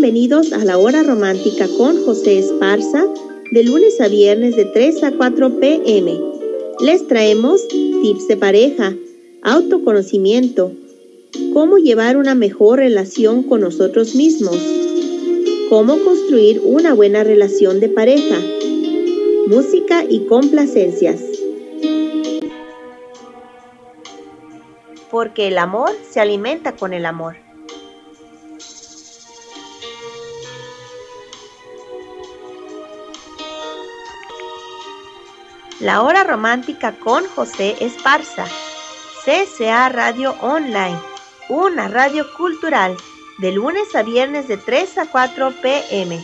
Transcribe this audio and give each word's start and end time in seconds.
Bienvenidos 0.00 0.54
a 0.54 0.64
la 0.64 0.78
hora 0.78 1.02
romántica 1.02 1.68
con 1.76 2.02
José 2.06 2.38
Esparza, 2.38 3.04
de 3.52 3.62
lunes 3.64 4.00
a 4.00 4.08
viernes 4.08 4.56
de 4.56 4.64
3 4.64 5.04
a 5.04 5.12
4 5.12 5.60
pm. 5.60 6.18
Les 6.80 7.06
traemos 7.06 7.68
tips 7.68 8.26
de 8.26 8.38
pareja, 8.38 8.94
autoconocimiento, 9.42 10.72
cómo 11.52 11.76
llevar 11.76 12.16
una 12.16 12.34
mejor 12.34 12.78
relación 12.78 13.42
con 13.42 13.60
nosotros 13.60 14.14
mismos, 14.14 14.56
cómo 15.68 15.98
construir 15.98 16.62
una 16.64 16.94
buena 16.94 17.22
relación 17.22 17.78
de 17.78 17.90
pareja, 17.90 18.40
música 19.48 20.02
y 20.08 20.20
complacencias. 20.20 21.20
Porque 25.10 25.48
el 25.48 25.58
amor 25.58 25.90
se 26.10 26.20
alimenta 26.20 26.74
con 26.74 26.94
el 26.94 27.04
amor. 27.04 27.49
La 35.80 36.02
Hora 36.02 36.24
Romántica 36.24 36.92
con 36.92 37.24
José 37.34 37.74
Esparza. 37.80 38.44
CCA 39.24 39.88
Radio 39.88 40.34
Online, 40.42 40.98
una 41.48 41.88
radio 41.88 42.26
cultural, 42.36 42.98
de 43.38 43.52
lunes 43.52 43.94
a 43.94 44.02
viernes 44.02 44.46
de 44.46 44.58
3 44.58 44.98
a 44.98 45.06
4 45.06 45.54
pm. 45.62 46.22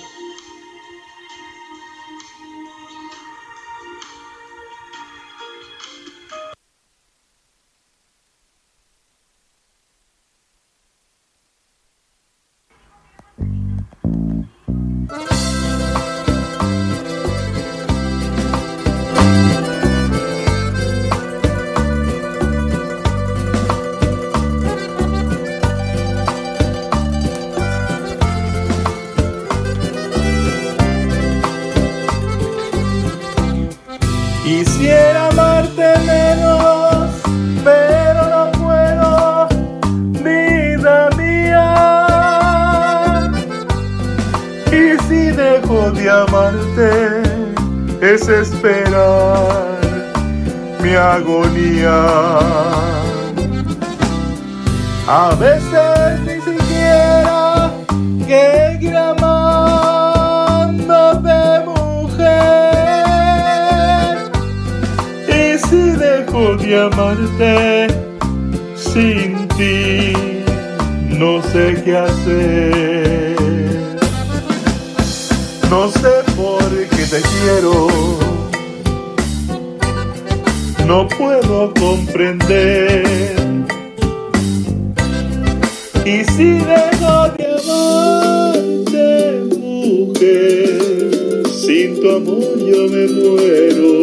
Tu 92.00 92.10
amor 92.10 92.58
yo 92.58 92.88
me 92.88 93.06
muero. 93.08 94.00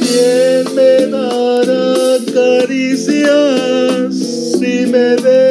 ¿Quién 0.00 0.74
me 0.74 1.06
dará 1.06 2.18
caricias 2.32 4.14
si 4.14 4.86
me 4.86 5.16
deja? 5.16 5.47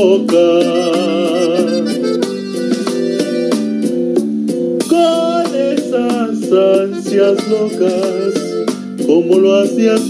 Con 0.00 0.24
esas 5.54 6.50
ansias 6.50 7.36
locas, 7.50 8.34
como 9.06 9.38
lo 9.38 9.56
hacías 9.56 10.00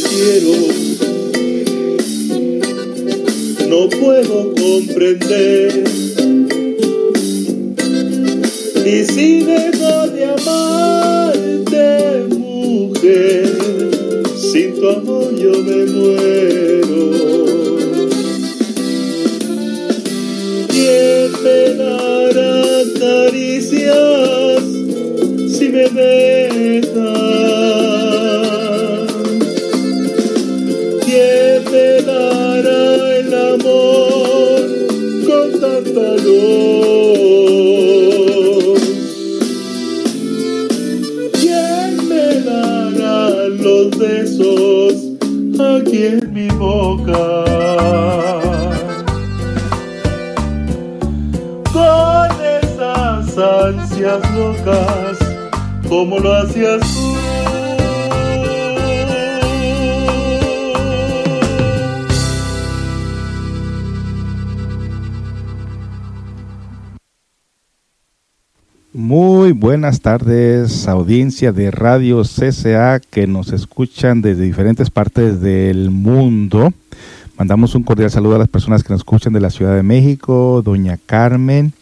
te 0.00 0.08
quiero, 0.08 0.77
buenas 69.88 70.02
tardes, 70.02 70.86
audiencia 70.86 71.50
de 71.50 71.70
Radio 71.70 72.20
CCA 72.22 73.00
que 73.00 73.26
nos 73.26 73.54
escuchan 73.54 74.20
desde 74.20 74.42
diferentes 74.42 74.90
partes 74.90 75.40
del 75.40 75.88
mundo. 75.88 76.74
Mandamos 77.38 77.74
un 77.74 77.84
cordial 77.84 78.10
saludo 78.10 78.36
a 78.36 78.38
las 78.38 78.48
personas 78.48 78.82
que 78.82 78.90
nos 78.90 79.00
escuchan 79.00 79.32
de 79.32 79.40
la 79.40 79.48
Ciudad 79.48 79.74
de 79.74 79.82
México, 79.82 80.60
Doña 80.62 80.98
Carmen, 81.06 81.72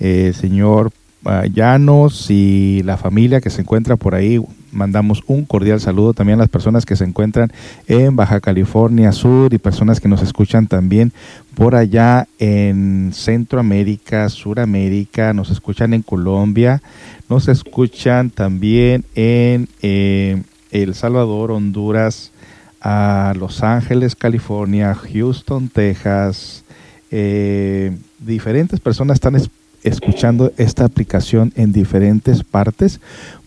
eh, 0.00 0.32
señor 0.34 0.90
ah, 1.26 1.44
Llanos 1.44 2.30
y 2.30 2.80
la 2.82 2.96
familia 2.96 3.42
que 3.42 3.50
se 3.50 3.60
encuentra 3.60 3.96
por 3.96 4.14
ahí 4.14 4.40
mandamos 4.74 5.22
un 5.26 5.44
cordial 5.44 5.80
saludo 5.80 6.12
también 6.12 6.38
a 6.38 6.42
las 6.42 6.50
personas 6.50 6.84
que 6.84 6.96
se 6.96 7.04
encuentran 7.04 7.52
en 7.86 8.16
Baja 8.16 8.40
California 8.40 9.12
Sur 9.12 9.54
y 9.54 9.58
personas 9.58 10.00
que 10.00 10.08
nos 10.08 10.22
escuchan 10.22 10.66
también 10.66 11.12
por 11.54 11.74
allá 11.74 12.26
en 12.38 13.12
Centroamérica, 13.14 14.28
Suramérica, 14.28 15.32
nos 15.32 15.50
escuchan 15.50 15.94
en 15.94 16.02
Colombia, 16.02 16.82
nos 17.28 17.48
escuchan 17.48 18.30
también 18.30 19.04
en 19.14 19.68
eh, 19.82 20.42
El 20.70 20.94
Salvador, 20.94 21.52
Honduras, 21.52 22.32
a 22.80 23.32
Los 23.38 23.62
Ángeles, 23.62 24.14
California, 24.14 24.94
Houston, 24.94 25.68
Texas. 25.68 26.64
Eh, 27.10 27.96
diferentes 28.18 28.80
personas 28.80 29.16
están 29.16 29.36
escuchando 29.84 30.52
esta 30.56 30.84
aplicación 30.84 31.52
en 31.54 31.72
diferentes 31.72 32.42
partes 32.42 33.00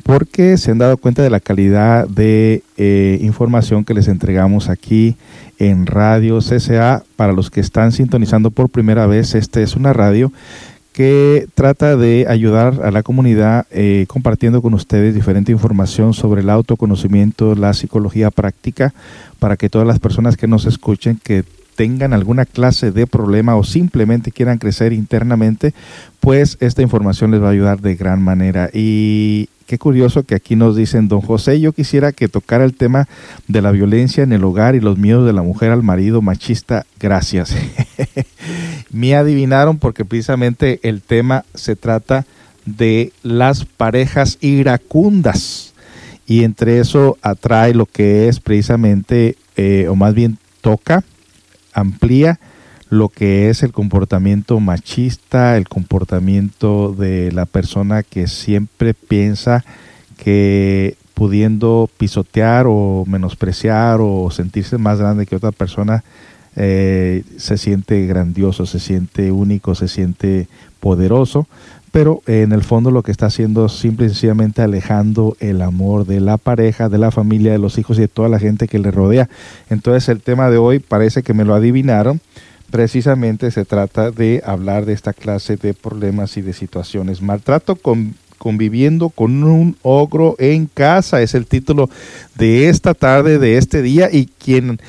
porque 0.04 0.56
se 0.58 0.72
han 0.72 0.78
dado 0.78 0.96
cuenta 0.96 1.22
de 1.22 1.30
la 1.30 1.42
calidad 1.42 2.08
de 2.08 2.64
eh, 2.78 3.20
información 3.22 3.84
que 3.84 3.94
les 3.94 4.08
entregamos 4.08 4.70
aquí 4.70 5.18
en 5.60 5.86
Radio 5.86 6.40
CCA. 6.40 7.04
Para 7.18 7.34
los 7.34 7.52
que 7.52 7.60
están 7.60 7.92
sintonizando 7.92 8.50
por 8.50 8.70
primera 8.70 9.06
vez, 9.06 9.36
esta 9.36 9.60
es 9.60 9.76
una 9.76 9.92
radio 9.92 10.32
que 10.94 11.48
trata 11.54 11.96
de 11.96 12.26
ayudar 12.28 12.80
a 12.84 12.90
la 12.90 13.04
comunidad 13.04 13.68
eh, 13.70 14.06
compartiendo 14.08 14.62
con 14.62 14.74
ustedes 14.74 15.14
diferente 15.14 15.52
información 15.52 16.14
sobre 16.14 16.42
el 16.42 16.50
autoconocimiento, 16.50 17.54
la 17.54 17.74
psicología 17.74 18.32
práctica, 18.32 18.94
para 19.38 19.58
que 19.58 19.70
todas 19.70 19.86
las 19.86 20.00
personas 20.00 20.38
que 20.38 20.48
nos 20.48 20.66
escuchen, 20.66 21.20
que 21.22 21.44
tengan 21.78 22.12
alguna 22.12 22.46
clase 22.46 22.92
de 22.92 23.06
problema 23.06 23.56
o 23.56 23.64
simplemente 23.64 24.32
quieran 24.32 24.58
crecer 24.58 24.94
internamente, 24.94 25.76
pues 26.20 26.58
esta 26.60 26.82
información 26.82 27.30
les 27.30 27.42
va 27.42 27.50
a 27.50 27.52
ayudar 27.52 27.82
de 27.82 27.96
gran 27.96 28.20
manera. 28.20 28.72
Y 28.74 29.48
qué 29.68 29.78
curioso 29.78 30.24
que 30.24 30.34
aquí 30.34 30.56
nos 30.56 30.76
dicen, 30.76 31.08
don 31.08 31.22
José, 31.22 31.62
yo 31.62 31.74
quisiera 31.74 32.14
que 32.14 32.28
tocara 32.28 32.66
el 32.66 32.74
tema 32.74 33.08
de 33.48 33.62
la 33.62 33.70
violencia 33.70 34.24
en 34.24 34.34
el 34.34 34.44
hogar 34.44 34.74
y 34.74 34.80
los 34.80 34.98
miedos 34.98 35.28
de 35.28 35.34
la 35.34 35.44
mujer 35.44 35.70
al 35.70 35.84
marido 35.84 36.24
machista. 36.24 36.88
Gracias. 37.00 37.56
Me 38.92 39.16
adivinaron 39.16 39.78
porque 39.78 40.04
precisamente 40.04 40.80
el 40.82 41.04
tema 41.04 41.46
se 41.54 41.76
trata 41.76 42.26
de 42.66 43.14
las 43.22 43.66
parejas 43.66 44.40
iracundas. 44.42 45.76
Y 46.26 46.44
entre 46.44 46.80
eso 46.80 47.20
atrae 47.22 47.76
lo 47.76 47.86
que 47.86 48.30
es 48.30 48.40
precisamente, 48.40 49.36
eh, 49.58 49.86
o 49.90 49.96
más 49.96 50.16
bien 50.16 50.40
toca, 50.62 51.04
amplía 51.78 52.40
lo 52.90 53.10
que 53.10 53.50
es 53.50 53.64
el 53.64 53.72
comportamiento 53.72 54.60
machista, 54.60 55.58
el 55.58 55.68
comportamiento 55.68 56.94
de 56.94 57.32
la 57.32 57.46
persona 57.46 58.04
que 58.04 58.28
siempre 58.28 58.94
piensa 58.94 59.64
que 60.18 60.96
pudiendo 61.14 61.90
pisotear 61.98 62.66
o 62.68 63.04
menospreciar 63.08 64.00
o 64.02 64.30
sentirse 64.32 64.78
más 64.78 65.00
grande 65.00 65.26
que 65.26 65.36
otra 65.36 65.52
persona, 65.52 66.04
eh, 66.56 67.24
se 67.38 67.58
siente 67.58 68.06
grandioso, 68.08 68.66
se 68.66 68.80
siente 68.80 69.32
único, 69.32 69.76
se 69.76 69.88
siente 69.88 70.48
poderoso, 70.80 71.48
pero 71.98 72.22
en 72.28 72.52
el 72.52 72.62
fondo 72.62 72.92
lo 72.92 73.02
que 73.02 73.10
está 73.10 73.26
haciendo 73.26 73.66
es 73.66 73.72
simple 73.72 74.06
y 74.06 74.10
sencillamente 74.10 74.62
alejando 74.62 75.36
el 75.40 75.64
amor 75.64 76.06
de 76.06 76.20
la 76.20 76.38
pareja, 76.38 76.90
de 76.90 77.00
la 77.00 77.10
familia, 77.10 77.52
de 77.52 77.58
los 77.58 77.80
hijos 77.80 77.98
y 77.98 78.02
de 78.02 78.08
toda 78.08 78.30
la 78.30 78.38
gente 78.38 78.68
que 78.68 78.78
le 78.78 78.92
rodea. 78.92 79.30
Entonces 79.72 80.08
el 80.08 80.22
tema 80.22 80.52
de 80.52 80.60
hoy 80.60 80.78
parece 80.78 81.24
que 81.24 81.34
me 81.34 81.44
lo 81.44 81.56
adivinaron 81.56 82.22
precisamente 82.70 83.50
se 83.50 83.66
trata 83.66 84.12
de 84.12 84.44
hablar 84.46 84.86
de 84.86 84.94
esta 84.94 85.12
clase 85.12 85.58
de 85.58 85.74
problemas 85.74 86.38
y 86.38 86.44
de 86.44 86.54
situaciones. 86.54 87.24
Maltrato 87.24 87.76
con, 87.76 88.14
conviviendo 88.38 89.10
con 89.10 89.44
un 89.44 89.76
ogro 89.82 90.36
en 90.38 90.68
casa 90.68 91.24
es 91.24 91.34
el 91.34 91.48
título 91.48 91.90
de 92.36 92.70
esta 92.70 92.94
tarde, 92.94 93.40
de 93.40 93.58
este 93.58 93.82
día 93.82 94.10
y 94.12 94.28
quien 94.28 94.80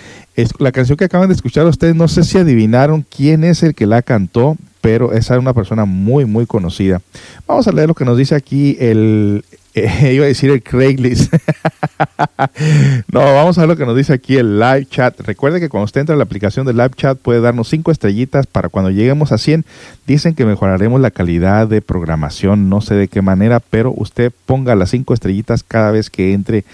la 0.59 0.73
canción 0.73 0.97
que 0.97 1.05
acaban 1.05 1.29
de 1.29 1.35
escuchar 1.35 1.67
ustedes, 1.67 1.95
no 1.95 2.09
sé 2.09 2.25
si 2.25 2.39
adivinaron 2.39 3.05
quién 3.15 3.45
es 3.45 3.63
el 3.63 3.75
que 3.75 3.87
la 3.87 4.03
cantó, 4.03 4.57
pero 4.81 5.13
esa 5.13 5.35
es 5.35 5.41
una 5.41 5.55
persona 5.55 5.85
muy, 5.85 6.25
muy 6.25 6.47
conocida. 6.47 7.01
Vamos 7.47 7.67
a 7.67 7.73
leer 7.73 7.89
lo 7.89 7.95
que 7.95 8.05
nos 8.05 8.17
dice 8.17 8.35
aquí 8.35 8.77
el, 8.79 9.45
iba 9.75 10.25
a 10.25 10.29
decir 10.29 10.51
el 10.51 10.63
Craigslist. 10.63 11.33
no, 13.13 13.21
vamos 13.21 13.59
a 13.59 13.63
ver 13.63 13.69
lo 13.69 13.77
que 13.77 13.87
nos 13.87 13.97
dice 13.97 14.13
aquí 14.13 14.37
el 14.37 14.59
live 14.59 14.87
chat. 14.87 15.19
Recuerde 15.21 15.61
que 15.61 15.69
cuando 15.69 15.87
usted 15.87 16.03
entra 16.03 16.15
a 16.15 16.19
la 16.19 16.25
aplicación 16.25 16.67
de 16.67 16.73
live 16.73 16.91
chat 16.97 17.19
puede 17.19 17.41
darnos 17.41 17.69
cinco 17.69 17.91
estrellitas 17.91 18.47
para 18.47 18.69
cuando 18.69 18.91
lleguemos 18.91 19.33
a 19.33 19.39
100. 19.39 19.65
Dicen 20.07 20.35
que 20.35 20.45
mejoraremos 20.45 21.01
la 21.01 21.11
calidad 21.11 21.67
de 21.67 21.83
programación, 21.83 22.69
no 22.69 22.81
sé 22.81 22.95
de 22.95 23.09
qué 23.09 23.23
manera, 23.23 23.61
pero 23.61 23.93
usted 23.97 24.33
ponga 24.47 24.75
las 24.75 24.91
cinco 24.91 25.15
estrellitas 25.15 25.63
cada 25.63 25.91
vez 25.91 26.11
que 26.11 26.33
entre 26.33 26.65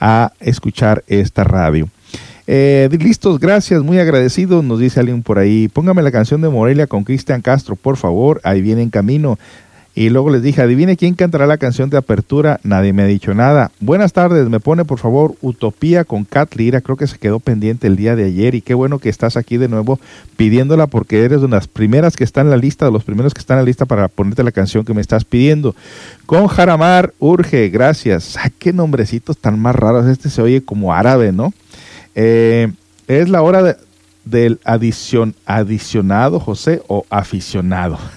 a 0.00 0.32
escuchar 0.40 1.04
esta 1.06 1.44
radio. 1.44 1.88
Eh, 2.46 2.88
listos, 3.00 3.38
gracias, 3.38 3.82
muy 3.82 3.98
agradecido, 3.98 4.62
nos 4.62 4.80
dice 4.80 5.00
alguien 5.00 5.22
por 5.22 5.38
ahí. 5.38 5.68
Póngame 5.68 6.02
la 6.02 6.10
canción 6.10 6.40
de 6.40 6.48
Morelia 6.48 6.86
con 6.86 7.04
Cristian 7.04 7.40
Castro, 7.40 7.76
por 7.76 7.96
favor, 7.96 8.40
ahí 8.44 8.60
viene 8.60 8.82
en 8.82 8.90
camino. 8.90 9.38
Y 9.94 10.08
luego 10.08 10.30
les 10.30 10.42
dije, 10.42 10.62
adivine 10.62 10.96
quién 10.96 11.14
cantará 11.14 11.46
la 11.46 11.58
canción 11.58 11.90
de 11.90 11.98
apertura. 11.98 12.58
Nadie 12.62 12.94
me 12.94 13.02
ha 13.02 13.06
dicho 13.06 13.34
nada. 13.34 13.70
Buenas 13.78 14.14
tardes, 14.14 14.48
me 14.48 14.58
pone 14.58 14.86
por 14.86 14.98
favor 14.98 15.34
Utopía 15.42 16.04
con 16.04 16.24
Cat 16.24 16.54
Lira. 16.54 16.80
Creo 16.80 16.96
que 16.96 17.06
se 17.06 17.18
quedó 17.18 17.40
pendiente 17.40 17.88
el 17.88 17.96
día 17.96 18.16
de 18.16 18.24
ayer 18.24 18.54
y 18.54 18.62
qué 18.62 18.72
bueno 18.72 18.98
que 18.98 19.10
estás 19.10 19.36
aquí 19.36 19.58
de 19.58 19.68
nuevo 19.68 20.00
pidiéndola 20.38 20.86
porque 20.86 21.24
eres 21.24 21.42
de 21.42 21.48
las 21.48 21.68
primeras 21.68 22.16
que 22.16 22.24
están 22.24 22.46
en 22.46 22.52
la 22.52 22.56
lista, 22.56 22.86
de 22.86 22.90
los 22.92 23.04
primeros 23.04 23.34
que 23.34 23.40
están 23.40 23.58
en 23.58 23.64
la 23.64 23.66
lista 23.66 23.84
para 23.84 24.08
ponerte 24.08 24.42
la 24.42 24.52
canción 24.52 24.86
que 24.86 24.94
me 24.94 25.02
estás 25.02 25.26
pidiendo. 25.26 25.76
Con 26.24 26.46
Jaramar, 26.46 27.12
urge, 27.18 27.68
gracias. 27.68 28.38
Ay, 28.38 28.50
qué 28.58 28.72
nombrecitos 28.72 29.36
tan 29.36 29.58
más 29.58 29.76
raros. 29.76 30.06
Este 30.06 30.30
se 30.30 30.40
oye 30.40 30.64
como 30.64 30.94
árabe, 30.94 31.32
¿no? 31.32 31.52
Eh, 32.14 32.70
es 33.08 33.28
la 33.28 33.42
hora 33.42 33.62
de, 33.62 33.76
del 34.24 34.60
adición, 34.64 35.34
adicionado, 35.46 36.40
José, 36.40 36.82
o 36.88 37.06
aficionado. 37.10 37.98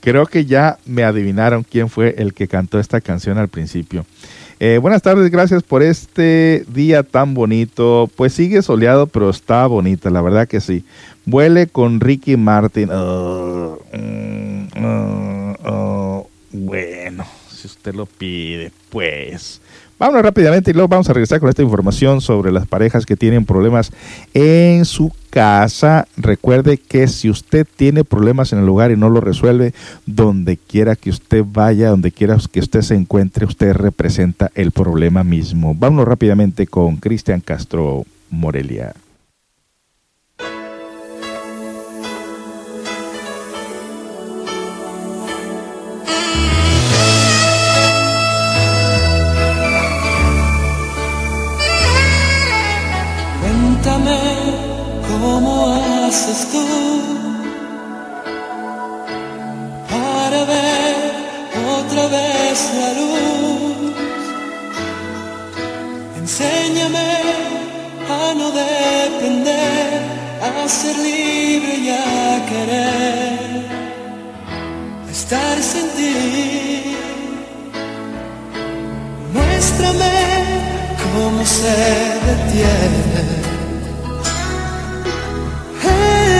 Creo 0.00 0.26
que 0.26 0.44
ya 0.44 0.78
me 0.84 1.04
adivinaron 1.04 1.64
quién 1.64 1.88
fue 1.88 2.14
el 2.18 2.34
que 2.34 2.48
cantó 2.48 2.78
esta 2.78 3.00
canción 3.00 3.38
al 3.38 3.48
principio. 3.48 4.04
Eh, 4.64 4.78
buenas 4.78 5.02
tardes, 5.02 5.28
gracias 5.28 5.64
por 5.64 5.82
este 5.82 6.64
día 6.68 7.02
tan 7.02 7.34
bonito. 7.34 8.08
Pues 8.14 8.32
sigue 8.32 8.62
soleado, 8.62 9.08
pero 9.08 9.28
está 9.28 9.66
bonita, 9.66 10.08
la 10.08 10.22
verdad 10.22 10.46
que 10.46 10.60
sí. 10.60 10.84
Vuele 11.24 11.66
con 11.66 11.98
Ricky 11.98 12.36
Martin. 12.36 12.88
Oh, 12.92 13.80
mm, 13.92 14.84
oh, 14.84 15.56
oh. 15.64 16.30
bueno, 16.52 17.26
si 17.50 17.66
usted 17.66 17.94
lo 17.94 18.06
pide, 18.06 18.70
pues. 18.90 19.60
Vámonos 20.02 20.24
rápidamente 20.24 20.72
y 20.72 20.74
luego 20.74 20.88
vamos 20.88 21.08
a 21.08 21.12
regresar 21.12 21.38
con 21.38 21.48
esta 21.48 21.62
información 21.62 22.20
sobre 22.20 22.50
las 22.50 22.66
parejas 22.66 23.06
que 23.06 23.14
tienen 23.14 23.44
problemas 23.44 23.92
en 24.34 24.84
su 24.84 25.12
casa. 25.30 26.08
Recuerde 26.16 26.76
que 26.76 27.06
si 27.06 27.30
usted 27.30 27.68
tiene 27.76 28.02
problemas 28.02 28.52
en 28.52 28.58
el 28.58 28.66
lugar 28.66 28.90
y 28.90 28.96
no 28.96 29.08
lo 29.08 29.20
resuelve, 29.20 29.74
donde 30.04 30.56
quiera 30.56 30.96
que 30.96 31.10
usted 31.10 31.44
vaya, 31.46 31.90
donde 31.90 32.10
quiera 32.10 32.36
que 32.50 32.58
usted 32.58 32.80
se 32.82 32.96
encuentre, 32.96 33.46
usted 33.46 33.74
representa 33.74 34.50
el 34.56 34.72
problema 34.72 35.22
mismo. 35.22 35.72
Vámonos 35.72 36.08
rápidamente 36.08 36.66
con 36.66 36.96
Cristian 36.96 37.40
Castro 37.40 38.04
Morelia. 38.28 38.94
Enséñame 66.82 67.12
a 68.10 68.34
no 68.34 68.50
depender, 68.50 70.00
a 70.42 70.68
ser 70.68 70.96
libre 70.98 71.74
y 71.76 71.90
a 71.90 72.46
querer. 72.46 73.66
Estar 75.10 75.58
sin 75.62 75.88
ti. 75.96 76.96
Muéstrame 79.32 80.14
cómo 81.14 81.44
se 81.44 81.76
detiene 82.26 83.42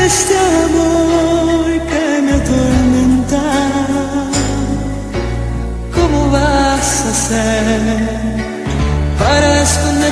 este 0.06 0.34
amor 0.36 1.64
que 1.90 2.22
me 2.22 2.32
atormenta, 2.32 3.42
¿cómo 5.94 6.30
vas 6.30 7.06
a 7.06 7.10
hacer 7.10 8.41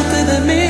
para 0.02 0.20
esconderte 0.20 0.32
de 0.32 0.40
mí, 0.40 0.69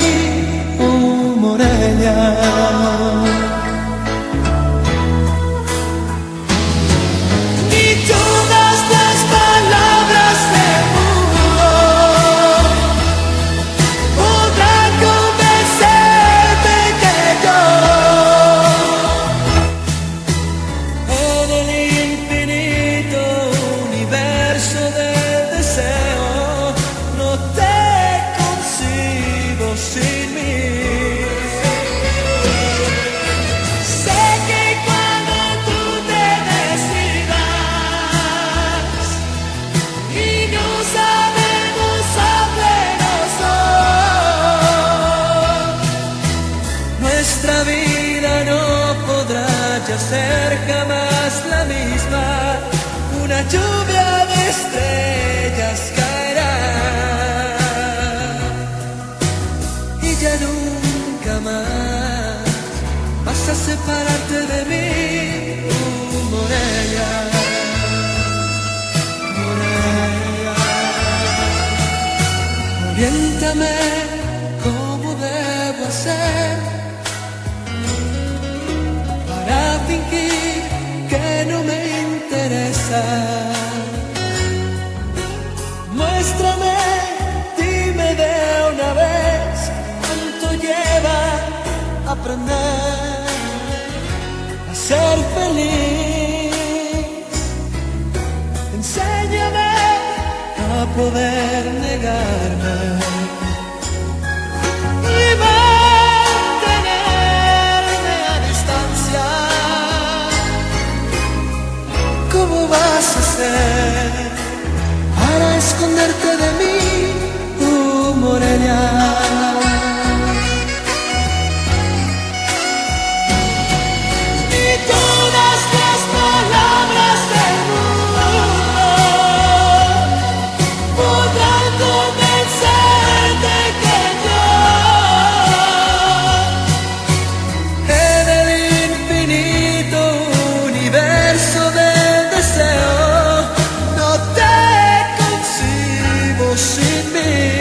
concibo 146.81 147.11
sin 147.13 147.60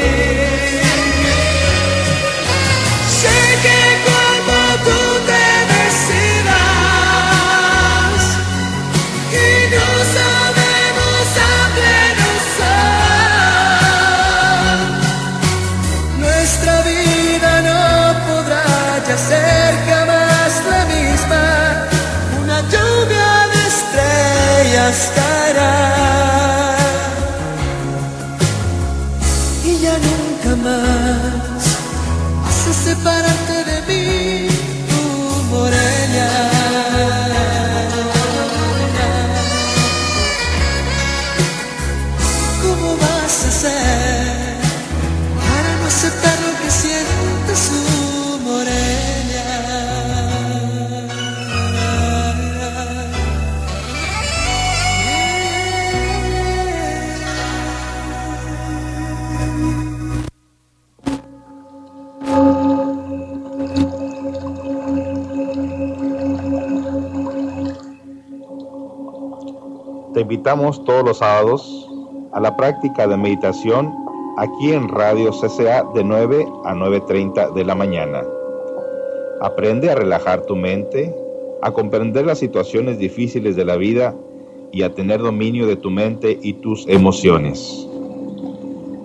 todos 70.49 71.03
los 71.05 71.19
sábados 71.19 71.87
a 72.31 72.39
la 72.39 72.57
práctica 72.57 73.05
de 73.05 73.15
meditación 73.15 73.93
aquí 74.37 74.71
en 74.71 74.87
Radio 74.87 75.29
CCA 75.29 75.83
de 75.93 76.03
9 76.03 76.47
a 76.65 76.73
9.30 76.73 77.53
de 77.53 77.63
la 77.63 77.75
mañana. 77.75 78.23
Aprende 79.41 79.91
a 79.91 79.95
relajar 79.95 80.41
tu 80.47 80.55
mente, 80.55 81.15
a 81.61 81.71
comprender 81.71 82.25
las 82.25 82.39
situaciones 82.39 82.97
difíciles 82.97 83.55
de 83.55 83.63
la 83.63 83.75
vida 83.75 84.15
y 84.71 84.81
a 84.81 84.95
tener 84.95 85.19
dominio 85.19 85.67
de 85.67 85.75
tu 85.75 85.91
mente 85.91 86.39
y 86.41 86.53
tus 86.53 86.87
emociones. 86.87 87.87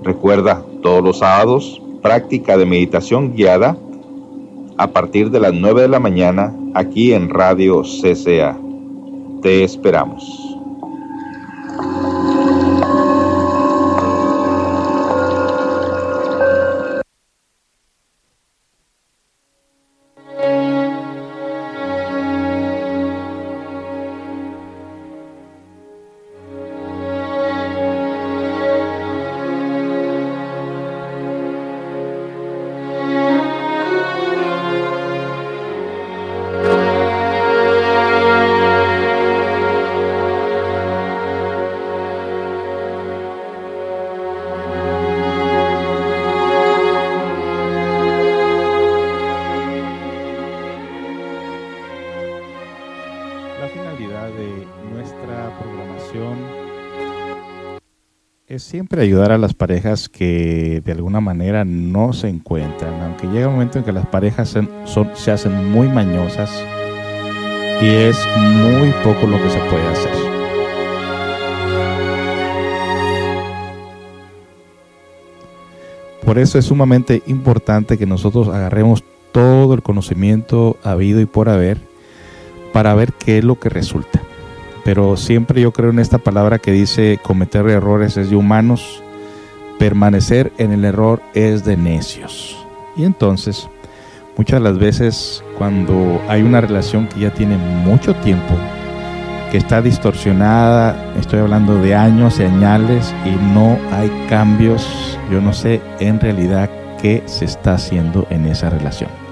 Recuerda, 0.02 0.62
todos 0.82 1.04
los 1.04 1.18
sábados, 1.18 1.82
práctica 2.00 2.56
de 2.56 2.64
meditación 2.64 3.34
guiada 3.34 3.76
a 4.78 4.86
partir 4.86 5.30
de 5.30 5.40
las 5.40 5.52
9 5.52 5.82
de 5.82 5.88
la 5.88 6.00
mañana 6.00 6.56
aquí 6.72 7.12
en 7.12 7.28
Radio 7.28 7.82
CCA. 7.82 8.58
Te 9.42 9.62
esperamos. 9.62 10.43
Es 58.46 58.62
siempre 58.62 59.00
ayudar 59.00 59.32
a 59.32 59.38
las 59.38 59.54
parejas 59.54 60.10
que 60.10 60.82
de 60.84 60.92
alguna 60.92 61.20
manera 61.20 61.64
no 61.64 62.12
se 62.12 62.28
encuentran, 62.28 63.00
aunque 63.00 63.26
llega 63.26 63.48
un 63.48 63.54
momento 63.54 63.78
en 63.78 63.84
que 63.84 63.92
las 63.92 64.06
parejas 64.06 64.50
se, 64.50 65.30
hacen 65.30 65.70
muy 65.70 65.88
mañosas 65.88 66.50
y 67.80 67.86
es 67.86 68.18
muy 68.36 68.90
poco 69.02 69.26
lo 69.26 69.42
que 69.42 69.48
se 69.48 69.58
puede 69.60 69.86
hacer. 69.86 70.12
Por 76.22 76.38
eso 76.38 76.58
es 76.58 76.66
sumamente 76.66 77.22
importante 77.26 77.96
que 77.96 78.04
nosotros 78.04 78.48
agarremos 78.48 79.04
todo 79.32 79.72
el 79.72 79.82
conocimiento 79.82 80.76
habido 80.82 81.22
y 81.22 81.26
por 81.26 81.48
haber 81.48 81.78
para 82.74 82.94
ver 82.94 83.14
qué 83.14 83.38
es 83.38 83.44
lo 83.44 83.58
que 83.58 83.70
resulta. 83.70 84.20
Pero 84.84 85.16
siempre 85.16 85.62
yo 85.62 85.72
creo 85.72 85.90
en 85.90 85.98
esta 85.98 86.18
palabra 86.18 86.58
que 86.58 86.70
dice 86.70 87.18
cometer 87.22 87.66
errores 87.68 88.16
es 88.18 88.30
de 88.30 88.36
humanos, 88.36 89.02
permanecer 89.78 90.52
en 90.58 90.72
el 90.72 90.84
error 90.84 91.22
es 91.34 91.64
de 91.64 91.76
necios. 91.76 92.56
Y 92.94 93.04
entonces, 93.04 93.68
muchas 94.36 94.60
las 94.60 94.78
veces 94.78 95.42
cuando 95.56 96.20
hay 96.28 96.42
una 96.42 96.60
relación 96.60 97.08
que 97.08 97.20
ya 97.20 97.32
tiene 97.32 97.56
mucho 97.56 98.14
tiempo, 98.16 98.54
que 99.50 99.58
está 99.58 99.80
distorsionada, 99.80 101.14
estoy 101.18 101.38
hablando 101.38 101.80
de 101.80 101.94
años 101.94 102.38
y 102.38 102.42
añales 102.42 103.14
y 103.24 103.30
no 103.54 103.78
hay 103.90 104.10
cambios, 104.28 105.18
yo 105.30 105.40
no 105.40 105.52
sé 105.52 105.80
en 105.98 106.20
realidad 106.20 106.68
qué 107.00 107.22
se 107.26 107.46
está 107.46 107.74
haciendo 107.74 108.26
en 108.30 108.46
esa 108.46 108.68
relación. 108.68 109.23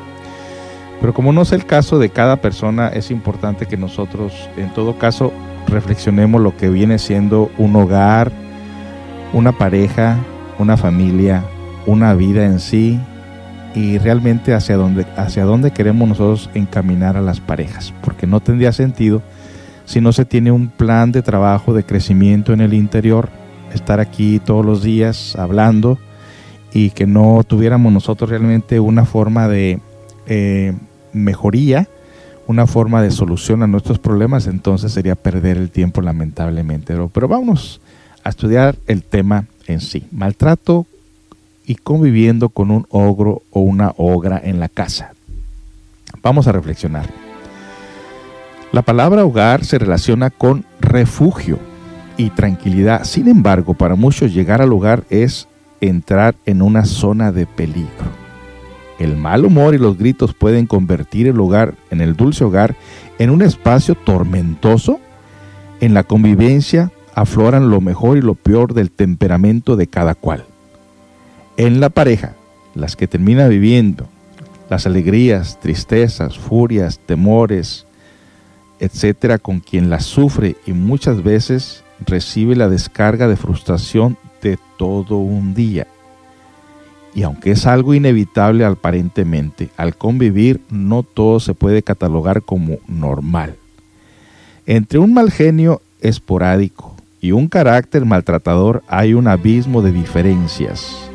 Pero 1.02 1.12
como 1.12 1.32
no 1.32 1.42
es 1.42 1.50
el 1.50 1.66
caso 1.66 1.98
de 1.98 2.10
cada 2.10 2.36
persona, 2.36 2.86
es 2.86 3.10
importante 3.10 3.66
que 3.66 3.76
nosotros, 3.76 4.48
en 4.56 4.72
todo 4.72 4.98
caso, 4.98 5.32
reflexionemos 5.66 6.40
lo 6.40 6.56
que 6.56 6.68
viene 6.68 7.00
siendo 7.00 7.50
un 7.58 7.74
hogar, 7.74 8.30
una 9.32 9.50
pareja, 9.50 10.16
una 10.60 10.76
familia, 10.76 11.42
una 11.86 12.14
vida 12.14 12.44
en 12.44 12.60
sí 12.60 13.00
y 13.74 13.98
realmente 13.98 14.54
hacia 14.54 14.76
dónde, 14.76 15.04
hacia 15.16 15.44
dónde 15.44 15.72
queremos 15.72 16.08
nosotros 16.08 16.50
encaminar 16.54 17.16
a 17.16 17.20
las 17.20 17.40
parejas. 17.40 17.92
Porque 18.00 18.28
no 18.28 18.38
tendría 18.38 18.70
sentido 18.70 19.22
si 19.84 20.00
no 20.00 20.12
se 20.12 20.24
tiene 20.24 20.52
un 20.52 20.68
plan 20.68 21.10
de 21.10 21.22
trabajo, 21.22 21.74
de 21.74 21.82
crecimiento 21.82 22.52
en 22.52 22.60
el 22.60 22.74
interior, 22.74 23.28
estar 23.74 23.98
aquí 23.98 24.38
todos 24.38 24.64
los 24.64 24.84
días 24.84 25.34
hablando 25.34 25.98
y 26.72 26.90
que 26.90 27.06
no 27.06 27.42
tuviéramos 27.44 27.92
nosotros 27.92 28.30
realmente 28.30 28.78
una 28.78 29.04
forma 29.04 29.48
de 29.48 29.80
eh, 30.26 30.74
mejoría, 31.12 31.88
una 32.46 32.66
forma 32.66 33.02
de 33.02 33.10
solución 33.10 33.62
a 33.62 33.66
nuestros 33.66 33.98
problemas, 33.98 34.46
entonces 34.46 34.92
sería 34.92 35.14
perder 35.14 35.56
el 35.56 35.70
tiempo 35.70 36.00
lamentablemente. 36.00 36.92
Pero, 36.92 37.08
pero 37.08 37.28
vamos 37.28 37.80
a 38.24 38.28
estudiar 38.28 38.76
el 38.86 39.02
tema 39.02 39.46
en 39.66 39.80
sí. 39.80 40.04
Maltrato 40.10 40.86
y 41.66 41.76
conviviendo 41.76 42.48
con 42.48 42.70
un 42.70 42.86
ogro 42.90 43.42
o 43.50 43.60
una 43.60 43.92
ogra 43.96 44.40
en 44.42 44.60
la 44.60 44.68
casa. 44.68 45.12
Vamos 46.22 46.46
a 46.46 46.52
reflexionar. 46.52 47.08
La 48.72 48.82
palabra 48.82 49.24
hogar 49.24 49.64
se 49.64 49.78
relaciona 49.78 50.30
con 50.30 50.64
refugio 50.80 51.58
y 52.16 52.30
tranquilidad. 52.30 53.04
Sin 53.04 53.28
embargo, 53.28 53.74
para 53.74 53.96
muchos 53.96 54.32
llegar 54.32 54.62
al 54.62 54.72
hogar 54.72 55.04
es 55.10 55.46
entrar 55.80 56.34
en 56.46 56.62
una 56.62 56.84
zona 56.84 57.32
de 57.32 57.46
peligro. 57.46 58.21
El 59.02 59.16
mal 59.16 59.44
humor 59.44 59.74
y 59.74 59.78
los 59.78 59.98
gritos 59.98 60.32
pueden 60.32 60.68
convertir 60.68 61.26
el 61.26 61.40
hogar, 61.40 61.74
en 61.90 62.00
el 62.00 62.14
dulce 62.14 62.44
hogar, 62.44 62.76
en 63.18 63.30
un 63.30 63.42
espacio 63.42 63.96
tormentoso. 63.96 65.00
En 65.80 65.92
la 65.92 66.04
convivencia 66.04 66.92
afloran 67.16 67.68
lo 67.68 67.80
mejor 67.80 68.16
y 68.16 68.20
lo 68.20 68.36
peor 68.36 68.74
del 68.74 68.92
temperamento 68.92 69.74
de 69.74 69.88
cada 69.88 70.14
cual. 70.14 70.44
En 71.56 71.80
la 71.80 71.90
pareja, 71.90 72.36
las 72.76 72.94
que 72.94 73.08
terminan 73.08 73.50
viviendo 73.50 74.06
las 74.70 74.86
alegrías, 74.86 75.58
tristezas, 75.58 76.38
furias, 76.38 77.00
temores, 77.04 77.86
etcétera, 78.78 79.38
con 79.38 79.58
quien 79.58 79.90
las 79.90 80.04
sufre 80.04 80.54
y 80.64 80.74
muchas 80.74 81.24
veces 81.24 81.82
recibe 82.06 82.54
la 82.54 82.68
descarga 82.68 83.26
de 83.26 83.34
frustración 83.34 84.16
de 84.42 84.60
todo 84.78 85.16
un 85.16 85.54
día. 85.54 85.88
Y 87.14 87.24
aunque 87.24 87.50
es 87.50 87.66
algo 87.66 87.94
inevitable 87.94 88.64
aparentemente, 88.64 89.68
al 89.76 89.96
convivir 89.96 90.60
no 90.70 91.02
todo 91.02 91.40
se 91.40 91.54
puede 91.54 91.82
catalogar 91.82 92.42
como 92.42 92.78
normal. 92.88 93.56
Entre 94.66 94.98
un 94.98 95.12
mal 95.12 95.30
genio 95.30 95.82
esporádico 96.00 96.96
y 97.20 97.32
un 97.32 97.48
carácter 97.48 98.04
maltratador 98.04 98.82
hay 98.88 99.14
un 99.14 99.28
abismo 99.28 99.82
de 99.82 99.92
diferencias. 99.92 101.10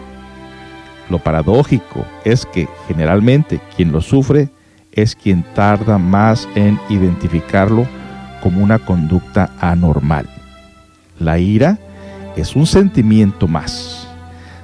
Lo 1.10 1.20
paradójico 1.20 2.06
es 2.26 2.46
que 2.46 2.68
generalmente 2.88 3.60
quien 3.76 3.92
lo 3.92 4.02
sufre 4.02 4.50
es 4.92 5.16
quien 5.16 5.44
tarda 5.56 5.98
más 5.98 6.48
en 6.56 6.80
identificarlo 6.90 7.88
como 8.44 8.64
una 8.64 8.78
conducta 8.80 9.52
anormal. 9.60 10.30
La 11.20 11.40
ira 11.40 11.80
es 12.36 12.56
un 12.56 12.68
sentimiento 12.68 13.48
más 13.48 13.97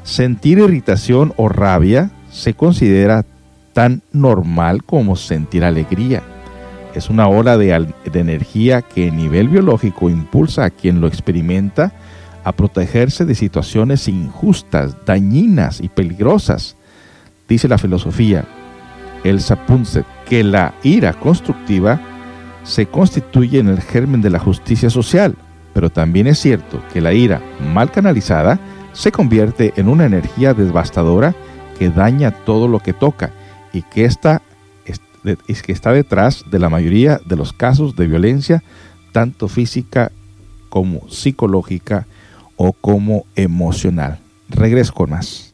Sentir 0.03 0.59
irritación 0.59 1.33
o 1.37 1.47
rabia 1.47 2.11
se 2.29 2.53
considera 2.53 3.25
tan 3.73 4.01
normal 4.11 4.83
como 4.83 5.15
sentir 5.15 5.63
alegría. 5.63 6.21
Es 6.93 7.09
una 7.09 7.27
ola 7.27 7.57
de, 7.57 7.87
energía 8.13 8.81
que 8.81 9.09
a 9.09 9.11
nivel 9.11 9.49
biológico 9.49 10.09
impulsa 10.09 10.65
a 10.65 10.69
quien 10.69 11.01
lo 11.01 11.07
experimenta 11.07 11.93
a 12.43 12.51
protegerse 12.51 13.25
de 13.25 13.33
situaciones 13.33 14.07
injustas, 14.07 14.95
dañinas 15.05 15.79
y 15.79 15.87
peligrosas. 15.87 16.75
Dice 17.47 17.67
la 17.67 17.77
filosofía, 17.77 18.45
el 19.23 19.39
Sapunset, 19.41 20.05
que 20.27 20.43
la 20.43 20.73
ira 20.83 21.13
constructiva 21.13 21.99
se 22.63 22.85
constituye 22.85 23.59
en 23.59 23.69
el 23.69 23.81
germen 23.81 24.21
de 24.21 24.29
la 24.29 24.39
justicia 24.39 24.89
social, 24.89 25.35
pero 25.73 25.89
también 25.89 26.27
es 26.27 26.39
cierto 26.39 26.81
que 26.91 27.01
la 27.01 27.13
ira 27.13 27.41
mal 27.73 27.89
canalizada 27.89 28.59
se 28.93 29.11
convierte 29.11 29.73
en 29.75 29.89
una 29.89 30.05
energía 30.05 30.53
devastadora 30.53 31.35
que 31.77 31.89
daña 31.89 32.31
todo 32.31 32.67
lo 32.67 32.79
que 32.79 32.93
toca 32.93 33.31
y 33.73 33.81
que 33.81 34.05
está, 34.05 34.41
detrás 35.91 36.45
de 36.49 36.59
la 36.59 36.69
mayoría 36.69 37.19
de 37.25 37.35
los 37.35 37.53
casos 37.53 37.95
de 37.95 38.07
violencia, 38.07 38.63
tanto 39.11 39.47
física 39.47 40.11
como 40.69 41.09
psicológica 41.09 42.07
o 42.55 42.73
como 42.73 43.25
emocional. 43.35 44.19
Regreso 44.49 44.93
con 44.93 45.09
más. 45.09 45.52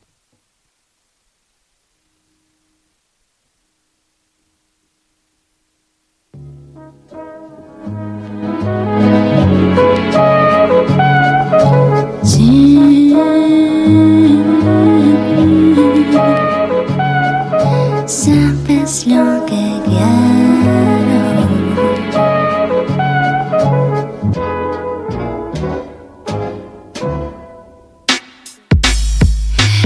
sabes 18.10 19.06
lo 19.06 19.46
que 19.46 19.82
quiero. 19.86 21.48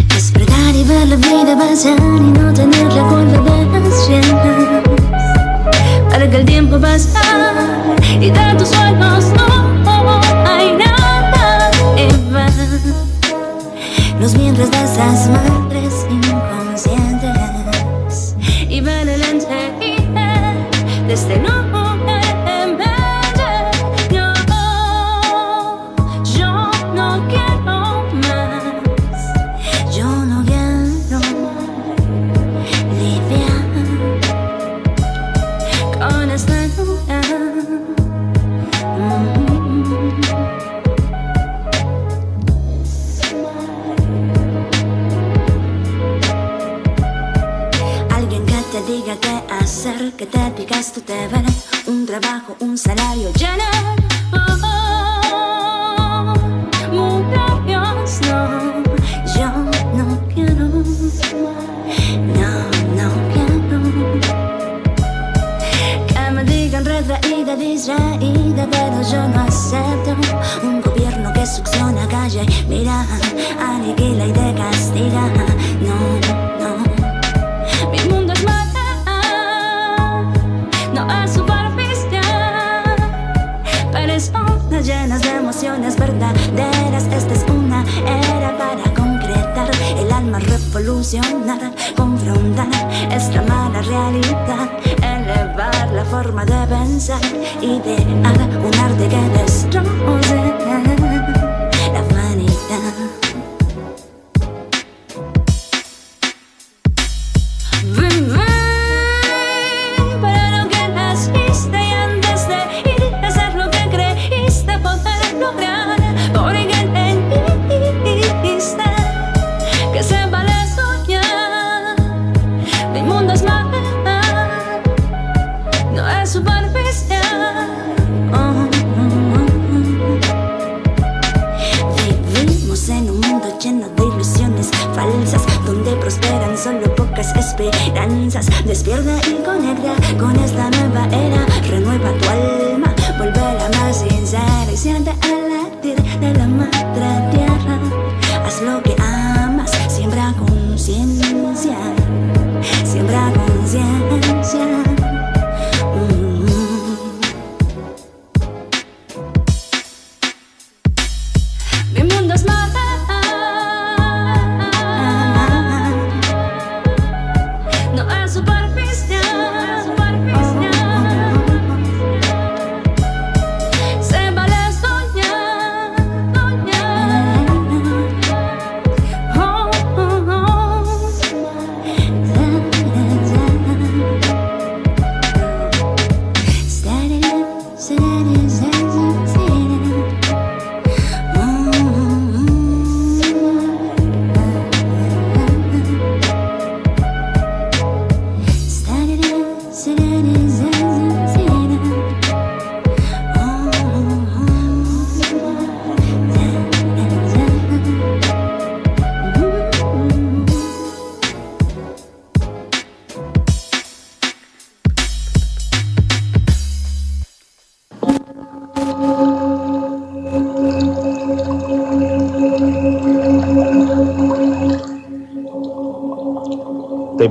Despertar 0.07 0.73
y 0.73 0.83
ver 0.85 1.07
la 1.09 1.15
vida 1.17 1.57
pasar 1.57 1.97
y 1.99 2.31
no 2.31 2.53
tener 2.53 2.93
la 2.93 3.03
culpa 3.09 3.55
de 3.73 3.79
las 3.81 4.07
llenas. 4.07 4.83
Para 6.09 6.29
que 6.29 6.37
el 6.37 6.45
tiempo 6.45 6.79
pasar 6.79 7.55
y 8.21 8.29
de 8.29 8.55
tus 8.57 8.69
sueños 8.69 9.25
no 9.35 10.21
hay 10.47 10.77
nada. 10.77 11.71
Los 14.17 14.37
mientras 14.37 14.71
de 14.71 14.77
esas 14.81 15.27
manos 15.27 15.72
Este 21.13 21.37
no 21.37 21.62
que 50.23 50.37
te 50.37 50.61
digas 50.61 50.93
tú 50.93 51.01
te 51.01 51.27
vale 51.27 51.49
un 51.87 52.05
trabajo, 52.05 52.55
un 52.59 52.77
salario 52.77 53.31
lleno. 53.33 54.12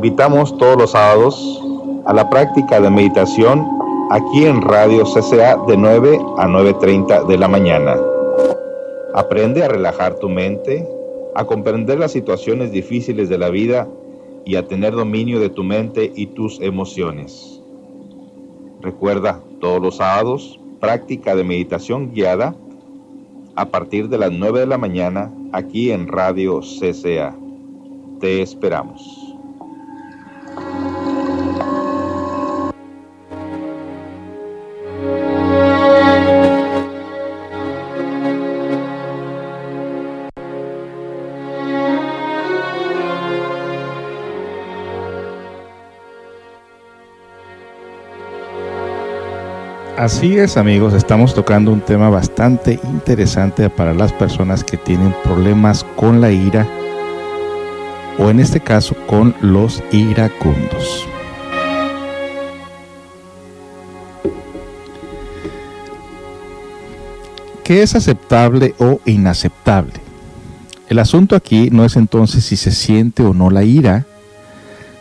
Invitamos 0.02 0.58
todos 0.58 0.76
los 0.76 0.90
sábados 0.90 1.62
a 2.06 2.12
la 2.12 2.28
práctica 2.28 2.80
de 2.80 2.90
meditación 2.90 3.64
aquí 4.10 4.46
en 4.46 4.60
Radio 4.60 5.04
CCA 5.04 5.56
de 5.68 5.76
9 5.76 6.18
a 6.38 6.48
9.30 6.48 7.24
de 7.28 7.38
la 7.38 7.46
mañana. 7.46 7.96
Aprende 9.14 9.62
a 9.62 9.68
relajar 9.68 10.16
tu 10.16 10.28
mente, 10.28 10.84
a 11.36 11.44
comprender 11.44 12.00
las 12.00 12.10
situaciones 12.10 12.72
difíciles 12.72 13.28
de 13.28 13.38
la 13.38 13.48
vida 13.48 13.86
y 14.44 14.56
a 14.56 14.66
tener 14.66 14.92
dominio 14.92 15.38
de 15.38 15.50
tu 15.50 15.62
mente 15.62 16.10
y 16.16 16.26
tus 16.26 16.60
emociones. 16.60 17.62
Recuerda, 18.80 19.38
todos 19.60 19.80
los 19.80 19.98
sábados, 19.98 20.58
práctica 20.80 21.36
de 21.36 21.44
meditación 21.44 22.10
guiada 22.12 22.56
a 23.54 23.66
partir 23.66 24.08
de 24.08 24.18
las 24.18 24.32
9 24.32 24.58
de 24.58 24.66
la 24.66 24.78
mañana 24.78 25.32
aquí 25.52 25.92
en 25.92 26.08
Radio 26.08 26.58
CCA. 26.58 27.36
Te 28.18 28.42
esperamos. 28.42 29.21
Así 50.02 50.36
es 50.36 50.56
amigos, 50.56 50.94
estamos 50.94 51.32
tocando 51.32 51.70
un 51.70 51.80
tema 51.80 52.10
bastante 52.10 52.80
interesante 52.82 53.70
para 53.70 53.94
las 53.94 54.12
personas 54.12 54.64
que 54.64 54.76
tienen 54.76 55.14
problemas 55.22 55.84
con 55.94 56.20
la 56.20 56.32
ira 56.32 56.66
o 58.18 58.28
en 58.28 58.40
este 58.40 58.58
caso 58.58 58.96
con 59.06 59.32
los 59.40 59.80
iracundos. 59.92 61.06
¿Qué 67.62 67.84
es 67.84 67.94
aceptable 67.94 68.74
o 68.78 68.98
inaceptable? 69.04 70.00
El 70.88 70.98
asunto 70.98 71.36
aquí 71.36 71.70
no 71.70 71.84
es 71.84 71.94
entonces 71.94 72.44
si 72.44 72.56
se 72.56 72.72
siente 72.72 73.22
o 73.22 73.34
no 73.34 73.50
la 73.50 73.62
ira, 73.62 74.04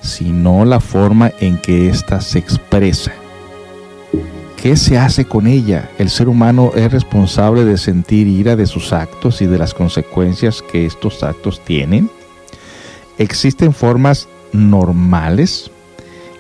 sino 0.02 0.64
la 0.64 0.80
forma 0.80 1.32
en 1.40 1.58
que 1.58 1.90
ésta 1.90 2.22
se 2.22 2.38
expresa. 2.38 3.12
¿Qué 4.62 4.78
se 4.78 5.00
hace 5.00 5.26
con 5.26 5.48
ella? 5.48 5.90
El 5.98 6.12
ser 6.12 6.30
humano 6.30 6.72
es 6.76 6.92
responsable 6.92 7.66
de 7.66 7.80
sentir 7.80 8.28
ira 8.28 8.56
de 8.56 8.68
sus 8.68 8.94
actos 8.94 9.42
y 9.42 9.48
de 9.48 9.58
las 9.58 9.74
consecuencias 9.74 10.62
que 10.62 10.86
estos 10.86 11.24
actos 11.24 11.62
tienen. 11.66 12.12
Existen 13.18 13.74
formas 13.74 14.30
normales, 14.52 15.72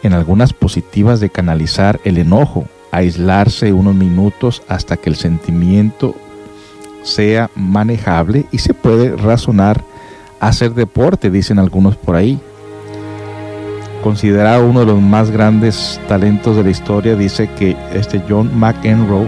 en 0.03 0.13
algunas 0.13 0.53
positivas, 0.53 1.19
de 1.19 1.31
canalizar 1.31 1.99
el 2.03 2.19
enojo, 2.19 2.67
aislarse 2.91 3.73
unos 3.73 3.95
minutos 3.95 4.61
hasta 4.67 4.97
que 4.97 5.09
el 5.09 5.15
sentimiento 5.15 6.13
sea 7.01 7.49
manejable 7.55 8.45
y 8.51 8.59
se 8.59 8.75
puede 8.75 9.17
razonar 9.17 9.83
hacer 10.39 10.75
deporte, 10.75 11.31
dicen 11.31 11.57
algunos 11.57 11.97
por 11.97 12.15
ahí 12.15 12.39
considerado 14.01 14.65
uno 14.65 14.81
de 14.81 14.87
los 14.87 15.01
más 15.01 15.31
grandes 15.31 15.99
talentos 16.07 16.57
de 16.57 16.63
la 16.63 16.69
historia, 16.69 17.15
dice 17.15 17.49
que 17.57 17.75
este 17.93 18.21
John 18.27 18.51
McEnroe, 18.57 19.27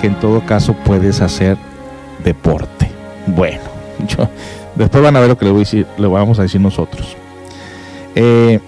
que 0.00 0.08
en 0.08 0.14
todo 0.20 0.44
caso 0.44 0.74
puedes 0.84 1.20
hacer 1.20 1.56
deporte. 2.22 2.90
Bueno, 3.26 3.62
yo, 4.08 4.28
después 4.74 5.02
van 5.02 5.16
a 5.16 5.20
ver 5.20 5.28
lo 5.28 5.38
que 5.38 5.44
le, 5.44 5.50
voy 5.50 5.60
a 5.60 5.64
decir, 5.64 5.86
le 5.98 6.06
vamos 6.06 6.38
a 6.38 6.42
decir 6.42 6.60
nosotros. 6.60 7.16
Eh, 8.14 8.60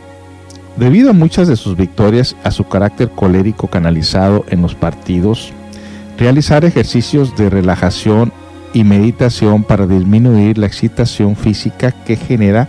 debido 0.77 1.11
a 1.11 1.13
muchas 1.13 1.49
de 1.49 1.57
sus 1.57 1.77
victorias, 1.77 2.37
a 2.45 2.51
su 2.51 2.65
carácter 2.65 3.11
colérico 3.11 3.69
canalizado 3.69 4.45
en 4.49 4.63
los 4.63 4.75
partidos, 4.75 5.53
realizar 6.19 6.65
ejercicios 6.65 7.37
de 7.37 7.49
relajación 7.49 8.33
y 8.73 8.85
meditación 8.85 9.65
para 9.65 9.87
disminuir 9.87 10.59
la 10.59 10.67
excitación 10.67 11.37
física 11.37 11.93
que 11.93 12.17
genera 12.17 12.69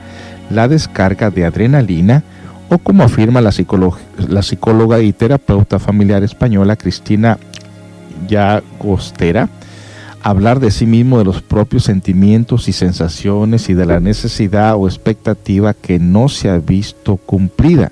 la 0.49 0.67
descarga 0.67 1.29
de 1.29 1.45
adrenalina, 1.45 2.23
o 2.69 2.77
como 2.77 3.03
afirma 3.03 3.41
la, 3.41 3.51
psicóloga 3.51 4.99
y 4.99 5.11
terapeuta 5.11 5.79
familiar 5.79 6.23
española 6.23 6.75
Cristina 6.75 7.39
Llagostera, 8.27 9.49
hablar 10.21 10.59
de 10.59 10.69
sí 10.69 10.85
mismo, 10.85 11.17
de 11.17 11.25
los 11.25 11.41
propios 11.41 11.85
sentimientos 11.85 12.67
y 12.67 12.73
sensaciones 12.73 13.69
y 13.69 13.73
de 13.73 13.85
la 13.85 13.99
necesidad 13.99 14.75
o 14.75 14.87
expectativa 14.87 15.73
que 15.73 15.97
no 15.97 16.29
se 16.29 16.49
ha 16.49 16.59
visto 16.59 17.17
cumplida. 17.17 17.91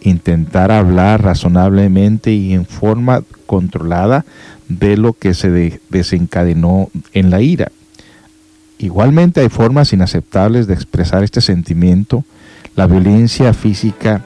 Intentar 0.00 0.72
hablar 0.72 1.22
razonablemente 1.22 2.32
y 2.32 2.54
en 2.54 2.66
forma 2.66 3.22
controlada 3.46 4.24
de 4.68 4.96
lo 4.96 5.12
que 5.12 5.34
se 5.34 5.80
desencadenó 5.90 6.90
en 7.12 7.30
la 7.30 7.40
ira. 7.40 7.70
Igualmente 8.78 9.40
hay 9.40 9.48
formas 9.48 9.92
inaceptables 9.92 10.66
de 10.66 10.74
expresar 10.74 11.24
este 11.24 11.40
sentimiento 11.40 12.24
la 12.78 12.86
violencia 12.86 13.52
física 13.54 14.22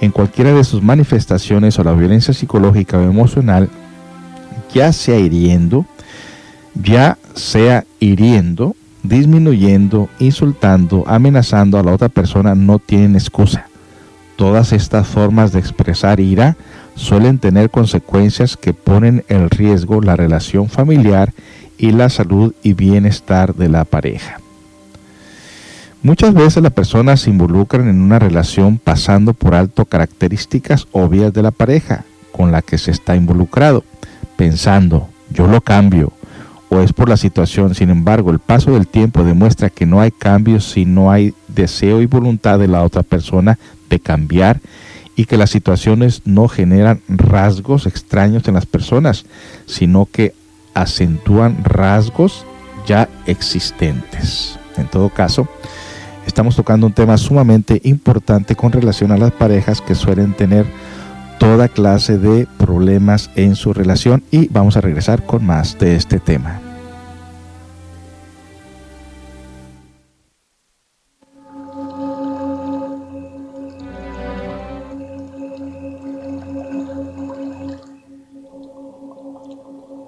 en 0.00 0.12
cualquiera 0.12 0.52
de 0.52 0.62
sus 0.62 0.80
manifestaciones 0.80 1.76
o 1.76 1.82
la 1.82 1.92
violencia 1.92 2.32
psicológica 2.32 2.98
o 2.98 3.02
emocional, 3.02 3.68
ya 4.72 4.92
sea 4.92 5.18
hiriendo, 5.18 5.86
ya 6.80 7.18
sea 7.34 7.84
hiriendo, 7.98 8.76
disminuyendo, 9.02 10.08
insultando, 10.20 11.02
amenazando 11.08 11.80
a 11.80 11.82
la 11.82 11.92
otra 11.92 12.08
persona, 12.08 12.54
no 12.54 12.78
tienen 12.78 13.16
excusa. 13.16 13.66
Todas 14.36 14.72
estas 14.72 15.08
formas 15.08 15.50
de 15.50 15.58
expresar 15.58 16.20
ira 16.20 16.56
suelen 16.94 17.40
tener 17.40 17.70
consecuencias 17.70 18.56
que 18.56 18.72
ponen 18.72 19.24
en 19.28 19.50
riesgo 19.50 20.00
la 20.00 20.14
relación 20.14 20.68
familiar 20.68 21.32
y 21.76 21.90
la 21.90 22.08
salud 22.08 22.54
y 22.62 22.74
bienestar 22.74 23.56
de 23.56 23.68
la 23.68 23.84
pareja. 23.84 24.38
Muchas 26.02 26.34
veces 26.34 26.62
las 26.62 26.72
personas 26.72 27.20
se 27.20 27.30
involucran 27.30 27.88
en 27.88 28.00
una 28.00 28.18
relación 28.18 28.78
pasando 28.78 29.32
por 29.34 29.54
alto 29.54 29.84
características 29.84 30.86
obvias 30.92 31.32
de 31.32 31.42
la 31.42 31.50
pareja 31.50 32.04
con 32.32 32.52
la 32.52 32.62
que 32.62 32.78
se 32.78 32.90
está 32.90 33.16
involucrado, 33.16 33.82
pensando, 34.36 35.08
yo 35.30 35.46
lo 35.48 35.60
cambio, 35.60 36.12
o 36.68 36.80
es 36.80 36.92
por 36.92 37.08
la 37.08 37.16
situación. 37.16 37.74
Sin 37.74 37.90
embargo, 37.90 38.30
el 38.30 38.38
paso 38.38 38.72
del 38.72 38.86
tiempo 38.86 39.24
demuestra 39.24 39.70
que 39.70 39.86
no 39.86 40.00
hay 40.00 40.10
cambios 40.10 40.70
si 40.70 40.84
no 40.84 41.10
hay 41.10 41.34
deseo 41.48 42.02
y 42.02 42.06
voluntad 42.06 42.58
de 42.58 42.68
la 42.68 42.82
otra 42.82 43.02
persona 43.02 43.58
de 43.88 43.98
cambiar 43.98 44.60
y 45.16 45.24
que 45.24 45.38
las 45.38 45.50
situaciones 45.50 46.22
no 46.26 46.46
generan 46.46 47.00
rasgos 47.08 47.86
extraños 47.86 48.46
en 48.48 48.54
las 48.54 48.66
personas, 48.66 49.24
sino 49.64 50.06
que 50.06 50.34
acentúan 50.74 51.64
rasgos 51.64 52.44
ya 52.86 53.08
existentes. 53.26 54.58
En 54.78 54.88
todo 54.88 55.08
caso, 55.08 55.48
estamos 56.26 56.56
tocando 56.56 56.86
un 56.86 56.92
tema 56.92 57.16
sumamente 57.18 57.80
importante 57.84 58.56
con 58.56 58.72
relación 58.72 59.12
a 59.12 59.16
las 59.16 59.32
parejas 59.32 59.80
que 59.80 59.94
suelen 59.94 60.34
tener 60.34 60.66
toda 61.38 61.68
clase 61.68 62.18
de 62.18 62.46
problemas 62.58 63.30
en 63.34 63.56
su 63.56 63.72
relación 63.72 64.22
y 64.30 64.48
vamos 64.48 64.76
a 64.76 64.80
regresar 64.80 65.24
con 65.24 65.44
más 65.44 65.78
de 65.78 65.96
este 65.96 66.18
tema. 66.18 66.60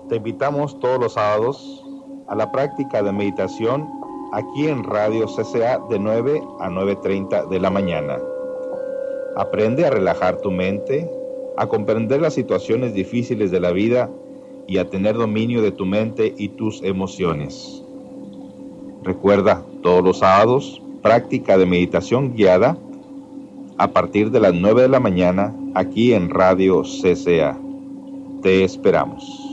Te 0.09 0.17
invitamos 0.17 0.81
todos 0.81 0.99
los 0.99 1.13
sábados 1.13 1.85
a 2.29 2.35
la 2.35 2.51
práctica 2.51 3.03
de 3.03 3.13
meditación 3.13 3.87
aquí 4.33 4.69
en 4.69 4.85
Radio 4.85 5.27
CCA 5.27 5.79
de 5.89 5.99
9 5.99 6.43
a 6.61 6.69
9.30 6.69 7.49
de 7.49 7.61
la 7.61 7.71
mañana. 7.71 8.19
Aprende 9.37 9.87
a 9.87 9.91
relajar 9.91 10.41
tu 10.41 10.51
mente, 10.51 11.11
a 11.57 11.67
comprender 11.67 12.21
las 12.21 12.35
situaciones 12.35 12.95
difíciles 12.95 13.51
de 13.51 13.61
la 13.61 13.73
vida 13.73 14.11
y 14.67 14.79
a 14.79 14.89
tener 14.89 15.17
dominio 15.17 15.63
de 15.63 15.73
tu 15.73 15.87
mente 15.87 16.35
y 16.37 16.49
tus 16.51 16.83
emociones. 16.83 17.83
Recuerda, 19.03 19.65
todos 19.83 20.05
los 20.05 20.19
sábados, 20.19 20.83
práctica 21.03 21.57
de 21.57 21.67
meditación 21.67 22.35
guiada 22.35 22.77
a 23.79 23.89
partir 23.89 24.31
de 24.31 24.41
las 24.41 24.55
9 24.55 24.83
de 24.83 24.89
la 24.89 25.01
mañana 25.01 25.55
aquí 25.75 26.13
en 26.13 26.31
Radio 26.31 26.83
CCA. 26.83 27.57
Te 28.43 28.65
esperamos. 28.65 29.49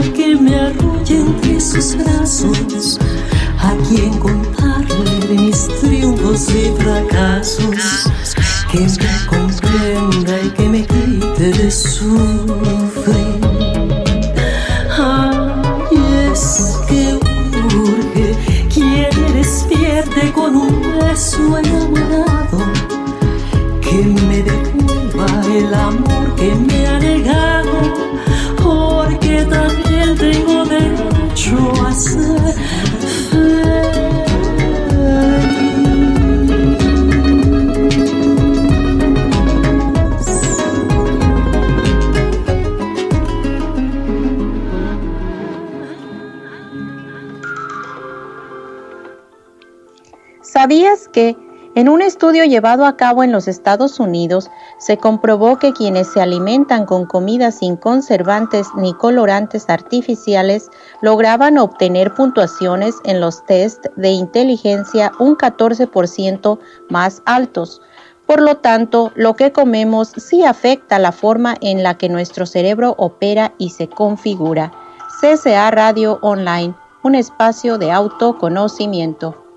Que 0.00 0.36
me 0.36 0.54
arrulle 0.54 1.20
entre 1.20 1.60
sus 1.60 1.96
brazos, 1.96 2.98
a 3.58 3.74
quien 3.88 4.16
contarle 4.18 5.26
de 5.26 5.34
mis 5.34 5.68
triunfos 5.80 6.48
y 6.50 6.70
fracasos, 6.80 8.06
que 8.70 8.80
me 8.80 9.26
comprenda 9.26 10.40
y 10.40 10.50
que 10.50 10.68
me 10.68 10.86
quite 10.86 11.52
de 11.52 11.70
sufrir. 11.70 13.40
Ay, 14.96 16.30
es 16.32 16.78
que 16.86 17.18
urge. 17.74 18.36
Quien 18.72 19.32
despierte 19.32 20.32
con 20.32 20.56
un 20.56 20.80
beso 21.00 21.58
enamorado. 21.58 22.58
Que 23.80 24.04
me 24.26 24.42
devuelva 24.42 25.26
el 25.56 25.74
amor 25.74 25.97
en 51.74 51.88
un 51.88 52.00
estudio 52.00 52.44
llevado 52.44 52.86
a 52.86 52.96
cabo 52.96 53.24
en 53.24 53.32
los 53.32 53.48
Estados 53.48 53.98
Unidos 53.98 54.50
se 54.78 54.98
comprobó 54.98 55.58
que 55.58 55.72
quienes 55.72 56.12
se 56.12 56.20
alimentan 56.20 56.86
con 56.86 57.06
comida 57.06 57.50
sin 57.50 57.76
conservantes 57.76 58.68
ni 58.76 58.94
colorantes 58.94 59.68
artificiales 59.68 60.70
lograban 61.02 61.58
obtener 61.58 62.14
puntuaciones 62.14 62.94
en 63.04 63.20
los 63.20 63.44
test 63.46 63.86
de 63.96 64.10
inteligencia 64.10 65.12
un 65.18 65.36
14% 65.36 66.58
más 66.88 67.22
altos? 67.26 67.80
Por 68.26 68.40
lo 68.40 68.58
tanto, 68.58 69.10
lo 69.16 69.34
que 69.34 69.52
comemos 69.52 70.12
sí 70.16 70.44
afecta 70.44 70.98
la 70.98 71.12
forma 71.12 71.56
en 71.60 71.82
la 71.82 71.96
que 71.96 72.08
nuestro 72.08 72.46
cerebro 72.46 72.94
opera 72.98 73.54
y 73.58 73.70
se 73.70 73.88
configura. 73.88 74.70
CCA 75.20 75.70
Radio 75.72 76.18
Online, 76.22 76.74
un 77.02 77.14
espacio 77.14 77.78
de 77.78 77.90
autoconocimiento. 77.90 79.47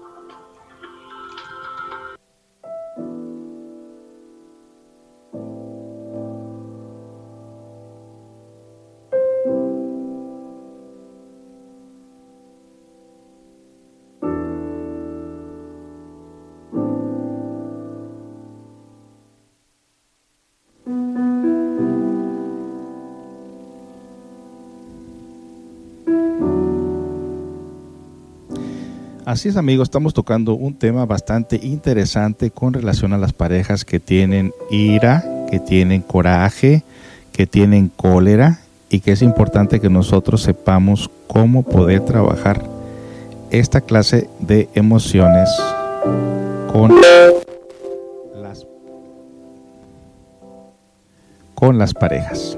Así 29.31 29.47
es 29.47 29.55
amigos, 29.55 29.85
estamos 29.85 30.13
tocando 30.13 30.55
un 30.55 30.73
tema 30.73 31.05
bastante 31.05 31.57
interesante 31.63 32.51
con 32.51 32.73
relación 32.73 33.13
a 33.13 33.17
las 33.17 33.31
parejas 33.31 33.85
que 33.85 33.97
tienen 33.97 34.53
ira, 34.69 35.23
que 35.49 35.57
tienen 35.57 36.01
coraje, 36.01 36.83
que 37.31 37.47
tienen 37.47 37.87
cólera 37.87 38.59
y 38.89 38.99
que 38.99 39.13
es 39.13 39.21
importante 39.21 39.79
que 39.79 39.89
nosotros 39.89 40.41
sepamos 40.41 41.09
cómo 41.27 41.63
poder 41.63 42.01
trabajar 42.01 42.61
esta 43.51 43.79
clase 43.79 44.29
de 44.41 44.67
emociones 44.75 45.49
con 46.73 46.93
las, 48.33 48.67
con 51.55 51.77
las 51.77 51.93
parejas. 51.93 52.57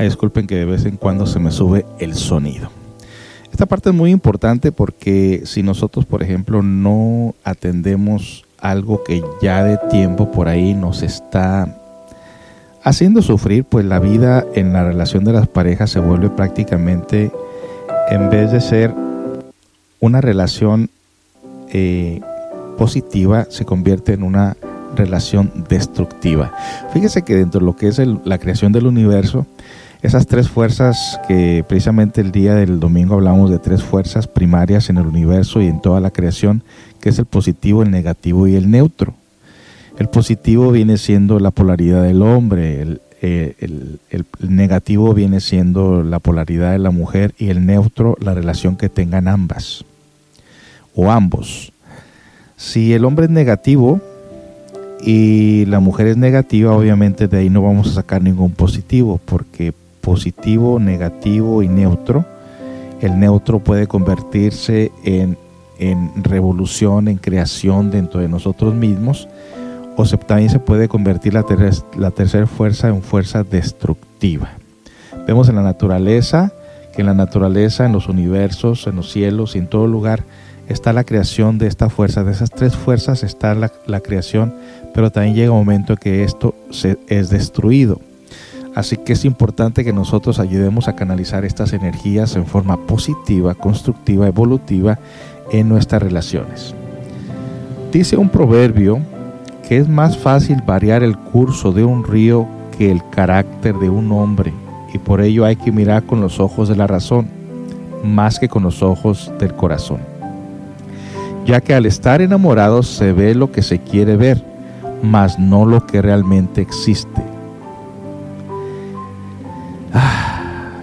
Disculpen 0.00 0.48
que 0.48 0.56
de 0.56 0.64
vez 0.64 0.84
en 0.84 0.96
cuando 0.96 1.26
se 1.26 1.38
me 1.38 1.52
sube 1.52 1.86
el 2.00 2.16
sonido. 2.16 2.70
Esta 3.56 3.64
parte 3.64 3.88
es 3.88 3.94
muy 3.94 4.10
importante 4.10 4.70
porque 4.70 5.40
si 5.46 5.62
nosotros, 5.62 6.04
por 6.04 6.22
ejemplo, 6.22 6.62
no 6.62 7.34
atendemos 7.42 8.44
algo 8.58 9.02
que 9.02 9.24
ya 9.40 9.64
de 9.64 9.78
tiempo 9.88 10.30
por 10.30 10.46
ahí 10.46 10.74
nos 10.74 11.02
está 11.02 11.74
haciendo 12.84 13.22
sufrir, 13.22 13.64
pues 13.64 13.86
la 13.86 13.98
vida 13.98 14.44
en 14.54 14.74
la 14.74 14.84
relación 14.84 15.24
de 15.24 15.32
las 15.32 15.48
parejas 15.48 15.88
se 15.88 16.00
vuelve 16.00 16.28
prácticamente, 16.28 17.32
en 18.10 18.28
vez 18.28 18.52
de 18.52 18.60
ser 18.60 18.92
una 20.00 20.20
relación 20.20 20.90
eh, 21.70 22.20
positiva, 22.76 23.46
se 23.48 23.64
convierte 23.64 24.12
en 24.12 24.22
una 24.22 24.54
relación 24.96 25.64
destructiva. 25.66 26.52
Fíjese 26.92 27.22
que 27.22 27.36
dentro 27.36 27.60
de 27.60 27.64
lo 27.64 27.74
que 27.74 27.88
es 27.88 27.98
la 27.98 28.36
creación 28.36 28.72
del 28.72 28.86
universo, 28.86 29.46
esas 30.02 30.26
tres 30.26 30.48
fuerzas 30.48 31.18
que 31.26 31.64
precisamente 31.66 32.20
el 32.20 32.30
día 32.30 32.54
del 32.54 32.80
domingo 32.80 33.14
hablamos 33.14 33.50
de 33.50 33.58
tres 33.58 33.82
fuerzas 33.82 34.26
primarias 34.26 34.90
en 34.90 34.98
el 34.98 35.06
universo 35.06 35.60
y 35.62 35.66
en 35.66 35.80
toda 35.80 36.00
la 36.00 36.10
creación, 36.10 36.62
que 37.00 37.08
es 37.08 37.18
el 37.18 37.24
positivo, 37.24 37.82
el 37.82 37.90
negativo 37.90 38.46
y 38.46 38.56
el 38.56 38.70
neutro. 38.70 39.14
El 39.98 40.08
positivo 40.08 40.70
viene 40.70 40.98
siendo 40.98 41.40
la 41.40 41.50
polaridad 41.50 42.02
del 42.02 42.20
hombre, 42.20 42.82
el, 42.82 43.00
eh, 43.22 43.54
negativo 44.40 45.14
viene 45.14 45.40
siendo 45.40 46.02
la 46.02 46.18
polaridad 46.18 46.72
de 46.72 46.78
la 46.78 46.90
mujer 46.90 47.34
y 47.38 47.48
el 47.48 47.64
neutro 47.64 48.16
la 48.20 48.34
relación 48.34 48.76
que 48.76 48.90
tengan 48.90 49.26
ambas 49.26 49.84
o 50.94 51.10
ambos. 51.10 51.72
Si 52.56 52.92
el 52.92 53.04
hombre 53.06 53.24
es 53.24 53.30
negativo 53.30 54.00
y 55.02 55.64
la 55.66 55.80
mujer 55.80 56.08
es 56.08 56.16
negativa, 56.18 56.76
obviamente 56.76 57.26
de 57.26 57.38
ahí 57.38 57.50
no 57.50 57.62
vamos 57.62 57.88
a 57.88 57.94
sacar 57.94 58.22
ningún 58.22 58.52
positivo 58.52 59.18
porque 59.24 59.72
positivo, 60.06 60.78
negativo 60.78 61.64
y 61.64 61.68
neutro. 61.68 62.24
El 63.00 63.18
neutro 63.18 63.58
puede 63.58 63.88
convertirse 63.88 64.92
en, 65.02 65.36
revolución, 66.22 67.08
en 67.08 67.18
creación 67.18 67.90
dentro 67.90 68.20
de 68.20 68.28
nosotros 68.28 68.72
mismos, 68.72 69.28
o 69.96 70.04
también 70.04 70.48
se 70.48 70.60
puede 70.60 70.86
convertir 70.86 71.34
la, 71.34 71.44
la 71.98 72.12
tercera 72.12 72.46
fuerza 72.46 72.86
en 72.88 73.02
fuerza 73.02 73.42
destructiva. 73.42 74.50
Vemos 75.26 75.48
en 75.48 75.56
la 75.56 75.62
naturaleza 75.62 76.52
que 76.94 77.02
en 77.02 77.08
la 77.08 77.14
naturaleza, 77.14 77.84
en 77.84 77.92
los 77.92 78.08
universos, 78.08 78.86
en 78.86 78.94
los 78.94 79.10
cielos 79.10 79.56
y 79.56 79.58
en 79.58 79.66
todo 79.66 79.88
lugar 79.88 80.22
está 80.68 80.92
la 80.92 81.02
creación 81.02 81.58
de 81.58 81.66
esta 81.66 81.90
fuerza. 81.90 82.22
De 82.22 82.30
esas 82.30 82.50
tres 82.50 82.76
fuerzas 82.76 83.24
está 83.24 83.56
la, 83.56 83.72
la 83.86 83.98
creación, 84.00 84.54
pero 84.94 85.10
también 85.10 85.34
llega 85.34 85.50
un 85.50 85.58
momento 85.58 85.96
que 85.96 86.22
esto 86.22 86.54
se, 86.70 86.96
es 87.08 87.28
destruido. 87.28 88.00
Así 88.76 88.98
que 88.98 89.14
es 89.14 89.24
importante 89.24 89.84
que 89.84 89.94
nosotros 89.94 90.38
ayudemos 90.38 90.86
a 90.86 90.94
canalizar 90.94 91.46
estas 91.46 91.72
energías 91.72 92.36
en 92.36 92.44
forma 92.44 92.76
positiva, 92.76 93.54
constructiva, 93.54 94.26
evolutiva 94.26 94.98
en 95.50 95.70
nuestras 95.70 96.02
relaciones. 96.02 96.74
Dice 97.90 98.18
un 98.18 98.28
proverbio 98.28 98.98
que 99.66 99.78
es 99.78 99.88
más 99.88 100.18
fácil 100.18 100.60
variar 100.66 101.02
el 101.02 101.16
curso 101.16 101.72
de 101.72 101.84
un 101.84 102.04
río 102.04 102.46
que 102.76 102.90
el 102.90 103.00
carácter 103.08 103.74
de 103.76 103.88
un 103.88 104.12
hombre 104.12 104.52
y 104.92 104.98
por 104.98 105.22
ello 105.22 105.46
hay 105.46 105.56
que 105.56 105.72
mirar 105.72 106.02
con 106.02 106.20
los 106.20 106.38
ojos 106.38 106.68
de 106.68 106.76
la 106.76 106.86
razón 106.86 107.28
más 108.04 108.38
que 108.38 108.50
con 108.50 108.62
los 108.62 108.82
ojos 108.82 109.32
del 109.38 109.54
corazón. 109.54 110.00
Ya 111.46 111.62
que 111.62 111.72
al 111.72 111.86
estar 111.86 112.20
enamorados 112.20 112.88
se 112.88 113.14
ve 113.14 113.34
lo 113.34 113.50
que 113.50 113.62
se 113.62 113.78
quiere 113.78 114.16
ver, 114.16 114.44
mas 115.02 115.38
no 115.38 115.64
lo 115.64 115.86
que 115.86 116.02
realmente 116.02 116.60
existe. 116.60 117.35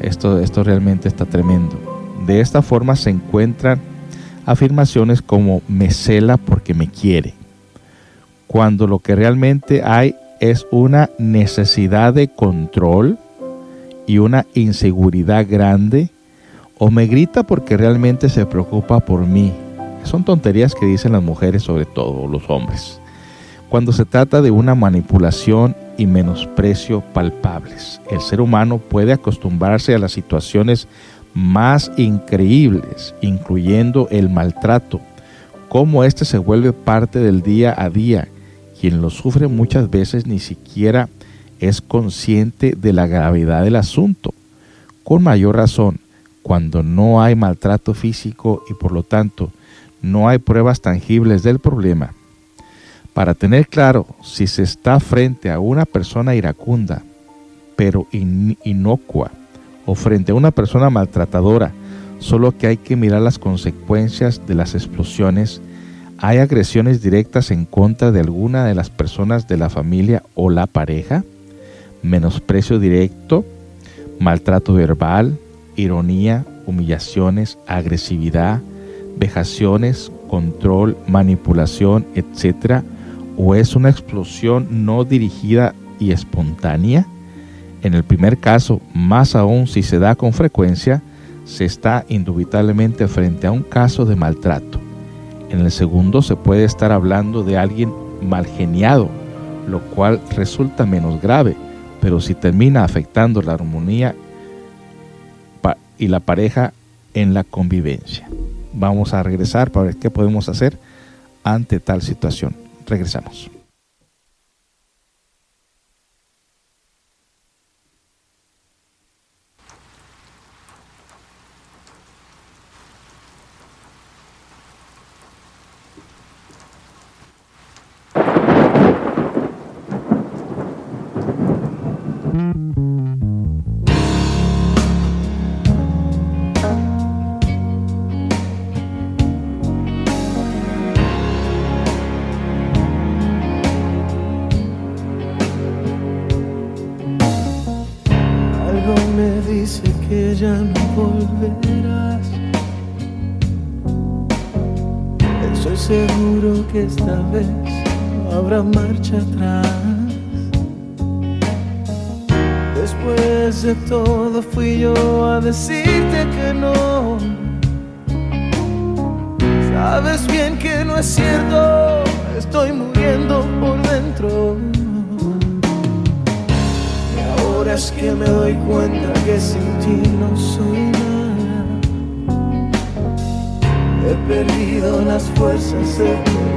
Esto, 0.04 0.40
esto 0.40 0.64
realmente 0.64 1.08
está 1.08 1.26
tremendo. 1.26 1.76
De 2.28 2.40
esta 2.40 2.62
forma 2.62 2.96
se 2.96 3.10
encuentran 3.10 3.80
afirmaciones 4.46 5.22
como 5.22 5.62
me 5.68 5.92
cela 5.92 6.38
porque 6.38 6.74
me 6.74 6.88
quiere, 6.88 7.34
cuando 8.48 8.88
lo 8.88 9.00
que 9.00 9.16
realmente 9.16 9.82
hay 9.84 10.16
es 10.40 10.68
una 10.72 11.10
necesidad 11.18 12.14
de 12.14 12.28
control 12.28 13.18
y 14.06 14.18
una 14.18 14.46
inseguridad 14.54 15.48
grande, 15.50 16.10
o 16.78 16.92
me 16.92 17.08
grita 17.08 17.44
porque 17.44 17.78
realmente 17.78 18.28
se 18.28 18.46
preocupa 18.46 19.00
por 19.00 19.26
mí. 19.26 19.54
Son 20.04 20.26
tonterías 20.26 20.76
que 20.76 20.86
dicen 20.86 21.14
las 21.14 21.24
mujeres, 21.24 21.64
sobre 21.64 21.86
todo 21.86 22.28
los 22.28 22.50
hombres. 22.50 23.00
Cuando 23.70 23.94
se 23.94 24.04
trata 24.04 24.42
de 24.42 24.52
una 24.52 24.76
manipulación 24.76 25.76
y 25.98 26.06
menosprecio 26.06 27.02
palpables. 27.02 28.02
El 28.10 28.22
ser 28.22 28.42
humano 28.42 28.78
puede 28.78 29.14
acostumbrarse 29.14 29.94
a 29.94 30.00
las 30.00 30.12
situaciones 30.12 30.88
más 31.34 31.92
increíbles, 31.98 33.16
incluyendo 33.22 34.08
el 34.12 34.30
maltrato, 34.30 35.02
como 35.70 36.04
éste 36.04 36.26
se 36.26 36.38
vuelve 36.38 36.72
parte 36.72 37.20
del 37.20 37.42
día 37.42 37.74
a 37.76 37.90
día. 37.90 38.28
Quien 38.80 39.02
lo 39.02 39.10
sufre 39.10 39.48
muchas 39.48 39.90
veces 39.90 40.28
ni 40.28 40.40
siquiera 40.40 41.10
es 41.60 41.82
consciente 41.82 42.76
de 42.76 42.94
la 42.94 43.08
gravedad 43.08 43.64
del 43.64 43.78
asunto. 43.78 44.34
Con 45.04 45.24
mayor 45.24 45.56
razón, 45.56 46.00
cuando 46.44 46.84
no 46.84 47.24
hay 47.24 47.36
maltrato 47.36 47.94
físico 47.94 48.64
y 48.70 48.74
por 48.74 48.92
lo 48.92 49.04
tanto 49.04 49.52
no 50.02 50.28
hay 50.28 50.38
pruebas 50.38 50.82
tangibles 50.82 51.42
del 51.42 51.60
problema, 51.60 52.14
para 53.14 53.36
tener 53.36 53.68
claro 53.68 54.08
si 54.24 54.48
se 54.48 54.64
está 54.64 55.00
frente 55.00 55.52
a 55.52 55.60
una 55.60 55.86
persona 55.86 56.36
iracunda, 56.36 57.04
pero 57.76 58.08
inocua, 58.12 59.32
o 59.86 59.96
frente 59.96 60.32
a 60.32 60.36
una 60.36 60.52
persona 60.52 60.90
maltratadora, 60.90 61.72
solo 62.20 62.58
que 62.58 62.68
hay 62.68 62.78
que 62.78 62.96
mirar 62.96 63.22
las 63.22 63.38
consecuencias 63.38 64.42
de 64.48 64.56
las 64.56 64.74
explosiones. 64.74 65.62
¿Hay 66.18 66.38
agresiones 66.38 67.02
directas 67.02 67.52
en 67.52 67.66
contra 67.66 68.12
de 68.12 68.22
alguna 68.22 68.66
de 68.66 68.76
las 68.76 68.90
personas 68.90 69.48
de 69.48 69.58
la 69.58 69.70
familia 69.70 70.24
o 70.36 70.50
la 70.50 70.68
pareja? 70.68 71.24
¿Menosprecio 72.02 72.80
directo? 72.80 73.46
¿Maltrato 74.20 74.74
verbal? 74.74 75.38
¿Ironía? 75.76 76.46
¿Humillaciones? 76.66 77.58
¿Agresividad? 77.68 78.62
¿Vejaciones? 79.18 80.12
¿Control? 80.30 80.98
¿Manipulación? 81.08 82.06
etcétera? 82.16 82.84
O 83.38 83.56
es 83.56 83.76
una 83.76 83.90
explosión 83.90 84.86
no 84.86 85.04
dirigida 85.04 85.74
y 86.00 86.12
espontánea? 86.12 87.06
En 87.82 87.94
el 87.94 88.04
primer 88.04 88.38
caso, 88.38 88.82
más 88.94 89.36
aún 89.36 89.68
si 89.68 89.84
se 89.84 90.00
da 90.00 90.16
con 90.16 90.34
frecuencia, 90.34 91.02
se 91.46 91.66
está 91.66 92.06
indubitablemente 92.08 93.08
frente 93.08 93.48
a 93.48 93.52
un 93.52 93.64
caso 93.64 94.06
de 94.06 94.16
maltrato. 94.16 94.80
En 95.50 95.60
el 95.60 95.72
segundo 95.72 96.22
se 96.22 96.36
puede 96.36 96.64
estar 96.64 96.92
hablando 96.92 97.44
de 97.44 97.58
alguien 97.58 97.94
mal 98.22 98.46
geniado, 98.46 99.10
lo 99.68 99.82
cual 99.82 100.22
resulta 100.36 100.86
menos 100.86 101.22
grave, 101.22 101.56
pero 102.02 102.22
si 102.22 102.34
termina 102.34 102.84
afectando 102.84 103.42
la 103.42 103.54
armonía 103.54 104.16
y 105.98 106.08
la 106.08 106.20
pareja 106.20 106.74
en 107.14 107.34
la 107.34 107.44
convivencia. 107.44 108.28
Vamos 108.74 109.14
a 109.14 109.22
regresar 109.22 109.72
para 109.72 109.88
ver 109.88 109.98
qué 109.98 110.10
podemos 110.10 110.50
hacer 110.50 110.78
ante 111.44 111.80
tal 111.80 112.02
situación. 112.02 112.63
Regresamos. 112.94 113.50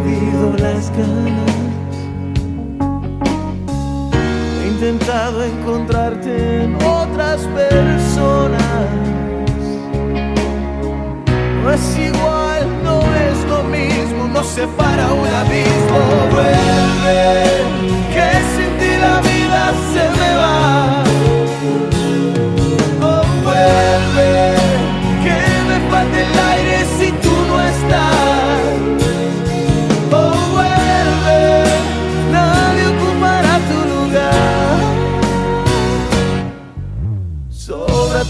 Perdido 0.06 0.52
las 0.58 0.90
ganas. 0.90 1.54
He 4.62 4.68
intentado 4.68 5.44
encontrarte 5.44 6.64
en 6.64 6.76
otras 6.76 7.40
personas. 7.60 8.62
No 11.62 11.72
es 11.72 11.98
igual, 11.98 12.64
no 12.84 13.00
es 13.00 13.44
lo 13.48 13.62
mismo, 13.64 14.28
nos 14.32 14.46
separa 14.46 15.12
un 15.12 15.26
abismo. 15.26 15.98
Vuelve, 16.30 17.44
que 18.14 18.28
sin 18.54 18.78
ti 18.78 18.96
la 19.00 19.20
vida 19.20 19.72
se 19.92 20.04
me 20.20 20.36
va. 20.36 21.05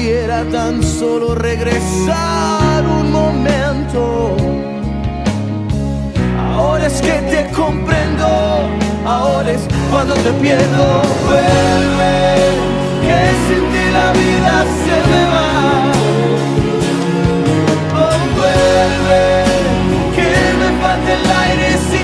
Pudiera 0.00 0.44
tan 0.44 0.82
solo 0.82 1.34
regresar 1.34 2.84
un 2.86 3.12
momento. 3.12 4.34
Ahora 6.54 6.86
es 6.86 7.02
que 7.02 7.12
te 7.30 7.50
comprendo, 7.50 8.26
ahora 9.04 9.50
es 9.50 9.60
cuando 9.90 10.14
te 10.14 10.32
pierdo. 10.40 11.02
Vuelve, 11.26 12.16
que 13.04 13.20
sin 13.46 13.64
ti 13.72 13.84
la 13.92 14.12
vida 14.12 14.54
se 14.82 14.96
me 15.10 15.22
va. 15.34 15.50
Oh, 18.00 18.18
vuelve, 18.38 19.22
que 20.16 20.30
me 20.60 20.68
falta 20.80 21.10
el 21.12 21.26
aire 21.44 21.68
si 21.90 22.00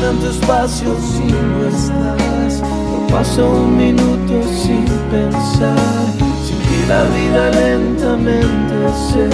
tanto 0.00 0.30
espacio 0.30 0.96
si 1.00 1.24
no 1.24 1.68
estás. 1.68 2.60
No 2.60 3.06
paso 3.08 3.50
un 3.50 3.76
minuto 3.76 4.42
sin 4.62 4.84
pensar. 5.10 6.06
Sin 6.44 6.58
ti 6.58 6.86
la 6.88 7.02
vida 7.04 7.50
lentamente 7.50 8.74
se 9.08 9.24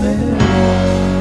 me 0.00 0.14
va. 0.32 1.17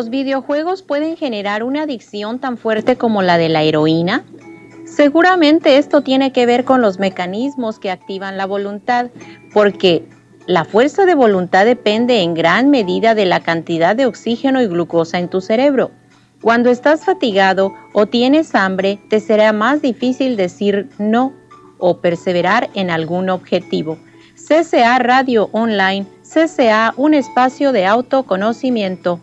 Los 0.00 0.08
videojuegos 0.08 0.82
pueden 0.82 1.14
generar 1.18 1.62
una 1.62 1.82
adicción 1.82 2.38
tan 2.38 2.56
fuerte 2.56 2.96
como 2.96 3.20
la 3.20 3.36
de 3.36 3.50
la 3.50 3.64
heroína? 3.64 4.24
Seguramente 4.86 5.76
esto 5.76 6.00
tiene 6.00 6.32
que 6.32 6.46
ver 6.46 6.64
con 6.64 6.80
los 6.80 6.98
mecanismos 6.98 7.78
que 7.78 7.90
activan 7.90 8.38
la 8.38 8.46
voluntad, 8.46 9.10
porque 9.52 10.08
la 10.46 10.64
fuerza 10.64 11.04
de 11.04 11.14
voluntad 11.14 11.66
depende 11.66 12.22
en 12.22 12.32
gran 12.32 12.70
medida 12.70 13.14
de 13.14 13.26
la 13.26 13.40
cantidad 13.40 13.94
de 13.94 14.06
oxígeno 14.06 14.62
y 14.62 14.68
glucosa 14.68 15.18
en 15.18 15.28
tu 15.28 15.42
cerebro. 15.42 15.90
Cuando 16.40 16.70
estás 16.70 17.04
fatigado 17.04 17.74
o 17.92 18.06
tienes 18.06 18.54
hambre, 18.54 18.98
te 19.10 19.20
será 19.20 19.52
más 19.52 19.82
difícil 19.82 20.38
decir 20.38 20.88
no 20.96 21.34
o 21.76 21.98
perseverar 21.98 22.70
en 22.72 22.88
algún 22.88 23.28
objetivo. 23.28 23.98
CCA 24.34 24.98
Radio 24.98 25.50
Online, 25.52 26.06
CCA, 26.22 26.94
un 26.96 27.12
espacio 27.12 27.72
de 27.72 27.84
autoconocimiento. 27.84 29.20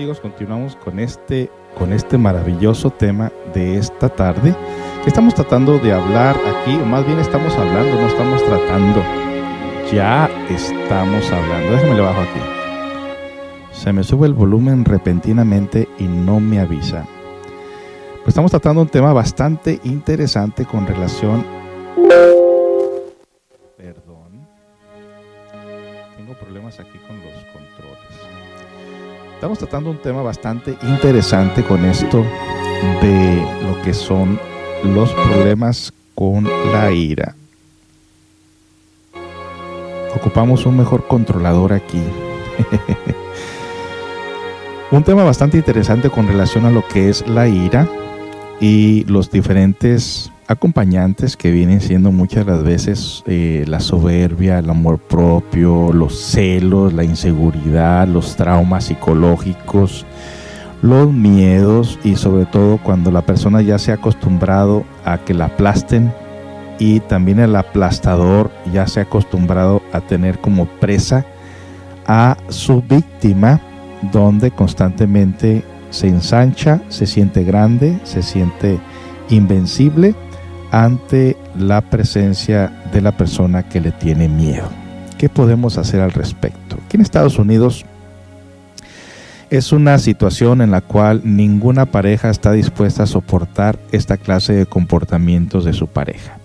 Amigos, 0.00 0.20
continuamos 0.20 0.76
con 0.76 0.98
este, 0.98 1.50
con 1.76 1.92
este 1.92 2.16
maravilloso 2.16 2.88
tema 2.88 3.30
de 3.52 3.76
esta 3.76 4.08
tarde 4.08 4.56
estamos 5.06 5.34
tratando 5.34 5.78
de 5.78 5.92
hablar 5.92 6.36
aquí, 6.36 6.74
o 6.74 6.86
más 6.86 7.06
bien 7.06 7.18
estamos 7.18 7.52
hablando, 7.54 8.00
no 8.00 8.06
estamos 8.06 8.42
tratando. 8.44 9.02
Ya 9.92 10.30
estamos 10.48 11.30
hablando. 11.30 11.72
Déjame 11.72 11.96
le 11.96 12.00
bajo 12.00 12.20
aquí. 12.22 12.40
Se 13.72 13.92
me 13.92 14.02
sube 14.02 14.26
el 14.26 14.32
volumen 14.32 14.86
repentinamente 14.86 15.86
y 15.98 16.04
no 16.04 16.40
me 16.40 16.60
avisa. 16.60 17.04
Pues 18.22 18.28
estamos 18.28 18.52
tratando 18.52 18.80
un 18.80 18.88
tema 18.88 19.12
bastante 19.12 19.80
interesante 19.84 20.64
con 20.64 20.86
relación. 20.86 21.44
Estamos 29.40 29.58
tratando 29.58 29.88
un 29.88 29.96
tema 29.96 30.20
bastante 30.20 30.76
interesante 30.82 31.62
con 31.64 31.82
esto 31.86 32.26
de 33.00 33.42
lo 33.62 33.80
que 33.80 33.94
son 33.94 34.38
los 34.84 35.10
problemas 35.14 35.94
con 36.14 36.46
la 36.70 36.92
ira. 36.92 37.34
Ocupamos 40.14 40.66
un 40.66 40.76
mejor 40.76 41.06
controlador 41.06 41.72
aquí. 41.72 42.02
un 44.90 45.02
tema 45.04 45.24
bastante 45.24 45.56
interesante 45.56 46.10
con 46.10 46.28
relación 46.28 46.66
a 46.66 46.70
lo 46.70 46.86
que 46.86 47.08
es 47.08 47.26
la 47.26 47.48
ira 47.48 47.88
y 48.60 49.04
los 49.04 49.30
diferentes 49.30 50.30
acompañantes 50.50 51.36
que 51.36 51.52
vienen 51.52 51.80
siendo 51.80 52.10
muchas 52.10 52.44
las 52.44 52.64
veces 52.64 53.22
eh, 53.26 53.64
la 53.68 53.78
soberbia, 53.78 54.58
el 54.58 54.68
amor 54.68 54.98
propio, 54.98 55.92
los 55.92 56.20
celos, 56.20 56.92
la 56.92 57.04
inseguridad, 57.04 58.08
los 58.08 58.34
traumas 58.34 58.86
psicológicos, 58.86 60.04
los 60.82 61.12
miedos 61.12 62.00
y 62.02 62.16
sobre 62.16 62.46
todo 62.46 62.78
cuando 62.82 63.12
la 63.12 63.22
persona 63.22 63.62
ya 63.62 63.78
se 63.78 63.92
ha 63.92 63.94
acostumbrado 63.94 64.82
a 65.04 65.18
que 65.18 65.34
la 65.34 65.44
aplasten 65.44 66.12
y 66.80 66.98
también 66.98 67.38
el 67.38 67.54
aplastador 67.54 68.50
ya 68.72 68.88
se 68.88 68.98
ha 68.98 69.02
acostumbrado 69.04 69.82
a 69.92 70.00
tener 70.00 70.40
como 70.40 70.66
presa 70.66 71.24
a 72.08 72.36
su 72.48 72.82
víctima 72.82 73.60
donde 74.10 74.50
constantemente 74.50 75.62
se 75.90 76.08
ensancha, 76.08 76.80
se 76.88 77.06
siente 77.06 77.44
grande, 77.44 78.00
se 78.02 78.24
siente 78.24 78.80
invencible 79.28 80.16
ante 80.70 81.36
la 81.58 81.80
presencia 81.80 82.72
de 82.92 83.00
la 83.00 83.16
persona 83.16 83.64
que 83.64 83.80
le 83.80 83.92
tiene 83.92 84.28
miedo. 84.28 84.68
¿Qué 85.18 85.28
podemos 85.28 85.78
hacer 85.78 86.00
al 86.00 86.12
respecto? 86.12 86.76
Aquí 86.86 86.96
en 86.96 87.02
Estados 87.02 87.38
Unidos 87.38 87.84
es 89.50 89.72
una 89.72 89.98
situación 89.98 90.62
en 90.62 90.70
la 90.70 90.80
cual 90.80 91.22
ninguna 91.24 91.86
pareja 91.86 92.30
está 92.30 92.52
dispuesta 92.52 93.02
a 93.02 93.06
soportar 93.06 93.78
esta 93.90 94.16
clase 94.16 94.52
de 94.52 94.66
comportamientos 94.66 95.64
de 95.64 95.72
su 95.72 95.88
pareja. 95.88 96.38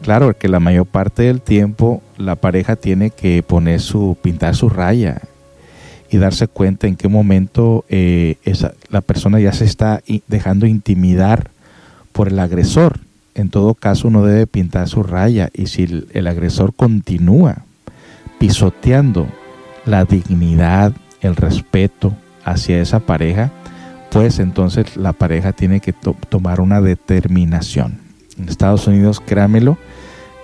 Claro 0.00 0.36
que 0.36 0.48
la 0.48 0.58
mayor 0.58 0.86
parte 0.86 1.24
del 1.24 1.40
tiempo 1.40 2.02
la 2.16 2.34
pareja 2.34 2.76
tiene 2.76 3.10
que 3.10 3.42
poner 3.42 3.80
su, 3.80 4.16
pintar 4.20 4.56
su 4.56 4.68
raya 4.68 5.20
y 6.10 6.16
darse 6.16 6.48
cuenta 6.48 6.88
en 6.88 6.96
qué 6.96 7.08
momento 7.08 7.84
eh, 7.88 8.36
esa, 8.42 8.72
la 8.90 9.02
persona 9.02 9.38
ya 9.38 9.52
se 9.52 9.64
está 9.64 10.02
dejando 10.26 10.66
intimidar 10.66 11.51
por 12.12 12.28
el 12.28 12.38
agresor. 12.38 13.00
En 13.34 13.48
todo 13.48 13.74
caso, 13.74 14.08
uno 14.08 14.24
debe 14.24 14.46
pintar 14.46 14.88
su 14.88 15.02
raya 15.02 15.48
y 15.54 15.66
si 15.66 16.06
el, 16.12 16.26
agresor 16.26 16.74
continúa 16.74 17.64
pisoteando 18.38 19.26
la 19.86 20.04
dignidad, 20.04 20.92
el 21.20 21.36
respeto 21.36 22.12
hacia 22.44 22.80
esa 22.80 23.00
pareja, 23.00 23.50
pues 24.10 24.38
entonces 24.38 24.96
la 24.96 25.12
pareja 25.12 25.52
tiene 25.52 25.80
que 25.80 25.94
tomar 26.28 26.60
una 26.60 26.80
determinación. 26.80 28.00
En 28.38 28.48
Estados 28.48 28.86
Unidos, 28.86 29.20
créamelo, 29.24 29.78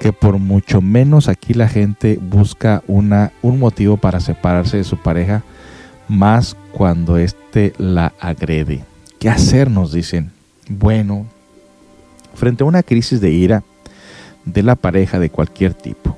que 0.00 0.12
por 0.12 0.38
mucho 0.38 0.80
menos 0.80 1.28
aquí 1.28 1.54
la 1.54 1.68
gente 1.68 2.18
busca 2.22 2.82
una, 2.86 3.32
un 3.42 3.58
motivo 3.58 3.96
para 3.96 4.20
separarse 4.20 4.78
de 4.78 4.84
su 4.84 4.96
pareja, 4.96 5.42
más 6.08 6.56
cuando 6.72 7.18
éste 7.18 7.74
la 7.78 8.12
agrede. 8.20 8.84
¿Qué 9.18 9.28
hacer? 9.28 9.70
Nos 9.70 9.92
dicen. 9.92 10.30
Bueno, 10.68 11.26
frente 12.38 12.62
a 12.62 12.66
una 12.66 12.82
crisis 12.82 13.20
de 13.20 13.30
ira 13.30 13.64
de 14.44 14.62
la 14.62 14.76
pareja 14.76 15.18
de 15.18 15.28
cualquier 15.28 15.74
tipo. 15.74 16.16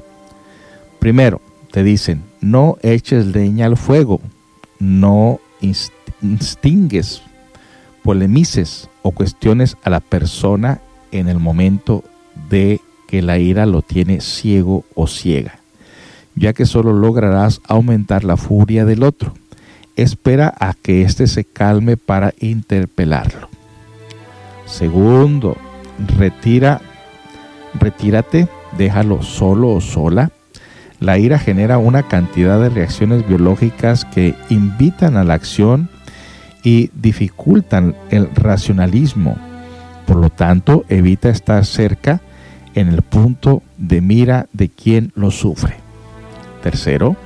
Primero, 1.00 1.40
te 1.72 1.82
dicen, 1.82 2.22
no 2.40 2.76
eches 2.82 3.26
leña 3.26 3.66
al 3.66 3.76
fuego, 3.76 4.20
no 4.78 5.40
instingues, 6.20 7.22
polemices 8.02 8.88
o 9.02 9.12
cuestiones 9.12 9.76
a 9.82 9.90
la 9.90 10.00
persona 10.00 10.80
en 11.10 11.28
el 11.28 11.38
momento 11.38 12.04
de 12.48 12.80
que 13.08 13.22
la 13.22 13.38
ira 13.38 13.66
lo 13.66 13.82
tiene 13.82 14.20
ciego 14.20 14.84
o 14.94 15.06
ciega, 15.06 15.58
ya 16.36 16.52
que 16.52 16.66
solo 16.66 16.92
lograrás 16.92 17.60
aumentar 17.66 18.24
la 18.24 18.36
furia 18.36 18.84
del 18.84 19.02
otro. 19.02 19.34
Espera 19.96 20.54
a 20.60 20.74
que 20.74 21.02
éste 21.02 21.26
se 21.26 21.44
calme 21.44 21.96
para 21.96 22.32
interpelarlo. 22.38 23.48
Segundo, 24.66 25.56
retira, 26.16 26.80
retírate, 27.78 28.48
déjalo 28.76 29.22
solo 29.22 29.70
o 29.70 29.80
sola. 29.80 30.30
La 30.98 31.18
ira 31.18 31.38
genera 31.38 31.78
una 31.78 32.02
cantidad 32.02 32.60
de 32.60 32.68
reacciones 32.68 33.26
biológicas 33.26 34.04
que 34.04 34.34
invitan 34.50 35.16
a 35.16 35.24
la 35.24 35.34
acción 35.34 35.88
y 36.62 36.90
dificultan 36.94 37.96
el 38.10 38.28
racionalismo. 38.34 39.36
Por 40.06 40.16
lo 40.16 40.30
tanto, 40.30 40.84
evita 40.88 41.30
estar 41.30 41.64
cerca 41.64 42.20
en 42.74 42.88
el 42.88 43.02
punto 43.02 43.62
de 43.78 44.00
mira 44.00 44.46
de 44.52 44.68
quien 44.68 45.12
lo 45.14 45.30
sufre. 45.30 45.76
Tercero, 46.62 47.16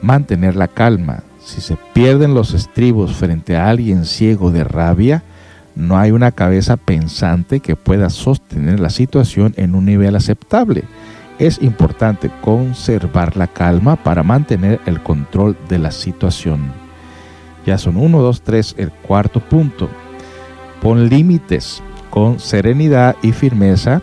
mantener 0.00 0.56
la 0.56 0.68
calma. 0.68 1.22
Si 1.44 1.60
se 1.60 1.76
pierden 1.92 2.34
los 2.34 2.54
estribos 2.54 3.14
frente 3.14 3.56
a 3.56 3.68
alguien 3.68 4.04
ciego 4.04 4.50
de 4.50 4.64
rabia, 4.64 5.22
no 5.74 5.98
hay 5.98 6.10
una 6.10 6.32
cabeza 6.32 6.76
pensante 6.76 7.60
que 7.60 7.76
pueda 7.76 8.10
sostener 8.10 8.80
la 8.80 8.90
situación 8.90 9.54
en 9.56 9.74
un 9.74 9.86
nivel 9.86 10.16
aceptable. 10.16 10.84
Es 11.38 11.62
importante 11.62 12.30
conservar 12.42 13.36
la 13.36 13.46
calma 13.46 13.96
para 13.96 14.22
mantener 14.22 14.80
el 14.86 15.02
control 15.02 15.56
de 15.68 15.78
la 15.78 15.90
situación. 15.90 16.72
Ya 17.66 17.78
son 17.78 17.96
uno, 17.96 18.20
dos, 18.20 18.42
tres, 18.42 18.74
el 18.76 18.90
cuarto 18.90 19.40
punto. 19.40 19.88
Pon 20.80 21.08
límites 21.08 21.82
con 22.10 22.38
serenidad 22.38 23.16
y 23.22 23.32
firmeza. 23.32 24.02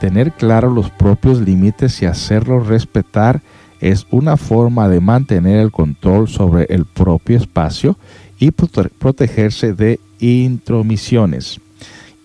Tener 0.00 0.32
claro 0.32 0.70
los 0.70 0.90
propios 0.90 1.40
límites 1.40 2.00
y 2.02 2.06
hacerlos 2.06 2.66
respetar 2.66 3.40
es 3.80 4.06
una 4.10 4.36
forma 4.36 4.88
de 4.88 5.00
mantener 5.00 5.58
el 5.58 5.72
control 5.72 6.28
sobre 6.28 6.66
el 6.70 6.84
propio 6.86 7.36
espacio 7.36 7.96
y 8.38 8.52
protegerse 8.52 9.72
de 9.74 10.00
intromisiones 10.22 11.60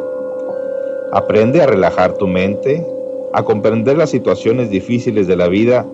Aprende 1.13 1.63
a 1.63 1.67
relajar 1.67 2.15
tu 2.15 2.27
mente, 2.27 2.87
a 3.33 3.43
comprender 3.43 3.97
las 3.97 4.11
situaciones 4.11 4.71
difíciles 4.71 5.27
de 5.27 5.37
la 5.37 5.49
vida 5.49 5.87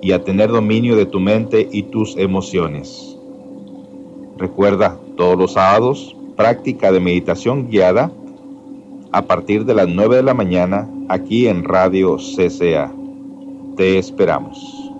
y 0.00 0.12
a 0.12 0.22
tener 0.22 0.50
dominio 0.50 0.96
de 0.96 1.06
tu 1.06 1.20
mente 1.20 1.68
y 1.70 1.84
tus 1.84 2.16
emociones. 2.16 3.16
Recuerda, 4.36 4.98
todos 5.16 5.38
los 5.38 5.52
sábados, 5.52 6.16
práctica 6.36 6.92
de 6.92 7.00
meditación 7.00 7.68
guiada 7.68 8.10
a 9.12 9.22
partir 9.22 9.64
de 9.64 9.74
las 9.74 9.88
9 9.88 10.16
de 10.16 10.22
la 10.24 10.34
mañana 10.34 10.88
aquí 11.08 11.46
en 11.46 11.64
Radio 11.64 12.16
CCA. 12.16 12.92
Te 13.76 13.98
esperamos. 13.98 14.90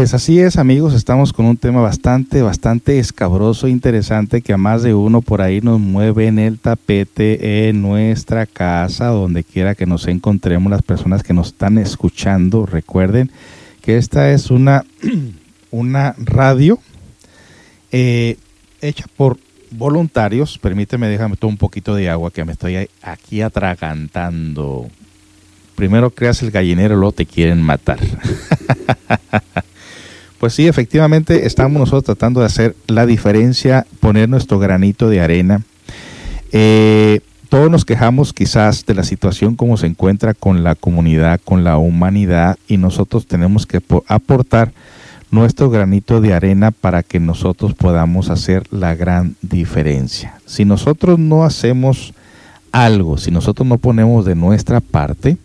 Pues 0.00 0.14
así 0.14 0.40
es, 0.40 0.56
amigos, 0.56 0.94
estamos 0.94 1.34
con 1.34 1.44
un 1.44 1.58
tema 1.58 1.82
bastante, 1.82 2.40
bastante 2.40 2.98
escabroso, 2.98 3.68
interesante, 3.68 4.40
que 4.40 4.54
a 4.54 4.56
más 4.56 4.82
de 4.82 4.94
uno 4.94 5.20
por 5.20 5.42
ahí 5.42 5.60
nos 5.60 5.78
mueve 5.78 6.26
en 6.26 6.38
el 6.38 6.58
tapete 6.58 7.68
en 7.68 7.82
nuestra 7.82 8.46
casa, 8.46 9.08
donde 9.08 9.44
quiera 9.44 9.74
que 9.74 9.84
nos 9.84 10.06
encontremos, 10.06 10.70
las 10.70 10.80
personas 10.80 11.22
que 11.22 11.34
nos 11.34 11.48
están 11.48 11.76
escuchando. 11.76 12.64
Recuerden 12.64 13.30
que 13.82 13.98
esta 13.98 14.32
es 14.32 14.50
una, 14.50 14.86
una 15.70 16.14
radio 16.16 16.78
eh, 17.92 18.38
hecha 18.80 19.04
por 19.18 19.36
voluntarios. 19.70 20.56
Permíteme, 20.56 21.08
déjame 21.08 21.36
tomar 21.36 21.52
un 21.52 21.58
poquito 21.58 21.94
de 21.94 22.08
agua 22.08 22.30
que 22.30 22.46
me 22.46 22.52
estoy 22.52 22.88
aquí 23.02 23.42
atragantando. 23.42 24.88
Primero 25.74 26.08
creas 26.08 26.40
el 26.42 26.50
gallinero, 26.50 26.96
luego 26.96 27.12
te 27.12 27.26
quieren 27.26 27.60
matar. 27.60 27.98
Pues 30.40 30.54
sí, 30.54 30.66
efectivamente 30.66 31.46
estamos 31.46 31.78
nosotros 31.78 32.04
tratando 32.04 32.40
de 32.40 32.46
hacer 32.46 32.74
la 32.86 33.04
diferencia, 33.04 33.86
poner 34.00 34.26
nuestro 34.30 34.58
granito 34.58 35.10
de 35.10 35.20
arena. 35.20 35.60
Eh, 36.50 37.20
todos 37.50 37.70
nos 37.70 37.84
quejamos 37.84 38.32
quizás 38.32 38.86
de 38.86 38.94
la 38.94 39.04
situación 39.04 39.54
como 39.54 39.76
se 39.76 39.86
encuentra 39.86 40.32
con 40.32 40.64
la 40.64 40.76
comunidad, 40.76 41.42
con 41.44 41.62
la 41.62 41.76
humanidad, 41.76 42.56
y 42.66 42.78
nosotros 42.78 43.26
tenemos 43.26 43.66
que 43.66 43.82
aportar 44.06 44.72
nuestro 45.30 45.68
granito 45.68 46.22
de 46.22 46.32
arena 46.32 46.70
para 46.70 47.02
que 47.02 47.20
nosotros 47.20 47.74
podamos 47.74 48.30
hacer 48.30 48.62
la 48.70 48.94
gran 48.94 49.36
diferencia. 49.42 50.40
Si 50.46 50.64
nosotros 50.64 51.18
no 51.18 51.44
hacemos 51.44 52.14
algo, 52.72 53.18
si 53.18 53.30
nosotros 53.30 53.68
no 53.68 53.76
ponemos 53.76 54.24
de 54.24 54.36
nuestra 54.36 54.80
parte, 54.80 55.36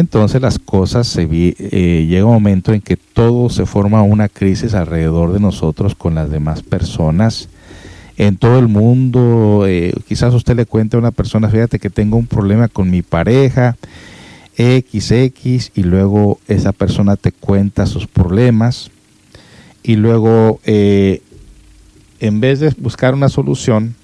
entonces 0.00 0.40
las 0.42 0.58
cosas 0.58 1.06
se 1.06 1.28
eh, 1.30 2.06
llega 2.08 2.24
un 2.24 2.32
momento 2.32 2.72
en 2.72 2.80
que 2.80 2.96
todo 2.96 3.48
se 3.50 3.66
forma 3.66 4.02
una 4.02 4.28
crisis 4.28 4.74
alrededor 4.74 5.32
de 5.32 5.40
nosotros 5.40 5.94
con 5.94 6.14
las 6.14 6.30
demás 6.30 6.62
personas. 6.62 7.48
En 8.16 8.36
todo 8.36 8.58
el 8.58 8.68
mundo 8.68 9.64
eh, 9.66 9.94
quizás 10.08 10.34
usted 10.34 10.56
le 10.56 10.66
cuente 10.66 10.96
a 10.96 10.98
una 10.98 11.10
persona 11.10 11.48
fíjate 11.48 11.78
que 11.78 11.90
tengo 11.90 12.16
un 12.16 12.26
problema 12.26 12.68
con 12.68 12.90
mi 12.90 13.02
pareja 13.02 13.76
XX 14.56 15.70
y 15.74 15.82
luego 15.84 16.38
esa 16.48 16.72
persona 16.72 17.16
te 17.16 17.32
cuenta 17.32 17.86
sus 17.86 18.06
problemas. 18.06 18.90
Y 19.82 19.96
luego 19.96 20.60
eh, 20.64 21.22
en 22.18 22.40
vez 22.40 22.60
de 22.60 22.74
buscar 22.78 23.14
una 23.14 23.28
solución 23.28 23.94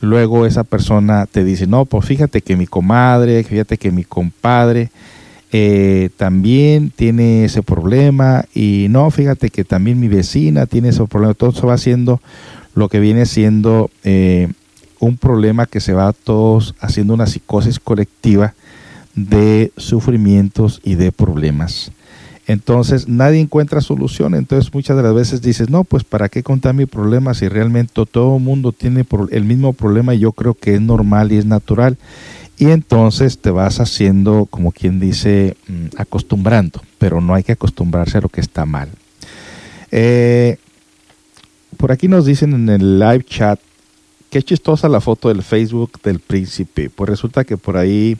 luego 0.00 0.46
esa 0.46 0.64
persona 0.64 1.26
te 1.26 1.44
dice, 1.44 1.66
no, 1.66 1.86
pues 1.86 2.04
fíjate 2.04 2.42
que 2.42 2.56
mi 2.56 2.66
comadre, 2.66 3.42
fíjate 3.42 3.78
que 3.78 3.90
mi 3.90 4.04
compadre 4.04 4.90
eh, 5.56 6.10
también 6.16 6.90
tiene 6.90 7.44
ese 7.44 7.62
problema 7.62 8.44
y 8.56 8.88
no, 8.90 9.08
fíjate 9.12 9.50
que 9.50 9.62
también 9.62 10.00
mi 10.00 10.08
vecina 10.08 10.66
tiene 10.66 10.88
ese 10.88 11.04
problema, 11.06 11.32
todo 11.32 11.50
eso 11.50 11.68
va 11.68 11.78
siendo 11.78 12.20
lo 12.74 12.88
que 12.88 12.98
viene 12.98 13.24
siendo 13.24 13.88
eh, 14.02 14.48
un 14.98 15.16
problema 15.16 15.66
que 15.66 15.78
se 15.78 15.92
va 15.92 16.12
todos 16.12 16.74
haciendo 16.80 17.14
una 17.14 17.28
psicosis 17.28 17.78
colectiva 17.78 18.52
de 19.14 19.70
sufrimientos 19.76 20.80
y 20.82 20.96
de 20.96 21.12
problemas. 21.12 21.92
Entonces 22.48 23.06
nadie 23.06 23.38
encuentra 23.38 23.80
solución, 23.80 24.34
entonces 24.34 24.74
muchas 24.74 24.96
de 24.96 25.04
las 25.04 25.14
veces 25.14 25.40
dices, 25.40 25.70
no, 25.70 25.84
pues 25.84 26.02
para 26.02 26.28
qué 26.28 26.42
contar 26.42 26.74
mi 26.74 26.86
problema 26.86 27.32
si 27.32 27.46
realmente 27.46 27.92
todo 28.10 28.38
el 28.38 28.42
mundo 28.42 28.72
tiene 28.72 29.06
el 29.30 29.44
mismo 29.44 29.72
problema 29.72 30.16
y 30.16 30.18
yo 30.18 30.32
creo 30.32 30.54
que 30.54 30.74
es 30.74 30.80
normal 30.80 31.30
y 31.30 31.36
es 31.36 31.46
natural. 31.46 31.96
Y 32.56 32.70
entonces 32.70 33.38
te 33.38 33.50
vas 33.50 33.80
haciendo, 33.80 34.46
como 34.46 34.70
quien 34.70 35.00
dice, 35.00 35.56
mm, 35.66 35.96
acostumbrando, 35.96 36.80
pero 36.98 37.20
no 37.20 37.34
hay 37.34 37.42
que 37.42 37.52
acostumbrarse 37.52 38.18
a 38.18 38.20
lo 38.20 38.28
que 38.28 38.40
está 38.40 38.64
mal. 38.64 38.90
Eh, 39.90 40.58
por 41.76 41.90
aquí 41.90 42.08
nos 42.08 42.26
dicen 42.26 42.52
en 42.54 42.68
el 42.68 42.98
live 42.98 43.24
chat, 43.24 43.58
qué 44.30 44.42
chistosa 44.42 44.88
la 44.88 45.00
foto 45.00 45.28
del 45.28 45.42
Facebook 45.42 46.00
del 46.02 46.20
príncipe. 46.20 46.90
Pues 46.90 47.10
resulta 47.10 47.44
que 47.44 47.56
por 47.56 47.76
ahí 47.76 48.16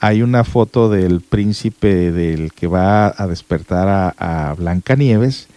hay 0.00 0.22
una 0.22 0.44
foto 0.44 0.88
del 0.88 1.20
príncipe 1.20 2.12
del 2.12 2.52
que 2.52 2.66
va 2.66 3.14
a 3.16 3.26
despertar 3.26 3.88
a, 3.88 4.50
a 4.50 4.54
Blancanieves. 4.54 5.48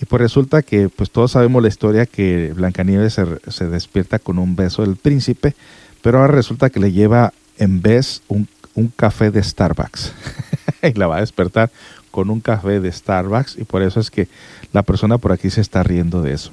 Y 0.00 0.06
pues 0.06 0.22
resulta 0.22 0.62
que 0.62 0.88
pues 0.88 1.10
todos 1.10 1.32
sabemos 1.32 1.62
la 1.62 1.68
historia 1.68 2.06
que 2.06 2.52
Blancanieves 2.54 3.14
se, 3.14 3.24
se 3.48 3.66
despierta 3.66 4.18
con 4.18 4.38
un 4.38 4.56
beso 4.56 4.82
del 4.82 4.96
príncipe, 4.96 5.54
pero 6.00 6.18
ahora 6.18 6.32
resulta 6.32 6.70
que 6.70 6.80
le 6.80 6.92
lleva 6.92 7.34
en 7.58 7.82
vez 7.82 8.22
un, 8.28 8.48
un 8.74 8.88
café 8.88 9.30
de 9.30 9.42
Starbucks. 9.42 10.12
y 10.82 10.92
la 10.94 11.06
va 11.06 11.18
a 11.18 11.20
despertar 11.20 11.70
con 12.10 12.30
un 12.30 12.40
café 12.40 12.80
de 12.80 12.90
Starbucks 12.90 13.56
y 13.58 13.64
por 13.64 13.82
eso 13.82 14.00
es 14.00 14.10
que 14.10 14.28
la 14.72 14.82
persona 14.82 15.18
por 15.18 15.32
aquí 15.32 15.50
se 15.50 15.60
está 15.60 15.82
riendo 15.82 16.22
de 16.22 16.32
eso. 16.32 16.52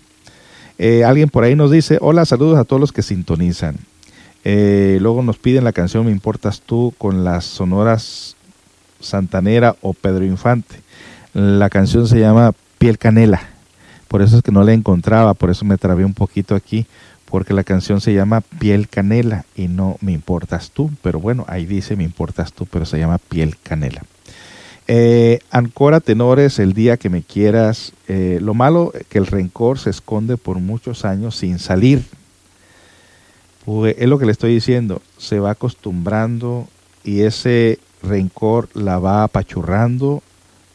Eh, 0.78 1.04
alguien 1.04 1.30
por 1.30 1.44
ahí 1.44 1.56
nos 1.56 1.72
dice, 1.72 1.98
hola, 2.02 2.26
saludos 2.26 2.60
a 2.60 2.64
todos 2.64 2.80
los 2.80 2.92
que 2.92 3.02
sintonizan. 3.02 3.78
Eh, 4.44 5.00
luego 5.02 5.24
nos 5.24 5.38
piden 5.38 5.64
la 5.64 5.74
canción 5.74 6.06
Me 6.06 6.12
Importas 6.12 6.62
Tú 6.62 6.94
con 6.98 7.24
las 7.24 7.46
sonoras 7.46 8.36
Santanera 9.00 9.76
o 9.82 9.94
Pedro 9.94 10.26
Infante. 10.26 10.76
La 11.34 11.70
canción 11.70 12.08
se 12.08 12.20
llama 12.20 12.54
Piel 12.78 12.98
Canela. 12.98 13.42
Por 14.08 14.22
eso 14.22 14.38
es 14.38 14.44
que 14.44 14.52
no 14.52 14.64
la 14.64 14.74
encontraba, 14.74 15.34
por 15.34 15.50
eso 15.50 15.66
me 15.66 15.78
trabé 15.78 16.06
un 16.06 16.14
poquito 16.14 16.56
aquí, 16.56 16.86
porque 17.30 17.54
la 17.54 17.64
canción 17.64 18.00
se 18.02 18.14
llama 18.14 18.42
Piel 18.42 18.88
Canela 18.88 19.46
y 19.56 19.68
no 19.68 19.98
Me 20.02 20.14
Importas 20.14 20.72
Tú. 20.72 20.90
Pero 21.02 21.20
bueno, 21.20 21.46
ahí 21.48 21.66
dice 21.66 21.96
Me 21.96 22.04
Importas 22.04 22.54
Tú, 22.54 22.66
pero 22.66 22.86
se 22.86 22.98
llama 22.98 23.18
Piel 23.18 23.58
Canela. 23.58 24.02
Eh, 24.88 25.40
Ancora 25.52 26.00
Tenores, 26.00 26.60
el 26.60 26.74
día 26.74 26.96
que 26.96 27.10
me 27.10 27.22
quieras. 27.22 27.92
Eh, 28.08 28.40
lo 28.42 28.54
malo 28.54 28.94
que 29.10 29.18
el 29.18 29.28
rencor 29.28 29.78
se 29.78 29.90
esconde 29.90 30.38
por 30.38 30.60
muchos 30.60 31.04
años 31.04 31.36
sin 31.36 31.60
salir. 31.60 32.06
Pues, 33.66 33.96
es 34.00 34.08
lo 34.08 34.18
que 34.18 34.26
le 34.26 34.32
estoy 34.32 34.54
diciendo. 34.54 35.02
Se 35.18 35.40
va 35.40 35.52
acostumbrando 35.52 36.68
y 37.04 37.22
ese 37.22 37.80
rencor 38.02 38.70
la 38.74 39.00
va 39.00 39.24
apachurrando, 39.24 40.24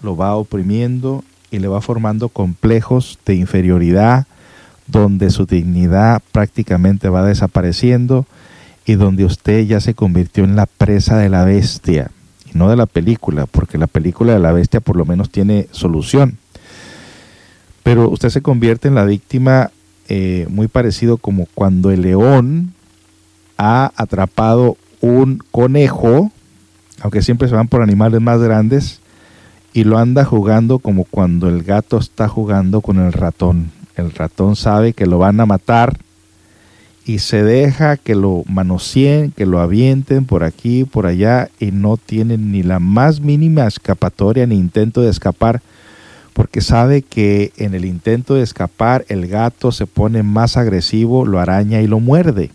lo 0.03 0.17
va 0.17 0.37
oprimiendo 0.37 1.25
y 1.51 1.59
le 1.59 1.69
va 1.69 1.81
formando 1.81 2.29
complejos 2.29 3.19
de 3.25 3.35
inferioridad, 3.35 4.27
donde 4.87 5.31
su 5.31 5.47
dignidad 5.47 6.23
prácticamente 6.33 7.09
va 7.09 7.25
desapareciendo 7.25 8.27
y 8.85 8.95
donde 8.95 9.25
usted 9.25 9.65
ya 9.67 9.81
se 9.81 9.95
convirtió 9.95 10.45
en 10.45 10.57
la 10.57 10.67
presa 10.67 11.19
de 11.19 11.29
la 11.29 11.45
bestia 11.45 12.11
y 12.53 12.59
no 12.59 12.69
de 12.69 12.77
la 12.77 12.87
película, 12.87 13.47
porque 13.47 13.79
la 13.79 13.87
película 13.87 14.33
de 14.33 14.41
la 14.41 14.53
bestia 14.53 14.81
por 14.81 14.97
lo 14.97 15.05
menos 15.05 15.31
tiene 15.31 15.69
solución. 15.71 16.39
Pero 17.83 18.09
usted 18.11 18.31
se 18.31 18.43
convierte 18.43 18.89
en 18.89 18.95
la 18.95 19.05
víctima 19.05 19.71
eh, 20.09 20.47
muy 20.51 20.69
parecido 20.69 21.17
como 21.17 21.47
cuando 21.55 21.91
el 21.91 22.03
león 22.03 22.75
ha 23.57 23.93
atrapado 23.97 24.77
un 25.01 25.39
conejo, 25.51 26.31
aunque 27.01 27.23
siempre 27.23 27.49
se 27.49 27.55
van 27.55 27.69
por 27.69 27.83
animales 27.83 28.21
más 28.21 28.41
grandes, 28.41 29.01
y 29.73 29.85
lo 29.85 29.99
anda 29.99 30.25
jugando 30.25 30.79
como 30.79 31.05
cuando 31.05 31.49
el 31.49 31.63
gato 31.63 31.99
está 31.99 32.29
jugando 32.29 32.81
con 32.81 32.99
el 32.99 33.13
ratón. 33.13 33.71
El 33.97 34.13
ratón 34.13 34.57
sabe 34.57 34.93
que 34.93 35.07
lo 35.07 35.19
van 35.19 35.41
a 35.41 35.47
matar 35.47 35.99
y 37.05 37.19
se 37.19 37.43
deja 37.43 37.97
que 37.97 38.15
lo 38.15 38.45
manoseen, 38.47 39.33
que 39.33 39.47
lo 39.47 39.61
avienten 39.61 40.25
por 40.25 40.45
aquí, 40.45 40.85
por 40.85 41.07
allá 41.07 41.51
y 41.59 41.73
no 41.73 41.97
tienen 41.97 42.53
ni 42.53 42.63
la 42.63 42.79
más 42.79 43.21
mínima 43.21 43.67
escapatoria 43.67 44.47
ni 44.47 44.57
intento 44.57 45.03
de 45.03 45.11
escapar 45.11 45.63
porque 46.33 46.61
sabe 46.61 47.03
que 47.03 47.53
en 47.57 47.75
el 47.75 47.85
intento 47.85 48.35
de 48.35 48.43
escapar 48.43 49.05
el 49.09 49.27
gato 49.29 49.73
se 49.73 49.87
pone 49.87 50.23
más 50.23 50.57
agresivo, 50.57 51.27
lo 51.27 51.39
araña 51.39 51.81
y 51.83 51.87
lo 51.87 52.01
muerde. 52.01 52.51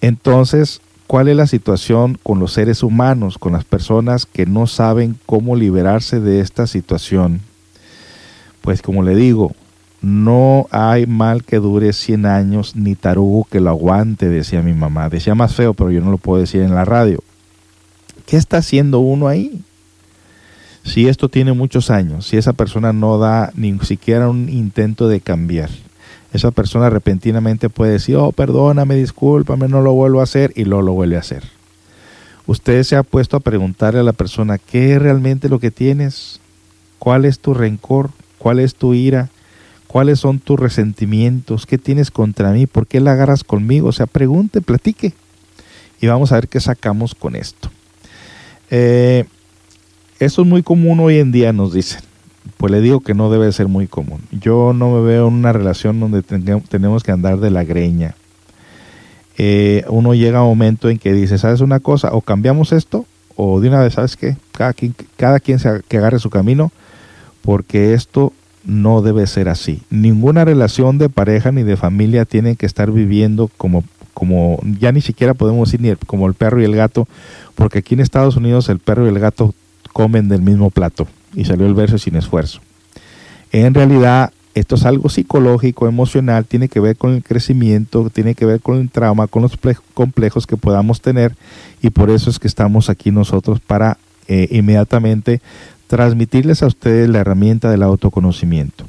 Entonces, 0.00 0.80
¿cuál 1.06 1.28
es 1.28 1.36
la 1.36 1.46
situación 1.46 2.18
con 2.22 2.38
los 2.38 2.52
seres 2.52 2.82
humanos, 2.82 3.38
con 3.38 3.52
las 3.52 3.64
personas 3.64 4.26
que 4.26 4.46
no 4.46 4.66
saben 4.66 5.18
cómo 5.26 5.56
liberarse 5.56 6.20
de 6.20 6.40
esta 6.40 6.66
situación? 6.66 7.40
Pues 8.60 8.82
como 8.82 9.02
le 9.02 9.14
digo, 9.14 9.52
no 10.06 10.68
hay 10.70 11.04
mal 11.06 11.42
que 11.42 11.56
dure 11.56 11.92
100 11.92 12.26
años 12.26 12.76
ni 12.76 12.94
tarugo 12.94 13.44
que 13.50 13.58
lo 13.58 13.70
aguante, 13.70 14.28
decía 14.28 14.62
mi 14.62 14.72
mamá. 14.72 15.08
Decía 15.08 15.34
más 15.34 15.52
feo, 15.52 15.74
pero 15.74 15.90
yo 15.90 16.00
no 16.00 16.12
lo 16.12 16.18
puedo 16.18 16.40
decir 16.40 16.62
en 16.62 16.76
la 16.76 16.84
radio. 16.84 17.24
¿Qué 18.24 18.36
está 18.36 18.58
haciendo 18.58 19.00
uno 19.00 19.26
ahí? 19.26 19.60
Si 20.84 21.08
esto 21.08 21.28
tiene 21.28 21.54
muchos 21.54 21.90
años, 21.90 22.24
si 22.24 22.36
esa 22.36 22.52
persona 22.52 22.92
no 22.92 23.18
da 23.18 23.50
ni 23.56 23.76
siquiera 23.80 24.28
un 24.28 24.48
intento 24.48 25.08
de 25.08 25.20
cambiar, 25.20 25.70
esa 26.32 26.52
persona 26.52 26.88
repentinamente 26.88 27.68
puede 27.68 27.92
decir, 27.92 28.14
oh, 28.14 28.30
perdóname, 28.30 28.94
discúlpame, 28.94 29.66
no 29.66 29.82
lo 29.82 29.92
vuelvo 29.92 30.20
a 30.20 30.24
hacer 30.24 30.52
y 30.54 30.66
luego 30.66 30.82
lo 30.82 30.92
vuelve 30.92 31.16
a 31.16 31.20
hacer. 31.20 31.42
Usted 32.46 32.84
se 32.84 32.94
ha 32.94 33.02
puesto 33.02 33.36
a 33.36 33.40
preguntarle 33.40 33.98
a 33.98 34.04
la 34.04 34.12
persona, 34.12 34.58
¿qué 34.58 34.92
es 34.94 35.02
realmente 35.02 35.48
lo 35.48 35.58
que 35.58 35.72
tienes? 35.72 36.38
¿Cuál 37.00 37.24
es 37.24 37.40
tu 37.40 37.54
rencor? 37.54 38.10
¿Cuál 38.38 38.60
es 38.60 38.76
tu 38.76 38.94
ira? 38.94 39.30
¿Cuáles 39.86 40.18
son 40.20 40.40
tus 40.40 40.58
resentimientos? 40.58 41.66
¿Qué 41.66 41.78
tienes 41.78 42.10
contra 42.10 42.52
mí? 42.52 42.66
¿Por 42.66 42.86
qué 42.86 43.00
la 43.00 43.12
agarras 43.12 43.44
conmigo? 43.44 43.88
O 43.88 43.92
sea, 43.92 44.06
pregunte, 44.06 44.60
platique. 44.60 45.14
Y 46.00 46.06
vamos 46.06 46.32
a 46.32 46.36
ver 46.36 46.48
qué 46.48 46.60
sacamos 46.60 47.14
con 47.14 47.36
esto. 47.36 47.70
Eh, 48.70 49.24
eso 50.18 50.42
es 50.42 50.48
muy 50.48 50.62
común 50.62 51.00
hoy 51.00 51.18
en 51.18 51.32
día, 51.32 51.52
nos 51.52 51.72
dicen. 51.72 52.00
pues 52.56 52.70
le 52.72 52.80
digo 52.80 53.00
que 53.00 53.14
no 53.14 53.30
debe 53.30 53.50
ser 53.52 53.68
muy 53.68 53.86
común. 53.86 54.20
Yo 54.30 54.72
no 54.74 54.90
me 54.90 55.02
veo 55.02 55.28
en 55.28 55.34
una 55.34 55.52
relación 55.52 56.00
donde 56.00 56.22
tenemos 56.22 57.02
que 57.02 57.12
andar 57.12 57.38
de 57.38 57.50
la 57.50 57.64
greña. 57.64 58.14
Eh, 59.38 59.84
uno 59.88 60.14
llega 60.14 60.38
a 60.38 60.42
un 60.42 60.48
momento 60.48 60.88
en 60.88 60.98
que 60.98 61.12
dice, 61.12 61.38
¿sabes 61.38 61.60
una 61.60 61.80
cosa? 61.80 62.12
O 62.12 62.22
cambiamos 62.22 62.72
esto, 62.72 63.04
o 63.36 63.60
de 63.60 63.68
una 63.68 63.80
vez, 63.80 63.94
¿sabes 63.94 64.16
qué? 64.16 64.36
Cada 64.52 64.72
quien, 64.72 64.94
cada 65.16 65.40
quien 65.40 65.58
se, 65.58 65.82
que 65.88 65.98
agarre 65.98 66.18
su 66.18 66.30
camino, 66.30 66.72
porque 67.42 67.92
esto 67.92 68.32
no 68.66 69.00
debe 69.00 69.26
ser 69.26 69.48
así. 69.48 69.80
Ninguna 69.90 70.44
relación 70.44 70.98
de 70.98 71.08
pareja 71.08 71.52
ni 71.52 71.62
de 71.62 71.76
familia 71.76 72.24
tiene 72.24 72.56
que 72.56 72.66
estar 72.66 72.90
viviendo 72.90 73.48
como, 73.56 73.84
como 74.12 74.60
ya 74.78 74.92
ni 74.92 75.00
siquiera 75.00 75.34
podemos 75.34 75.68
decir 75.68 75.80
ni 75.80 75.88
el- 75.88 75.98
como 75.98 76.26
el 76.26 76.34
perro 76.34 76.60
y 76.60 76.64
el 76.64 76.74
gato, 76.76 77.06
porque 77.54 77.78
aquí 77.78 77.94
en 77.94 78.00
Estados 78.00 78.36
Unidos 78.36 78.68
el 78.68 78.80
perro 78.80 79.06
y 79.06 79.08
el 79.08 79.18
gato 79.18 79.54
comen 79.92 80.28
del 80.28 80.42
mismo 80.42 80.70
plato. 80.70 81.06
Y 81.34 81.44
salió 81.44 81.66
el 81.66 81.74
verso 81.74 81.96
sin 81.98 82.16
esfuerzo. 82.16 82.60
En 83.52 83.74
realidad, 83.74 84.32
esto 84.54 84.74
es 84.74 84.84
algo 84.84 85.08
psicológico, 85.10 85.86
emocional, 85.86 86.46
tiene 86.46 86.68
que 86.68 86.80
ver 86.80 86.96
con 86.96 87.12
el 87.14 87.22
crecimiento, 87.22 88.08
tiene 88.10 88.34
que 88.34 88.46
ver 88.46 88.60
con 88.60 88.78
el 88.78 88.90
trauma, 88.90 89.26
con 89.26 89.42
los 89.42 89.60
ple- 89.60 89.78
complejos 89.94 90.46
que 90.46 90.56
podamos 90.56 91.00
tener 91.02 91.34
y 91.82 91.90
por 91.90 92.10
eso 92.10 92.30
es 92.30 92.38
que 92.38 92.48
estamos 92.48 92.88
aquí 92.90 93.10
nosotros 93.10 93.60
para 93.60 93.98
eh, 94.28 94.48
inmediatamente 94.50 95.40
transmitirles 95.86 96.62
a 96.62 96.66
ustedes 96.66 97.08
la 97.08 97.20
herramienta 97.20 97.70
del 97.70 97.82
autoconocimiento. 97.82 98.86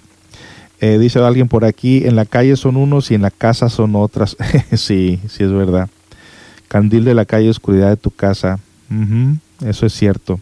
Eh, 0.80 1.00
dice 1.00 1.20
alguien 1.20 1.48
por 1.48 1.66
aquí, 1.66 2.06
en 2.06 2.16
la 2.16 2.26
calle 2.26 2.56
son 2.56 2.78
unos 2.78 3.10
y 3.10 3.16
en 3.16 3.24
la 3.24 3.32
casa 3.32 3.70
son 3.70 3.95
otras. 3.95 4.38
sí, 4.74 5.20
sí 5.28 5.43
es 5.43 5.52
verdad. 5.52 5.89
Candil 6.68 7.04
de 7.04 7.16
la 7.16 7.26
calle, 7.26 7.50
oscuridad 7.50 7.89
de 7.89 7.98
tu 7.98 8.12
casa. 8.12 8.60
Ujú, 8.91 9.38
eso 9.68 9.86
es 9.86 9.93
cierto. 9.93 10.39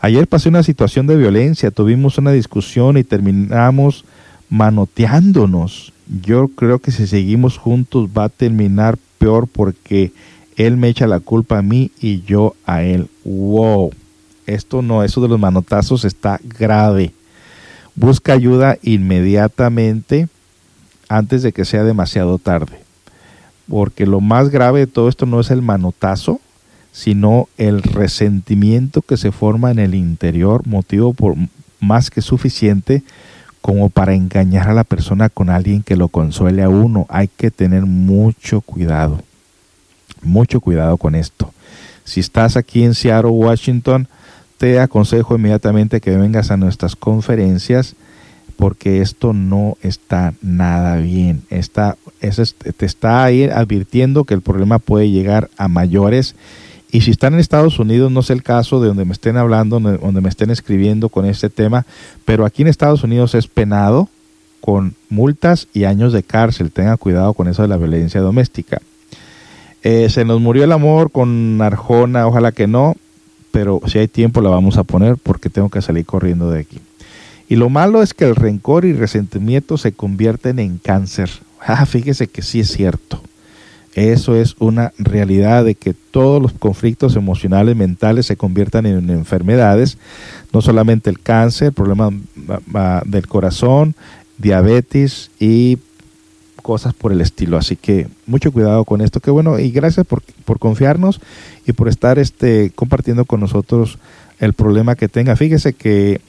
Ayer 0.00 0.26
pasé 0.26 0.48
una 0.48 0.62
situación 0.62 1.06
de 1.06 1.16
violencia, 1.16 1.70
tuvimos 1.70 2.18
una 2.18 2.32
discusión 2.32 2.96
y 2.96 3.04
terminamos 3.04 4.04
manoteándonos. 4.48 5.92
Yo 6.22 6.48
creo 6.48 6.78
que 6.78 6.90
si 6.90 7.06
seguimos 7.06 7.58
juntos 7.58 8.08
va 8.16 8.24
a 8.24 8.28
terminar 8.28 8.98
peor 9.18 9.48
porque 9.48 10.12
él 10.56 10.76
me 10.76 10.88
echa 10.88 11.06
la 11.06 11.20
culpa 11.20 11.58
a 11.58 11.62
mí 11.62 11.90
y 12.00 12.22
yo 12.22 12.54
a 12.64 12.82
él. 12.82 13.08
Wow. 13.24 13.92
Esto 14.46 14.82
no, 14.82 15.02
eso 15.02 15.20
de 15.20 15.28
los 15.28 15.40
manotazos 15.40 16.04
está 16.04 16.40
grave. 16.42 17.12
Busca 17.94 18.32
ayuda 18.32 18.78
inmediatamente 18.82 20.28
antes 21.08 21.42
de 21.42 21.52
que 21.52 21.64
sea 21.64 21.84
demasiado 21.84 22.38
tarde. 22.38 22.80
Porque 23.68 24.06
lo 24.06 24.20
más 24.20 24.50
grave 24.50 24.80
de 24.80 24.86
todo 24.86 25.08
esto 25.08 25.26
no 25.26 25.40
es 25.40 25.50
el 25.50 25.62
manotazo, 25.62 26.40
sino 26.92 27.48
el 27.56 27.82
resentimiento 27.82 29.02
que 29.02 29.16
se 29.16 29.32
forma 29.32 29.70
en 29.70 29.78
el 29.78 29.94
interior, 29.94 30.66
motivo 30.66 31.12
por 31.14 31.34
más 31.80 32.10
que 32.10 32.22
suficiente 32.22 33.02
como 33.60 33.88
para 33.88 34.14
engañar 34.14 34.68
a 34.68 34.74
la 34.74 34.84
persona 34.84 35.30
con 35.30 35.48
alguien 35.48 35.82
que 35.82 35.96
lo 35.96 36.08
consuele 36.08 36.62
a 36.62 36.68
uno. 36.68 37.06
Hay 37.08 37.28
que 37.28 37.50
tener 37.50 37.86
mucho 37.86 38.60
cuidado, 38.60 39.20
mucho 40.22 40.60
cuidado 40.60 40.98
con 40.98 41.14
esto. 41.14 41.52
Si 42.04 42.20
estás 42.20 42.56
aquí 42.56 42.84
en 42.84 42.94
Seattle, 42.94 43.30
Washington, 43.30 44.06
te 44.58 44.80
aconsejo 44.80 45.36
inmediatamente 45.36 46.00
que 46.00 46.16
vengas 46.16 46.50
a 46.50 46.56
nuestras 46.56 46.96
conferencias 46.96 47.96
porque 48.56 49.00
esto 49.00 49.32
no 49.32 49.76
está 49.82 50.34
nada 50.40 50.96
bien. 50.96 51.42
Está, 51.50 51.96
es, 52.20 52.54
te 52.54 52.86
está 52.86 53.24
ahí 53.24 53.44
advirtiendo 53.44 54.24
que 54.24 54.34
el 54.34 54.42
problema 54.42 54.78
puede 54.78 55.10
llegar 55.10 55.50
a 55.56 55.68
mayores. 55.68 56.36
Y 56.90 57.00
si 57.00 57.10
están 57.10 57.34
en 57.34 57.40
Estados 57.40 57.78
Unidos, 57.78 58.12
no 58.12 58.22
sé 58.22 58.32
el 58.32 58.42
caso 58.42 58.80
de 58.80 58.88
donde 58.88 59.04
me 59.04 59.12
estén 59.12 59.36
hablando, 59.36 59.80
donde 59.80 59.98
donde 59.98 60.20
me 60.20 60.28
estén 60.28 60.50
escribiendo 60.50 61.08
con 61.08 61.26
este 61.26 61.50
tema, 61.50 61.84
pero 62.24 62.44
aquí 62.44 62.62
en 62.62 62.68
Estados 62.68 63.02
Unidos 63.02 63.34
es 63.34 63.48
penado 63.48 64.08
con 64.60 64.94
multas 65.10 65.66
y 65.74 65.84
años 65.84 66.12
de 66.12 66.22
cárcel. 66.22 66.70
Tengan 66.70 66.96
cuidado 66.96 67.34
con 67.34 67.48
eso 67.48 67.62
de 67.62 67.68
la 67.68 67.76
violencia 67.76 68.20
doméstica. 68.20 68.80
Eh, 69.82 70.08
se 70.08 70.24
nos 70.24 70.40
murió 70.40 70.64
el 70.64 70.72
amor 70.72 71.10
con 71.10 71.60
Arjona, 71.60 72.26
ojalá 72.26 72.52
que 72.52 72.66
no, 72.66 72.94
pero 73.54 73.80
si 73.86 74.00
hay 74.00 74.08
tiempo 74.08 74.40
la 74.40 74.50
vamos 74.50 74.78
a 74.78 74.82
poner 74.82 75.16
porque 75.16 75.48
tengo 75.48 75.68
que 75.68 75.80
salir 75.80 76.04
corriendo 76.04 76.50
de 76.50 76.58
aquí. 76.58 76.80
Y 77.48 77.54
lo 77.54 77.68
malo 77.68 78.02
es 78.02 78.12
que 78.12 78.24
el 78.24 78.34
rencor 78.34 78.84
y 78.84 78.92
resentimiento 78.92 79.78
se 79.78 79.92
convierten 79.92 80.58
en 80.58 80.78
cáncer. 80.78 81.30
Ah, 81.60 81.86
fíjese 81.86 82.26
que 82.26 82.42
sí 82.42 82.58
es 82.58 82.72
cierto. 82.72 83.22
Eso 83.94 84.34
es 84.34 84.56
una 84.58 84.92
realidad 84.98 85.64
de 85.64 85.76
que 85.76 85.94
todos 85.94 86.42
los 86.42 86.52
conflictos 86.52 87.14
emocionales, 87.14 87.76
mentales 87.76 88.26
se 88.26 88.36
conviertan 88.36 88.86
en 88.86 89.08
enfermedades, 89.08 89.98
no 90.52 90.60
solamente 90.60 91.08
el 91.08 91.20
cáncer, 91.20 91.72
problemas 91.72 92.12
ah, 92.74 93.02
del 93.06 93.28
corazón, 93.28 93.94
diabetes 94.36 95.30
y 95.38 95.78
cosas 96.64 96.94
por 96.94 97.12
el 97.12 97.20
estilo. 97.20 97.58
Así 97.58 97.76
que 97.76 98.08
mucho 98.26 98.50
cuidado 98.50 98.84
con 98.86 99.02
esto. 99.02 99.20
Qué 99.20 99.30
bueno 99.30 99.58
y 99.58 99.70
gracias 99.70 100.06
por, 100.06 100.22
confiarnos 100.58 101.20
y 101.66 101.72
por 101.72 101.88
estar 101.88 102.18
este, 102.18 102.72
compartiendo 102.74 103.26
con 103.26 103.40
nosotros 103.40 103.98
el 104.40 104.54
problema 104.54 104.96
que 104.96 105.08
tenga. 105.08 105.36
Fíjese 105.36 105.74
que 105.74 106.22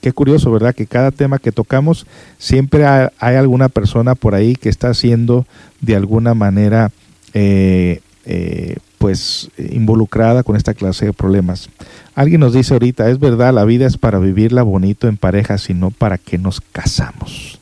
qué 0.00 0.12
curioso, 0.12 0.52
¿verdad? 0.52 0.76
Que 0.76 0.86
cada 0.86 1.10
tema 1.10 1.40
que 1.40 1.50
tocamos 1.50 2.06
siempre 2.38 2.86
hay, 2.86 3.08
hay 3.18 3.34
alguna 3.34 3.68
persona 3.68 4.14
por 4.14 4.36
ahí 4.36 4.54
que 4.54 4.68
está 4.68 4.94
siendo 4.94 5.44
de 5.80 5.96
alguna 5.96 6.34
manera 6.34 6.92
eh, 7.34 8.00
eh, 8.26 8.76
pues 8.98 9.50
involucrada 9.58 10.44
con 10.44 10.54
esta 10.54 10.74
clase 10.74 11.06
de 11.06 11.12
problemas. 11.12 11.68
Alguien 12.14 12.40
nos 12.40 12.52
dice 12.52 12.74
ahorita, 12.74 13.10
es 13.10 13.18
verdad, 13.18 13.52
la 13.52 13.64
vida 13.64 13.88
es 13.88 13.96
para 13.96 14.20
vivirla 14.20 14.62
bonito 14.62 15.08
en 15.08 15.16
pareja, 15.16 15.58
sino 15.58 15.90
para 15.90 16.16
que 16.16 16.38
nos 16.38 16.60
casamos. 16.60 17.58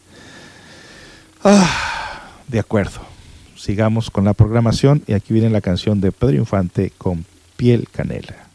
Ah, 1.43 1.98
de 2.49 2.59
acuerdo. 2.59 3.01
Sigamos 3.57 4.11
con 4.11 4.25
la 4.25 4.35
programación 4.35 5.03
y 5.07 5.13
aquí 5.13 5.33
viene 5.33 5.51
la 5.51 5.61
canción 5.61 6.01
de 6.01 6.13
Pedro 6.13 6.37
Infante 6.37 6.93
con 6.97 7.25
Piel 7.57 7.89
Canela. 7.91 8.48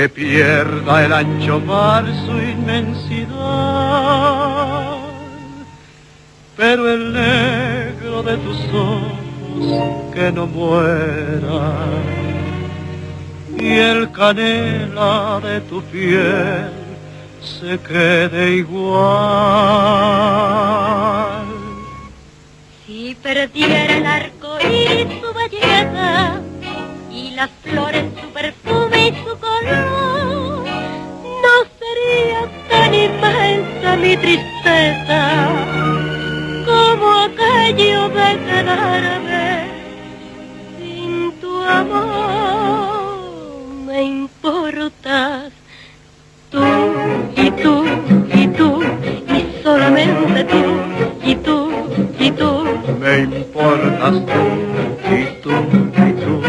Que 0.00 0.08
pierda 0.08 1.04
el 1.04 1.12
ancho 1.12 1.60
mar 1.60 2.06
su 2.24 2.32
inmensidad. 2.32 3.36
Pero 6.56 6.90
el 6.90 7.12
negro 7.12 8.22
de 8.22 8.38
tus 8.38 8.58
ojos 8.72 10.14
que 10.14 10.32
no 10.32 10.46
muera, 10.46 11.74
y 13.58 13.72
el 13.76 14.10
canela 14.10 15.38
de 15.42 15.60
tu 15.68 15.82
piel 15.82 16.72
se 17.42 17.78
quede 17.80 18.52
igual. 18.52 19.00
Si 22.86 23.14
perdiera 23.22 23.98
el 23.98 24.06
arco 24.06 24.56
y 24.60 25.20
su 25.20 25.30
belleza, 25.34 26.40
y 27.12 27.32
las 27.32 27.50
flores 27.62 28.06
su 28.18 28.28
perfume 28.30 28.89
no 31.44 31.54
sería 31.78 32.40
tan 32.68 32.94
inmensa 32.94 33.96
mi 33.96 34.16
tristeza 34.16 35.20
como 36.64 37.06
aquello 37.26 38.08
de 38.08 38.38
quedarme 38.46 39.68
sin 40.78 41.32
tu 41.40 41.52
amor. 41.62 43.10
Me 43.86 44.02
importas 44.02 45.52
tú 46.50 46.64
y 47.36 47.50
tú 47.50 47.84
y 48.34 48.46
tú 48.48 48.82
y 49.28 49.62
solamente 49.62 50.44
tú 50.44 50.64
y 51.22 51.34
tú 51.36 51.70
y 52.18 52.30
tú. 52.30 52.64
Me 53.00 53.18
importas 53.20 54.12
tú 54.30 54.42
y 55.10 55.24
tú 55.42 55.52
y 56.06 56.12
tú 56.22 56.42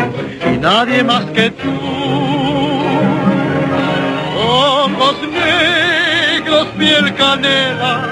y 0.53 0.57
nadie 0.57 1.03
más 1.03 1.25
que 1.31 1.49
tú. 1.51 2.40
Negros, 6.61 6.67
piel 6.77 7.15
canela 7.15 8.07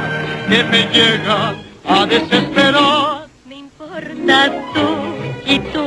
que 0.47 0.64
me 0.64 0.84
llegan 0.93 1.56
a 1.88 2.06
desesperar. 2.06 3.28
Me 3.45 3.56
importas 3.58 4.52
tú 4.74 4.88
y 5.45 5.60
tú 5.60 5.86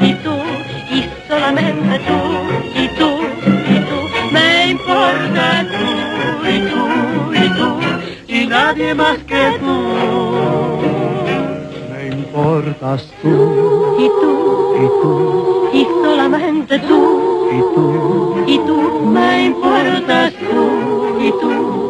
y 0.00 0.14
tú 0.14 0.36
y 0.90 1.04
solamente 1.28 2.00
tú 2.08 2.20
y 2.74 2.88
tú 2.98 3.10
y 3.68 3.78
tú. 3.88 3.98
Me 4.32 4.66
importas 4.70 5.66
tú 5.66 6.48
y 6.48 6.60
tú 6.70 7.34
y 7.34 7.48
tú 7.48 7.80
y 8.28 8.46
nadie 8.46 8.94
más 8.94 9.18
que 9.18 9.58
tú. 9.60 9.76
Me 11.90 12.08
importas 12.08 13.06
tú, 13.22 13.96
y 13.98 14.08
tú, 14.20 14.74
y 14.76 14.86
tú, 15.02 15.68
y 15.72 15.84
solamente 16.02 16.78
tú, 16.80 17.48
y 17.52 17.60
tú, 17.74 18.44
y 18.46 18.58
tú, 18.58 19.06
me 19.06 19.46
importas 19.46 20.32
tú, 20.34 21.00
y 21.20 21.30
tú, 21.32 21.89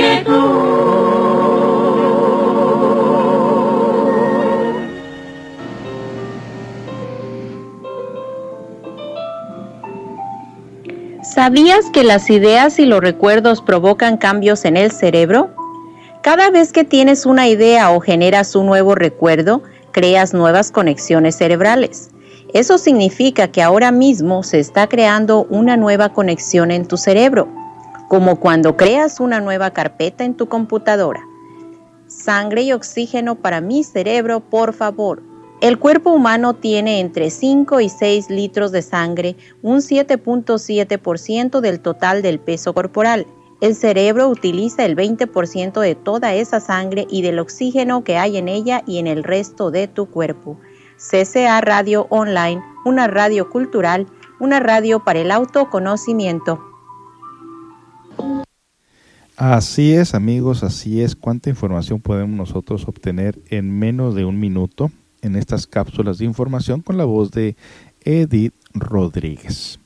¿Sabías 11.51 11.89
que 11.89 12.05
las 12.05 12.29
ideas 12.29 12.79
y 12.79 12.85
los 12.85 13.01
recuerdos 13.01 13.61
provocan 13.61 14.15
cambios 14.15 14.63
en 14.63 14.77
el 14.77 14.89
cerebro? 14.89 15.49
Cada 16.21 16.49
vez 16.49 16.71
que 16.71 16.85
tienes 16.85 17.25
una 17.25 17.49
idea 17.49 17.91
o 17.91 17.99
generas 17.99 18.55
un 18.55 18.67
nuevo 18.67 18.95
recuerdo, 18.95 19.61
creas 19.91 20.33
nuevas 20.33 20.71
conexiones 20.71 21.35
cerebrales. 21.35 22.09
Eso 22.53 22.77
significa 22.77 23.49
que 23.49 23.61
ahora 23.61 23.91
mismo 23.91 24.43
se 24.43 24.61
está 24.61 24.87
creando 24.87 25.45
una 25.49 25.75
nueva 25.75 26.13
conexión 26.13 26.71
en 26.71 26.87
tu 26.87 26.95
cerebro, 26.95 27.49
como 28.07 28.39
cuando 28.39 28.77
creas 28.77 29.19
una 29.19 29.41
nueva 29.41 29.71
carpeta 29.71 30.23
en 30.23 30.35
tu 30.35 30.47
computadora. 30.47 31.19
Sangre 32.07 32.61
y 32.61 32.71
oxígeno 32.71 33.35
para 33.35 33.59
mi 33.59 33.83
cerebro, 33.83 34.39
por 34.39 34.71
favor. 34.71 35.21
El 35.61 35.77
cuerpo 35.77 36.09
humano 36.09 36.55
tiene 36.55 36.99
entre 36.99 37.29
5 37.29 37.81
y 37.81 37.89
6 37.89 38.31
litros 38.31 38.71
de 38.71 38.81
sangre, 38.81 39.35
un 39.61 39.77
7.7% 39.77 41.59
del 41.59 41.81
total 41.81 42.23
del 42.23 42.39
peso 42.39 42.73
corporal. 42.73 43.27
El 43.61 43.75
cerebro 43.75 44.27
utiliza 44.27 44.85
el 44.85 44.95
20% 44.95 45.79
de 45.79 45.93
toda 45.93 46.33
esa 46.33 46.59
sangre 46.59 47.05
y 47.11 47.21
del 47.21 47.37
oxígeno 47.37 48.03
que 48.03 48.17
hay 48.17 48.37
en 48.37 48.47
ella 48.47 48.81
y 48.87 48.97
en 48.97 49.05
el 49.05 49.23
resto 49.23 49.69
de 49.69 49.87
tu 49.87 50.07
cuerpo. 50.07 50.59
CCA 50.97 51.61
Radio 51.61 52.07
Online, 52.09 52.59
una 52.83 53.05
radio 53.05 53.47
cultural, 53.47 54.07
una 54.39 54.59
radio 54.59 55.03
para 55.03 55.19
el 55.19 55.29
autoconocimiento. 55.29 56.59
Así 59.37 59.93
es, 59.93 60.15
amigos, 60.15 60.63
así 60.63 61.03
es. 61.03 61.15
¿Cuánta 61.15 61.51
información 61.51 62.01
podemos 62.01 62.35
nosotros 62.35 62.87
obtener 62.87 63.39
en 63.51 63.77
menos 63.77 64.15
de 64.15 64.25
un 64.25 64.39
minuto 64.39 64.89
en 65.21 65.35
estas 65.35 65.67
cápsulas 65.67 66.17
de 66.17 66.25
información 66.25 66.81
con 66.81 66.97
la 66.97 67.05
voz 67.05 67.31
de 67.31 67.55
Edith 68.03 68.53
Rodríguez? 68.73 69.79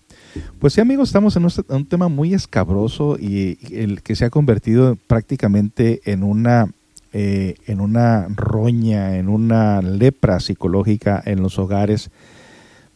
Pues 0.60 0.74
sí, 0.74 0.82
amigos, 0.82 1.10
estamos 1.10 1.36
en 1.38 1.48
un, 1.70 1.86
tema 1.86 2.10
muy 2.10 2.34
escabroso 2.34 3.18
y 3.20 3.58
el 3.74 4.02
que 4.02 4.16
se 4.16 4.26
ha 4.26 4.30
convertido 4.30 4.98
prácticamente 5.08 6.02
en 6.06 6.24
una 6.24 6.70
eh, 7.14 7.56
en 7.66 7.80
una 7.80 8.28
roña, 8.28 9.16
en 9.18 9.30
una 9.30 9.82
lepra 9.82 10.42
psicológica 10.42 11.24
en 11.26 11.42
los 11.42 11.58
hogares 11.58 12.12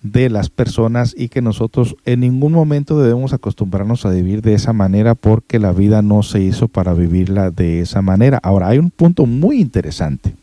de 0.01 0.29
las 0.29 0.49
personas 0.49 1.15
y 1.17 1.29
que 1.29 1.41
nosotros 1.41 1.95
en 2.03 2.21
ningún 2.21 2.51
momento 2.51 3.01
debemos 3.01 3.31
acostumbrarnos 3.31 4.05
a 4.05 4.09
vivir 4.09 4.41
de 4.41 4.55
esa 4.55 4.73
manera 4.73 5.15
porque 5.15 5.57
la 5.59 5.71
vida 5.71 6.01
no 6.01 6.23
se 6.23 6.41
hizo 6.41 6.67
para 6.67 6.93
vivirla 6.93 7.51
de 7.51 7.79
esa 7.79 8.01
manera. 8.01 8.39
Ahora, 8.43 8.67
hay 8.67 8.77
un 8.77 8.91
punto 8.91 9.25
muy 9.25 9.61
interesante. 9.61 10.35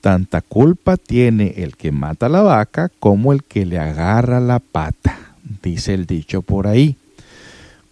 Tanta 0.00 0.40
culpa 0.40 0.96
tiene 0.96 1.54
el 1.58 1.76
que 1.76 1.92
mata 1.92 2.28
la 2.28 2.40
vaca 2.40 2.90
como 3.00 3.32
el 3.32 3.44
que 3.44 3.66
le 3.66 3.78
agarra 3.78 4.40
la 4.40 4.58
pata, 4.58 5.16
dice 5.62 5.92
el 5.92 6.06
dicho 6.06 6.40
por 6.40 6.66
ahí. 6.66 6.96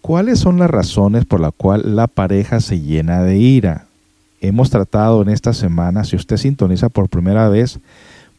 ¿Cuáles 0.01 0.39
son 0.39 0.57
las 0.57 0.71
razones 0.71 1.25
por 1.25 1.39
las 1.39 1.51
cuales 1.55 1.85
la 1.85 2.07
pareja 2.07 2.61
se 2.61 2.79
llena 2.79 3.21
de 3.21 3.37
ira? 3.37 3.85
Hemos 4.41 4.69
tratado 4.71 5.21
en 5.21 5.29
esta 5.29 5.53
semana, 5.53 6.03
si 6.03 6.15
usted 6.15 6.37
sintoniza 6.37 6.89
por 6.89 7.09
primera 7.09 7.47
vez, 7.49 7.79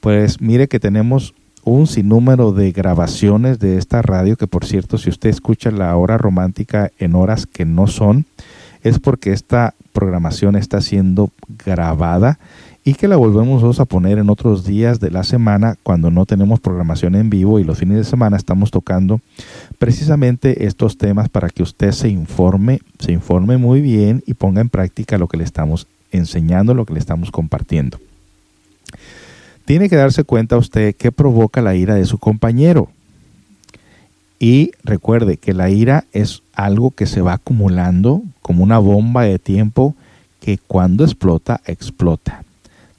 pues 0.00 0.40
mire 0.40 0.66
que 0.66 0.80
tenemos 0.80 1.34
un 1.62 1.86
sinnúmero 1.86 2.52
de 2.52 2.72
grabaciones 2.72 3.58
de 3.58 3.76
esta 3.76 4.02
radio, 4.02 4.36
que 4.36 4.46
por 4.46 4.64
cierto, 4.64 4.98
si 4.98 5.10
usted 5.10 5.28
escucha 5.28 5.70
la 5.70 5.94
hora 5.96 6.18
romántica 6.18 6.90
en 6.98 7.14
horas 7.14 7.46
que 7.46 7.66
no 7.66 7.86
son, 7.86 8.24
es 8.82 8.98
porque 8.98 9.32
esta 9.32 9.74
programación 9.92 10.56
está 10.56 10.80
siendo 10.80 11.30
grabada 11.64 12.38
y 12.84 12.94
que 12.94 13.08
la 13.08 13.16
volvemos 13.16 13.78
a 13.78 13.84
poner 13.84 14.18
en 14.18 14.30
otros 14.30 14.64
días 14.64 15.00
de 15.00 15.10
la 15.10 15.22
semana 15.22 15.76
cuando 15.82 16.10
no 16.10 16.24
tenemos 16.24 16.60
programación 16.60 17.14
en 17.14 17.28
vivo 17.28 17.58
y 17.58 17.64
los 17.64 17.78
fines 17.78 17.98
de 17.98 18.04
semana 18.04 18.36
estamos 18.36 18.70
tocando 18.70 19.20
precisamente 19.78 20.66
estos 20.66 20.96
temas 20.96 21.28
para 21.28 21.50
que 21.50 21.62
usted 21.62 21.92
se 21.92 22.08
informe, 22.08 22.80
se 22.98 23.12
informe 23.12 23.58
muy 23.58 23.80
bien 23.80 24.22
y 24.26 24.34
ponga 24.34 24.62
en 24.62 24.70
práctica 24.70 25.18
lo 25.18 25.28
que 25.28 25.36
le 25.36 25.44
estamos 25.44 25.86
enseñando, 26.10 26.74
lo 26.74 26.86
que 26.86 26.94
le 26.94 27.00
estamos 27.00 27.30
compartiendo. 27.30 28.00
Tiene 29.66 29.88
que 29.88 29.96
darse 29.96 30.24
cuenta 30.24 30.56
usted 30.56 30.96
qué 30.96 31.12
provoca 31.12 31.60
la 31.60 31.76
ira 31.76 31.94
de 31.94 32.06
su 32.06 32.18
compañero. 32.18 32.88
Y 34.40 34.72
recuerde 34.82 35.36
que 35.36 35.52
la 35.52 35.68
ira 35.68 36.06
es 36.12 36.42
algo 36.54 36.92
que 36.92 37.06
se 37.06 37.20
va 37.20 37.34
acumulando 37.34 38.22
como 38.40 38.64
una 38.64 38.78
bomba 38.78 39.24
de 39.24 39.38
tiempo 39.38 39.94
que 40.40 40.56
cuando 40.56 41.04
explota, 41.04 41.60
explota. 41.66 42.42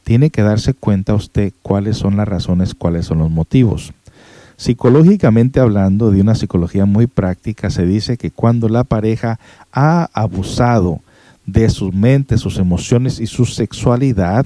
Tiene 0.04 0.30
que 0.30 0.42
darse 0.42 0.74
cuenta 0.74 1.16
usted 1.16 1.54
cuáles 1.62 1.98
son 1.98 2.18
las 2.18 2.28
razones, 2.28 2.74
cuáles 2.76 3.06
son 3.06 3.20
los 3.20 3.30
motivos. 3.30 3.94
Psicológicamente 4.58 5.60
hablando, 5.60 6.12
de 6.12 6.22
una 6.22 6.36
psicología 6.36 6.86
muy 6.86 7.08
práctica, 7.08 7.70
se 7.70 7.86
dice 7.86 8.18
que 8.18 8.30
cuando 8.30 8.70
la 8.70 8.84
pareja 8.84 9.40
ha 9.72 10.10
abusado 10.14 11.00
de 11.46 11.70
sus 11.70 11.94
mentes, 11.94 12.42
sus 12.42 12.58
emociones 12.60 13.20
y 13.20 13.26
su 13.26 13.46
sexualidad, 13.46 14.46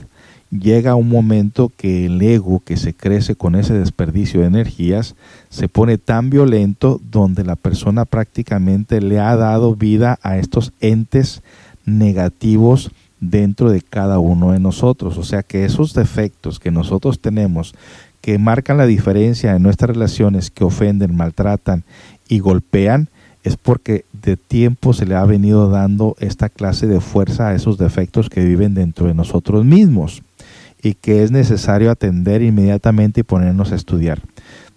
llega 0.51 0.95
un 0.95 1.09
momento 1.09 1.71
que 1.75 2.05
el 2.05 2.21
ego 2.21 2.61
que 2.63 2.77
se 2.77 2.93
crece 2.93 3.35
con 3.35 3.55
ese 3.55 3.73
desperdicio 3.73 4.41
de 4.41 4.47
energías 4.47 5.15
se 5.49 5.67
pone 5.67 5.97
tan 5.97 6.29
violento 6.29 7.01
donde 7.11 7.43
la 7.43 7.55
persona 7.55 8.05
prácticamente 8.05 9.01
le 9.01 9.19
ha 9.19 9.35
dado 9.35 9.75
vida 9.75 10.19
a 10.21 10.37
estos 10.37 10.71
entes 10.79 11.41
negativos 11.85 12.91
dentro 13.29 13.69
de 13.69 13.81
cada 13.81 14.19
uno 14.19 14.51
de 14.51 14.59
nosotros. 14.59 15.17
O 15.17 15.23
sea 15.23 15.43
que 15.43 15.65
esos 15.65 15.93
defectos 15.93 16.59
que 16.59 16.71
nosotros 16.71 17.19
tenemos 17.19 17.73
que 18.21 18.39
marcan 18.39 18.77
la 18.77 18.87
diferencia 18.87 19.55
en 19.55 19.61
nuestras 19.61 19.91
relaciones, 19.91 20.49
que 20.49 20.63
ofenden, 20.63 21.15
maltratan 21.15 21.83
y 22.27 22.39
golpean, 22.39 23.09
es 23.43 23.55
porque 23.55 24.05
de 24.11 24.35
tiempo 24.35 24.93
se 24.93 25.05
le 25.05 25.15
ha 25.15 25.23
venido 25.25 25.69
dando 25.69 26.15
esta 26.19 26.49
clase 26.49 26.87
de 26.87 26.99
fuerza 26.99 27.49
a 27.49 27.53
esos 27.53 27.77
defectos 27.77 28.29
que 28.29 28.43
viven 28.43 28.73
dentro 28.73 29.05
de 29.05 29.13
nosotros 29.13 29.63
mismos 29.63 30.23
y 30.81 30.95
que 30.95 31.21
es 31.21 31.29
necesario 31.29 31.91
atender 31.91 32.41
inmediatamente 32.41 33.19
y 33.19 33.23
ponernos 33.23 33.71
a 33.71 33.75
estudiar. 33.75 34.23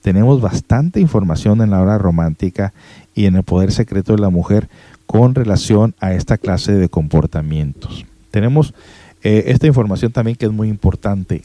Tenemos 0.02 0.42
bastante 0.42 1.00
información 1.00 1.62
en 1.62 1.70
la 1.70 1.80
hora 1.80 1.96
romántica 1.96 2.74
y 3.14 3.24
en 3.24 3.36
el 3.36 3.42
poder 3.42 3.72
secreto 3.72 4.14
de 4.14 4.20
la 4.20 4.28
mujer 4.28 4.68
con 5.06 5.34
relación 5.34 5.94
a 6.00 6.12
esta 6.12 6.36
clase 6.36 6.72
de 6.72 6.90
comportamientos. 6.90 8.04
Tenemos 8.30 8.74
eh, 9.22 9.44
esta 9.46 9.66
información 9.66 10.12
también 10.12 10.36
que 10.36 10.46
es 10.46 10.52
muy 10.52 10.68
importante 10.68 11.42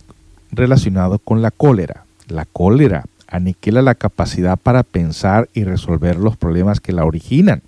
relacionado 0.52 1.20
con 1.20 1.42
la 1.42 1.52
cólera. 1.52 2.06
La 2.28 2.46
cólera 2.46 3.06
aniquila 3.28 3.82
la 3.82 3.96
capacidad 3.96 4.58
para 4.58 4.84
pensar 4.84 5.50
y 5.54 5.64
resolver 5.64 6.18
los 6.18 6.38
problemas 6.38 6.80
que 6.80 6.94
la 6.94 7.06
originan. 7.06 7.62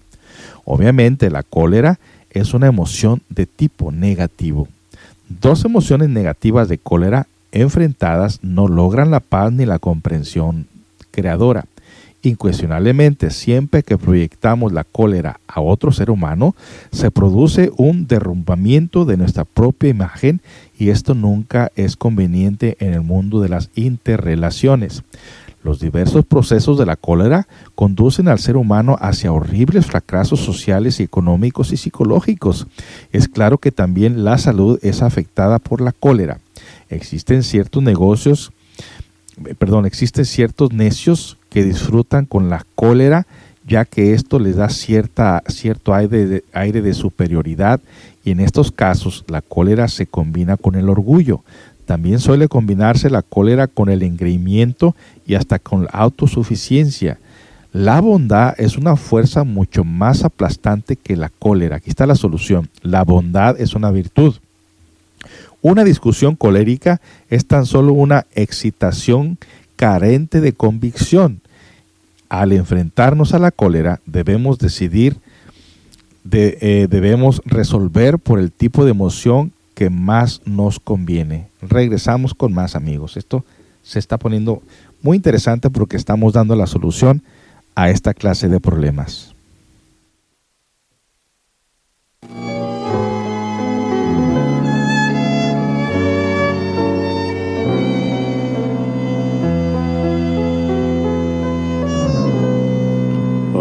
Obviamente 0.64 1.30
la 1.30 1.44
cólera 1.44 2.00
es 2.30 2.54
una 2.54 2.68
emoción 2.68 3.22
de 3.30 3.46
tipo 3.46 3.92
negativo. 3.92 4.68
Dos 5.28 5.66
emociones 5.66 6.10
negativas 6.10 6.68
de 6.68 6.78
cólera 6.78 7.28
enfrentadas 7.52 8.40
no 8.44 8.68
logran 8.68 9.10
la 9.10 9.22
paz 9.22 9.52
ni 9.52 9.66
la 9.66 9.80
comprensión 9.80 10.68
creadora. 11.12 11.66
Incuestionablemente, 12.26 13.30
siempre 13.30 13.84
que 13.84 14.00
proyectamos 14.00 14.74
la 14.74 14.84
cólera 14.84 15.40
a 15.48 15.62
otro 15.62 15.92
ser 15.92 16.10
humano, 16.10 16.56
se 16.92 17.12
produce 17.12 17.72
un 17.78 18.08
derrumbamiento 18.08 19.06
de 19.06 19.16
nuestra 19.16 19.46
propia 19.46 19.90
imagen 19.90 20.42
y 20.76 20.90
esto 20.90 21.14
nunca 21.14 21.72
es 21.76 21.96
conveniente 21.96 22.78
en 22.80 22.96
el 22.96 23.02
mundo 23.02 23.42
de 23.42 23.50
las 23.50 23.70
interrelaciones. 23.76 25.04
Los 25.64 25.80
diversos 25.80 26.26
procesos 26.26 26.80
de 26.80 26.88
la 26.88 26.96
cólera 26.96 27.48
conducen 27.76 28.28
al 28.28 28.40
ser 28.40 28.58
humano 28.58 28.98
hacia 29.02 29.32
horribles 29.32 29.86
fracasos 29.86 30.40
sociales 30.40 31.00
económicos 31.00 31.74
y 31.74 31.78
psicológicos. 31.78 32.66
Es 33.12 33.28
claro 33.28 33.60
que 33.60 33.72
también 33.72 34.24
la 34.24 34.40
salud 34.40 34.80
es 34.82 35.04
afectada 35.04 35.60
por 35.60 35.80
la 35.80 35.92
cólera. 35.92 36.40
Existen 36.90 37.44
ciertos 37.44 37.84
negocios, 37.84 38.52
perdón, 39.60 39.86
existen 39.86 40.26
ciertos 40.26 40.74
necios 40.74 41.38
que 41.56 41.64
disfrutan 41.64 42.26
con 42.26 42.50
la 42.50 42.66
cólera 42.76 43.26
ya 43.66 43.86
que 43.86 44.14
esto 44.14 44.40
les 44.40 44.58
da 44.58 44.68
cierta, 44.68 45.42
cierto 45.48 45.94
aire 45.94 46.26
de, 46.26 46.44
aire 46.52 46.82
de 46.82 46.94
superioridad 46.94 47.80
y 48.26 48.32
en 48.32 48.42
estos 48.42 48.74
casos 48.74 49.24
la 49.30 49.40
cólera 49.42 49.88
se 49.88 50.06
combina 50.06 50.58
con 50.58 50.76
el 50.76 50.90
orgullo. 50.90 51.46
También 51.86 52.20
suele 52.20 52.50
combinarse 52.50 53.10
la 53.10 53.22
cólera 53.22 53.68
con 53.68 53.88
el 53.88 54.04
engreimiento 54.04 54.98
y 55.26 55.36
hasta 55.36 55.58
con 55.58 55.86
la 55.86 55.92
autosuficiencia. 55.92 57.20
La 57.72 58.02
bondad 58.02 58.54
es 58.58 58.78
una 58.78 58.98
fuerza 58.98 59.46
mucho 59.46 59.86
más 59.86 60.26
aplastante 60.26 60.98
que 60.98 61.16
la 61.16 61.30
cólera. 61.30 61.78
Aquí 61.78 61.90
está 61.90 62.06
la 62.06 62.16
solución. 62.16 62.70
La 62.82 63.06
bondad 63.06 63.62
es 63.62 63.76
una 63.76 63.92
virtud. 63.92 64.36
Una 65.62 65.86
discusión 65.86 66.36
colérica 66.36 67.00
es 67.30 67.46
tan 67.46 67.66
solo 67.66 67.94
una 67.94 68.26
excitación 68.36 69.38
carente 69.78 70.42
de 70.42 70.52
convicción. 70.52 71.40
Al 72.30 72.52
enfrentarnos 72.52 73.34
a 73.34 73.40
la 73.40 73.52
cólera 73.52 74.00
debemos 74.06 74.58
decidir, 74.58 75.18
de- 76.24 76.58
eh, 76.62 76.88
debemos 76.90 77.42
resolver 77.46 78.18
por 78.18 78.40
el 78.40 78.52
tipo 78.52 78.84
de 78.84 78.92
emoción 78.92 79.52
que 79.76 79.90
más 79.90 80.42
nos 80.46 80.80
conviene. 80.80 81.48
Regresamos 81.62 82.34
con 82.34 82.54
más 82.54 82.76
amigos. 82.76 83.18
Esto 83.18 83.46
se 83.84 84.00
está 84.00 84.18
poniendo 84.18 84.64
muy 85.02 85.18
interesante 85.18 85.70
porque 85.70 85.98
estamos 85.98 86.34
dando 86.34 86.56
la 86.56 86.66
solución 86.66 87.22
a 87.76 87.90
esta 87.90 88.14
clase 88.14 88.48
de 88.48 88.60
problemas. 88.60 89.35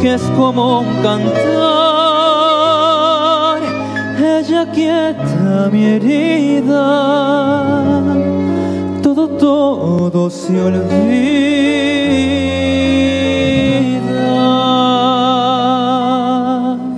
que 0.00 0.14
es 0.14 0.22
como 0.36 0.80
un 0.80 1.02
cantar, 1.02 1.30
ella 4.18 4.66
quieta 4.72 5.68
mi 5.70 5.84
herida, 5.84 6.84
todo, 9.02 9.28
todo 9.28 10.30
se 10.30 10.58
olvida. 10.58 11.40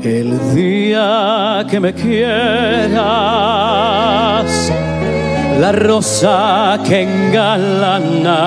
El 0.05 0.55
día 0.55 1.67
que 1.69 1.81
me 1.81 1.93
quieras, 1.93 3.03
la 5.61 5.73
rosa 5.73 6.79
que 6.87 7.03
engalana 7.03 8.43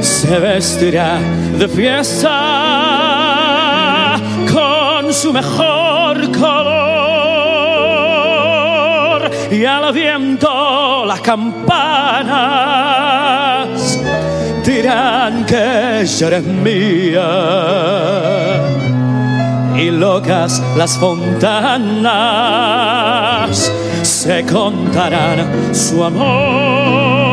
se 0.00 0.38
vestirá 0.38 1.18
de 1.58 1.68
fiesta 1.68 2.30
con 4.52 5.12
su 5.12 5.32
mejor 5.32 6.30
color 6.32 6.80
y 9.50 9.64
al 9.64 9.92
viento 9.92 11.04
las 11.04 11.20
campanas 11.20 12.60
dirán 14.64 15.44
que 15.44 16.00
ella 16.02 16.26
eres 16.26 16.44
mía 16.44 17.30
y 19.76 19.90
locas 19.90 20.62
las 20.76 20.96
fontanas 20.98 22.00
se 24.02 24.44
contarán 24.44 25.74
su 25.74 26.04
amor. 26.04 27.29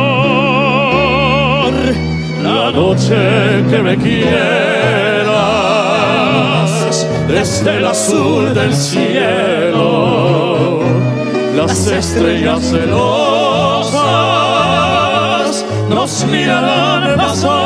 La 2.48 2.72
noche 2.72 3.14
que 3.70 3.78
me 3.82 3.96
quieras, 3.98 4.26
desde 7.28 7.76
el 7.76 7.86
azul 7.86 8.54
del 8.54 8.74
cielo, 8.74 10.80
las 11.54 11.86
estrellas 11.88 12.62
celosas 12.62 13.98
nos 15.90 16.24
mirarán 16.24 17.16
pasar 17.16 17.58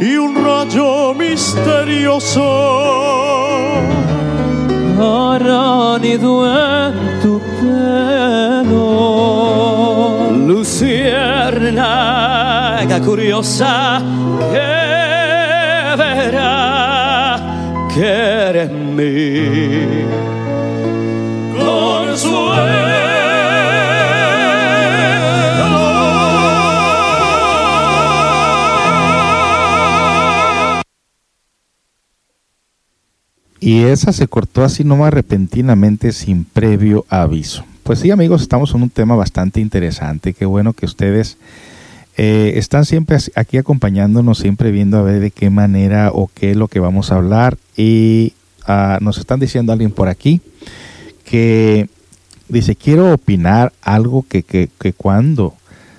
y 0.00 0.16
un 0.16 0.44
rayo 0.44 1.12
misterioso 1.14 2.44
hará 5.00 5.98
nido 5.98 6.75
Curiosa 13.04 14.02
que 14.52 15.96
verá 15.96 17.40
que 17.94 18.68
mí. 18.68 20.06
Y 33.58 33.82
esa 33.82 34.12
se 34.12 34.28
cortó 34.28 34.62
así 34.62 34.84
nomás 34.84 35.12
repentinamente 35.12 36.12
sin 36.12 36.44
previo 36.44 37.06
aviso. 37.08 37.64
Pues 37.86 38.00
sí, 38.00 38.10
amigos, 38.10 38.42
estamos 38.42 38.74
en 38.74 38.82
un 38.82 38.90
tema 38.90 39.14
bastante 39.14 39.60
interesante. 39.60 40.34
Qué 40.34 40.44
bueno 40.44 40.72
que 40.72 40.86
ustedes 40.86 41.38
eh, 42.16 42.54
están 42.56 42.84
siempre 42.84 43.16
aquí 43.36 43.58
acompañándonos, 43.58 44.38
siempre 44.38 44.72
viendo 44.72 44.98
a 44.98 45.02
ver 45.02 45.20
de 45.20 45.30
qué 45.30 45.50
manera 45.50 46.10
o 46.12 46.28
qué 46.34 46.50
es 46.50 46.56
lo 46.56 46.66
que 46.66 46.80
vamos 46.80 47.12
a 47.12 47.14
hablar. 47.14 47.58
Y 47.76 48.32
ah, 48.66 48.98
nos 49.00 49.18
están 49.18 49.38
diciendo 49.38 49.72
alguien 49.72 49.92
por 49.92 50.08
aquí 50.08 50.40
que 51.24 51.88
dice, 52.48 52.74
quiero 52.74 53.12
opinar 53.12 53.72
algo 53.82 54.24
que, 54.28 54.42
que, 54.42 54.68
que 54.80 54.92
cuando 54.92 55.54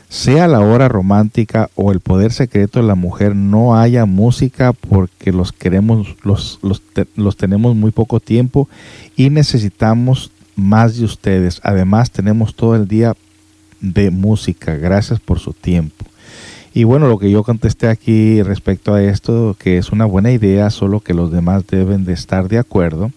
sea 0.09 0.49
la 0.49 0.59
hora 0.59 0.89
romántica 0.89 1.69
o 1.75 1.93
el 1.93 2.01
poder 2.01 2.33
secreto 2.33 2.81
de 2.81 2.87
la 2.87 2.95
mujer 2.95 3.33
no 3.33 3.77
haya 3.77 4.05
música 4.05 4.73
porque 4.73 5.31
los 5.31 5.53
queremos 5.53 6.17
los, 6.23 6.59
los, 6.63 6.81
los 7.15 7.37
tenemos 7.37 7.77
muy 7.77 7.91
poco 7.91 8.19
tiempo 8.19 8.67
y 9.15 9.29
necesitamos 9.29 10.31
más 10.57 10.97
de 10.97 11.05
ustedes. 11.05 11.61
Además 11.63 12.11
tenemos 12.11 12.53
todo 12.53 12.75
el 12.75 12.89
día 12.89 13.15
de 13.79 14.11
música. 14.11 14.75
Gracias 14.75 15.21
por 15.21 15.39
su 15.39 15.53
tiempo. 15.53 16.05
Y 16.73 16.83
bueno 16.83 17.07
lo 17.07 17.17
que 17.17 17.31
yo 17.31 17.43
contesté 17.43 17.87
aquí 17.87 18.43
respecto 18.43 18.93
a 18.93 19.01
esto 19.01 19.55
que 19.57 19.77
es 19.77 19.91
una 19.91 20.05
buena 20.05 20.31
idea 20.31 20.69
solo 20.69 20.99
que 20.99 21.13
los 21.13 21.31
demás 21.31 21.65
deben 21.65 22.03
de 22.03 22.13
estar 22.13 22.49
de 22.49 22.59
acuerdo. 22.59 23.11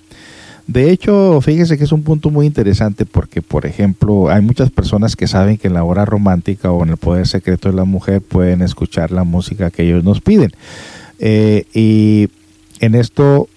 De 0.66 0.91
hecho, 0.91 1.41
fíjese 1.41 1.76
que 1.76 1.84
es 1.84 1.91
un 1.91 2.05
punto 2.05 2.30
muy 2.30 2.47
interesante 2.47 3.05
porque, 3.05 3.43
por 3.43 3.66
ejemplo, 3.66 4.30
hay 4.30 4.41
muchas 4.41 4.70
personas 4.70 5.16
que 5.16 5.26
saben 5.26 5.59
que 5.59 5.66
en 5.66 5.74
la 5.74 5.82
hora 5.82 6.05
romántica 6.05 6.70
o 6.70 6.84
en 6.84 6.91
el 6.91 6.97
poder 6.97 7.26
secreto 7.26 7.68
de 7.68 7.74
la 7.74 7.84
mujer 7.84 8.22
pueden 8.22 8.62
escuchar 8.62 9.11
la 9.11 9.24
música 9.24 9.70
que 9.70 9.82
ellos 9.82 10.05
nos 10.05 10.20
piden. 10.20 10.53
Eh, 11.18 11.64
y 11.74 12.28
en 12.78 12.95
esto 12.95 13.49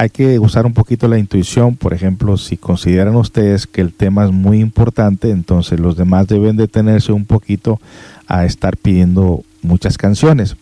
hay 0.00 0.08
que 0.08 0.38
usar 0.38 0.64
un 0.64 0.72
poquito 0.72 1.08
la 1.08 1.18
intuición. 1.18 1.76
Por 1.76 1.92
ejemplo, 1.92 2.38
si 2.38 2.56
consideran 2.56 3.16
ustedes 3.16 3.66
que 3.66 3.82
el 3.82 3.92
tema 3.92 4.24
es 4.24 4.30
muy 4.30 4.58
importante, 4.58 5.28
entonces 5.28 5.78
los 5.78 5.94
demás 5.94 6.26
deben 6.26 6.56
detenerse 6.56 7.12
un 7.12 7.26
poquito 7.26 7.78
a 8.26 8.46
estar 8.46 8.78
pidiendo 8.78 9.42
muchas 9.60 9.98
canciones 9.98 10.56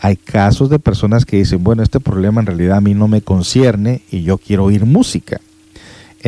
hay 0.00 0.16
casos 0.16 0.70
de 0.70 0.78
personas 0.78 1.24
que 1.24 1.38
dicen, 1.38 1.64
bueno, 1.64 1.82
este 1.82 1.98
problema 1.98 2.40
en 2.40 2.46
realidad 2.46 2.76
a 2.76 2.80
mí 2.80 2.94
no 2.94 3.08
me 3.08 3.20
concierne 3.20 4.02
y 4.10 4.22
yo 4.22 4.38
quiero 4.38 4.64
oír 4.64 4.86
música. 4.86 5.40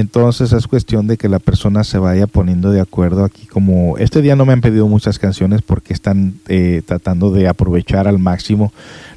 Entonces 0.00 0.52
es 0.52 0.66
cuestión 0.66 1.06
de 1.06 1.16
que 1.16 1.28
la 1.28 1.38
persona 1.38 1.84
se 1.84 1.98
vaya 1.98 2.26
poniendo 2.26 2.70
de 2.70 2.80
acuerdo 2.80 3.24
aquí 3.24 3.46
como 3.46 3.98
este 3.98 4.22
día 4.22 4.36
no 4.36 4.46
me 4.46 4.52
han 4.52 4.60
pedido 4.60 4.88
muchas 4.88 5.18
canciones 5.18 5.62
porque 5.62 5.92
están 5.92 6.34
eh, 6.48 6.82
tratando 6.84 7.30
de 7.30 7.48
aprovechar 7.48 8.08
al 8.08 8.18
máximo 8.18 8.72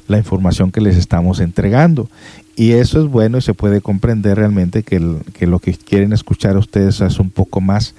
la 0.08 0.18
información 0.18 0.70
que 0.70 0.80
les 0.80 0.96
estamos 0.96 1.40
entregando. 1.40 2.08
Y 2.56 2.72
eso 2.72 3.02
es 3.02 3.10
bueno 3.10 3.38
y 3.38 3.42
se 3.42 3.54
puede 3.54 3.80
comprender 3.80 4.36
realmente 4.38 4.82
que, 4.82 5.00
lo 5.00 5.58
que 5.58 5.74
quieren 5.74 6.12
escuchar 6.12 6.56
ustedes 6.56 7.00
es 7.00 7.18
un 7.18 7.30
poco 7.30 7.60
más 7.60 7.94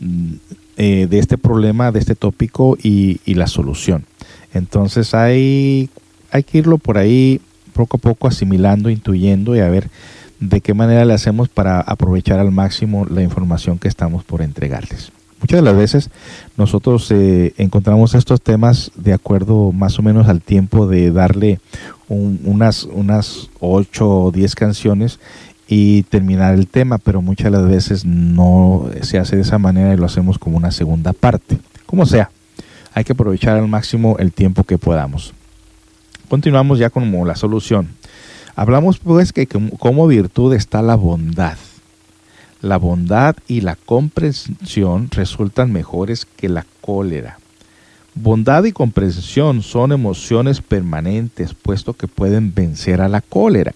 mm, 0.00 0.32
eh, 0.78 1.06
de 1.08 1.18
este 1.18 1.38
problema, 1.38 1.92
de 1.92 2.00
este 2.00 2.14
tópico 2.14 2.76
y, 2.82 3.20
y 3.24 3.34
la 3.34 3.46
solución. 3.46 4.04
Entonces 4.52 5.14
hay 5.14 5.90
hay 6.32 6.42
que 6.42 6.58
irlo 6.58 6.78
por 6.78 6.98
ahí 6.98 7.40
poco 7.72 7.96
a 7.96 8.00
poco 8.00 8.28
asimilando, 8.28 8.90
intuyendo 8.90 9.56
y 9.56 9.60
a 9.60 9.68
ver 9.68 9.90
de 10.40 10.60
qué 10.60 10.74
manera 10.74 11.04
le 11.04 11.14
hacemos 11.14 11.48
para 11.48 11.80
aprovechar 11.80 12.38
al 12.40 12.50
máximo 12.50 13.06
la 13.08 13.22
información 13.22 13.78
que 13.78 13.88
estamos 13.88 14.24
por 14.24 14.42
entregarles. 14.42 15.12
Muchas 15.40 15.58
de 15.58 15.62
las 15.62 15.76
veces 15.76 16.10
nosotros 16.56 17.10
eh, 17.10 17.54
encontramos 17.56 18.14
estos 18.14 18.42
temas 18.42 18.90
de 18.96 19.12
acuerdo 19.14 19.72
más 19.72 19.98
o 19.98 20.02
menos 20.02 20.28
al 20.28 20.42
tiempo 20.42 20.86
de 20.86 21.10
darle 21.12 21.60
un- 22.08 22.40
unas, 22.44 22.84
unas 22.84 23.48
8 23.60 24.08
o 24.24 24.30
10 24.32 24.54
canciones 24.54 25.18
y 25.66 26.02
terminar 26.04 26.54
el 26.54 26.66
tema, 26.66 26.98
pero 26.98 27.22
muchas 27.22 27.44
de 27.44 27.50
las 27.58 27.66
veces 27.66 28.04
no 28.04 28.90
se 29.02 29.18
hace 29.18 29.36
de 29.36 29.42
esa 29.42 29.58
manera 29.58 29.94
y 29.94 29.96
lo 29.96 30.04
hacemos 30.06 30.38
como 30.38 30.56
una 30.56 30.72
segunda 30.72 31.12
parte. 31.12 31.58
Como 31.86 32.04
sea, 32.06 32.30
hay 32.92 33.04
que 33.04 33.12
aprovechar 33.12 33.56
al 33.56 33.68
máximo 33.68 34.16
el 34.18 34.32
tiempo 34.32 34.64
que 34.64 34.78
podamos. 34.78 35.32
Continuamos 36.28 36.78
ya 36.78 36.90
con 36.90 37.10
la 37.26 37.34
solución. 37.36 37.88
Hablamos 38.56 38.98
pues 38.98 39.32
que 39.32 39.46
como, 39.46 40.06
virtud 40.06 40.54
está 40.54 40.82
la 40.82 40.96
bondad. 40.96 41.56
La 42.60 42.76
bondad 42.76 43.36
y 43.48 43.62
la 43.62 43.76
comprensión 43.76 45.08
resultan 45.10 45.72
mejores 45.72 46.26
que 46.26 46.48
la 46.48 46.66
cólera. 46.80 47.38
Bondad 48.14 48.64
y 48.64 48.72
comprensión 48.72 49.62
son 49.62 49.92
emociones 49.92 50.60
permanentes, 50.60 51.54
puesto 51.54 51.94
que 51.94 52.08
pueden 52.08 52.52
vencer 52.54 53.00
a 53.00 53.08
la 53.08 53.20
cólera. 53.20 53.72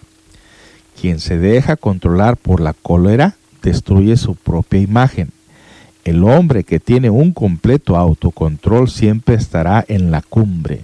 Quien 1.01 1.19
se 1.21 1.39
deja 1.39 1.77
controlar 1.77 2.37
por 2.37 2.61
la 2.61 2.75
cólera 2.75 3.37
destruye 3.63 4.17
su 4.17 4.35
propia 4.35 4.81
imagen. 4.81 5.31
El 6.05 6.23
hombre 6.25 6.65
que 6.65 6.81
tiene 6.81 7.09
un 7.09 7.33
completo 7.33 7.97
autocontrol 7.97 8.91
siempre 8.91 9.37
estará 9.37 9.85
en 9.89 10.11
la 10.11 10.21
cumbre. 10.21 10.83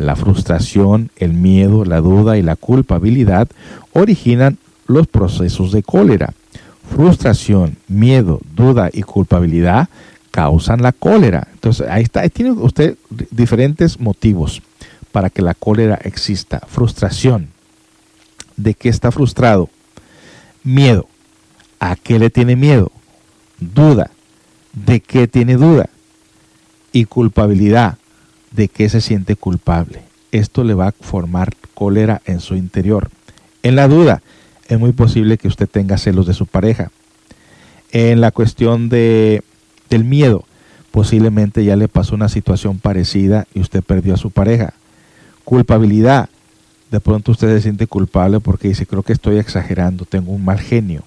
La 0.00 0.16
frustración, 0.16 1.10
el 1.16 1.34
miedo, 1.34 1.84
la 1.84 2.00
duda 2.00 2.38
y 2.38 2.42
la 2.42 2.56
culpabilidad 2.56 3.48
originan 3.92 4.56
los 4.86 5.06
procesos 5.06 5.72
de 5.72 5.82
cólera. 5.82 6.32
Frustración, 6.88 7.76
miedo, 7.86 8.40
duda 8.56 8.88
y 8.90 9.02
culpabilidad 9.02 9.90
causan 10.30 10.80
la 10.80 10.92
cólera. 10.92 11.48
Entonces, 11.52 11.86
ahí 11.86 12.04
está, 12.04 12.20
ahí 12.20 12.30
tiene 12.30 12.52
usted 12.52 12.96
diferentes 13.30 14.00
motivos 14.00 14.62
para 15.12 15.28
que 15.28 15.42
la 15.42 15.52
cólera 15.52 15.96
exista. 16.02 16.60
Frustración. 16.66 17.48
¿De 18.56 18.72
qué 18.72 18.88
está 18.88 19.12
frustrado? 19.12 19.68
Miedo. 20.64 21.08
¿A 21.78 21.94
qué 21.94 22.18
le 22.18 22.30
tiene 22.30 22.56
miedo? 22.56 22.90
Duda. 23.58 24.10
¿De 24.72 25.00
qué 25.00 25.28
tiene 25.28 25.56
duda? 25.56 25.90
Y 26.90 27.04
culpabilidad. 27.04 27.98
¿De 28.50 28.68
qué 28.68 28.88
se 28.88 29.00
siente 29.00 29.36
culpable? 29.36 30.02
Esto 30.32 30.64
le 30.64 30.74
va 30.74 30.88
a 30.88 30.92
formar 30.92 31.54
cólera 31.74 32.20
en 32.24 32.40
su 32.40 32.56
interior. 32.56 33.10
En 33.62 33.76
la 33.76 33.88
duda, 33.88 34.22
es 34.68 34.78
muy 34.78 34.92
posible 34.92 35.38
que 35.38 35.48
usted 35.48 35.68
tenga 35.68 35.98
celos 35.98 36.26
de 36.26 36.34
su 36.34 36.46
pareja. 36.46 36.90
En 37.92 38.20
la 38.20 38.30
cuestión 38.30 38.88
de, 38.88 39.42
del 39.88 40.04
miedo, 40.04 40.44
posiblemente 40.90 41.64
ya 41.64 41.76
le 41.76 41.88
pasó 41.88 42.14
una 42.14 42.28
situación 42.28 42.78
parecida 42.78 43.46
y 43.54 43.60
usted 43.60 43.82
perdió 43.82 44.14
a 44.14 44.18
su 44.18 44.30
pareja. 44.30 44.74
Culpabilidad, 45.44 46.28
de 46.90 47.00
pronto 47.00 47.32
usted 47.32 47.54
se 47.56 47.62
siente 47.62 47.86
culpable 47.86 48.40
porque 48.40 48.68
dice, 48.68 48.86
creo 48.86 49.02
que 49.02 49.12
estoy 49.12 49.38
exagerando, 49.38 50.04
tengo 50.04 50.32
un 50.32 50.44
mal 50.44 50.60
genio. 50.60 51.04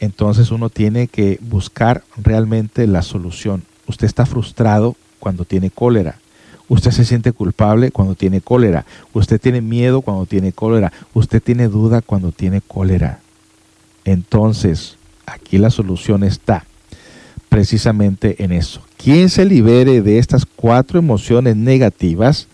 Entonces 0.00 0.50
uno 0.50 0.70
tiene 0.70 1.08
que 1.08 1.38
buscar 1.42 2.02
realmente 2.16 2.86
la 2.86 3.02
solución. 3.02 3.62
Usted 3.86 4.06
está 4.06 4.24
frustrado 4.24 4.96
cuando 5.18 5.44
tiene 5.44 5.70
cólera. 5.70 6.16
Usted 6.70 6.92
se 6.92 7.04
siente 7.04 7.32
culpable 7.32 7.90
cuando 7.90 8.14
tiene 8.14 8.40
cólera. 8.40 8.86
Usted 9.12 9.40
tiene 9.40 9.60
miedo 9.60 10.02
cuando 10.02 10.24
tiene 10.24 10.52
cólera. 10.52 10.92
Usted 11.14 11.42
tiene 11.42 11.66
duda 11.66 12.00
cuando 12.00 12.30
tiene 12.30 12.60
cólera. 12.60 13.18
Entonces, 14.04 14.96
aquí 15.26 15.58
la 15.58 15.70
solución 15.70 16.22
está 16.22 16.64
precisamente 17.48 18.44
en 18.44 18.52
eso. 18.52 18.82
Quien 18.96 19.30
se 19.30 19.44
libere 19.46 20.00
de 20.00 20.18
estas 20.18 20.46
cuatro 20.46 21.00
emociones 21.00 21.56
negativas 21.56 22.46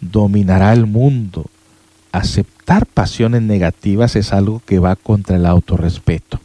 dominará 0.00 0.72
el 0.72 0.86
mundo. 0.86 1.46
Aceptar 2.12 2.86
pasiones 2.86 3.42
negativas 3.42 4.14
es 4.14 4.32
algo 4.32 4.62
que 4.64 4.78
va 4.78 4.94
contra 4.94 5.34
el 5.34 5.46
autorrespeto. 5.46 6.38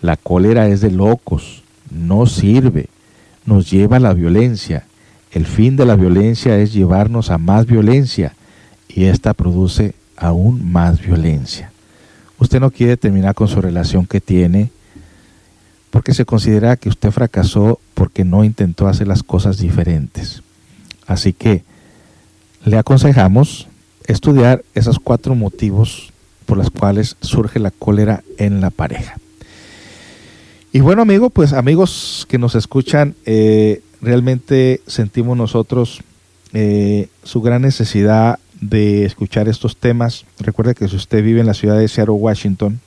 La 0.00 0.16
cólera 0.16 0.68
es 0.68 0.80
de 0.80 0.90
locos, 0.90 1.62
no 1.90 2.24
sirve, 2.24 2.88
nos 3.44 3.70
lleva 3.70 3.98
a 3.98 4.00
la 4.00 4.14
violencia. 4.14 4.87
El 5.32 5.46
fin 5.46 5.76
de 5.76 5.84
la 5.84 5.96
violencia 5.96 6.58
es 6.58 6.72
llevarnos 6.72 7.30
a 7.30 7.38
más 7.38 7.66
violencia 7.66 8.34
y 8.88 9.04
esta 9.04 9.34
produce 9.34 9.94
aún 10.16 10.70
más 10.70 11.00
violencia. 11.00 11.70
Usted 12.38 12.60
no 12.60 12.70
quiere 12.70 12.96
terminar 12.96 13.34
con 13.34 13.48
su 13.48 13.60
relación 13.60 14.06
que 14.06 14.20
tiene 14.20 14.70
porque 15.90 16.14
se 16.14 16.24
considera 16.24 16.76
que 16.76 16.88
usted 16.88 17.10
fracasó 17.10 17.80
porque 17.94 18.24
no 18.24 18.44
intentó 18.44 18.86
hacer 18.86 19.08
las 19.08 19.22
cosas 19.22 19.58
diferentes. 19.58 20.42
Así 21.06 21.32
que 21.32 21.62
le 22.64 22.78
aconsejamos 22.78 23.68
estudiar 24.06 24.64
esos 24.74 24.98
cuatro 24.98 25.34
motivos 25.34 26.12
por 26.46 26.56
los 26.56 26.70
cuales 26.70 27.16
surge 27.20 27.58
la 27.58 27.70
cólera 27.70 28.22
en 28.38 28.60
la 28.60 28.70
pareja. 28.70 29.16
Y 30.72 30.80
bueno, 30.80 31.02
amigo, 31.02 31.30
pues 31.30 31.52
amigos 31.52 32.26
que 32.28 32.38
nos 32.38 32.54
escuchan, 32.54 33.14
eh, 33.24 33.82
realmente 34.00 34.80
sentimos 34.86 35.36
nosotros 35.36 36.02
eh, 36.52 37.08
su 37.22 37.40
gran 37.40 37.62
necesidad 37.62 38.38
de 38.60 39.04
escuchar 39.04 39.48
estos 39.48 39.76
temas. 39.76 40.24
Recuerde 40.40 40.74
que 40.74 40.88
si 40.88 40.96
usted 40.96 41.22
vive 41.22 41.40
en 41.40 41.46
la 41.46 41.54
ciudad 41.54 41.78
de 41.78 41.88
Seattle, 41.88 42.14
Washington, 42.14 42.80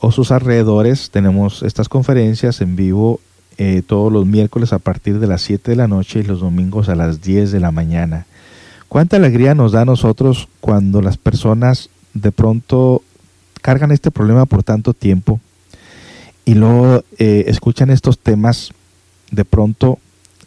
o 0.00 0.10
sus 0.10 0.32
alrededores, 0.32 1.10
tenemos 1.10 1.62
estas 1.62 1.88
conferencias 1.88 2.60
en 2.60 2.74
vivo 2.74 3.20
eh, 3.58 3.82
todos 3.86 4.12
los 4.12 4.26
miércoles 4.26 4.72
a 4.72 4.80
partir 4.80 5.20
de 5.20 5.28
las 5.28 5.42
7 5.42 5.70
de 5.70 5.76
la 5.76 5.86
noche 5.86 6.20
y 6.20 6.22
los 6.24 6.40
domingos 6.40 6.88
a 6.88 6.96
las 6.96 7.22
10 7.22 7.52
de 7.52 7.60
la 7.60 7.70
mañana. 7.70 8.26
Cuánta 8.88 9.16
alegría 9.16 9.54
nos 9.54 9.72
da 9.72 9.82
a 9.82 9.84
nosotros 9.84 10.48
cuando 10.60 11.02
las 11.02 11.18
personas 11.18 11.88
de 12.14 12.32
pronto 12.32 13.02
cargan 13.60 13.92
este 13.92 14.10
problema 14.10 14.44
por 14.44 14.64
tanto 14.64 14.92
tiempo 14.92 15.40
y 16.44 16.54
luego 16.54 17.04
eh, 17.18 17.44
escuchan 17.46 17.90
estos 17.90 18.18
temas, 18.18 18.72
de 19.32 19.44
pronto 19.44 19.98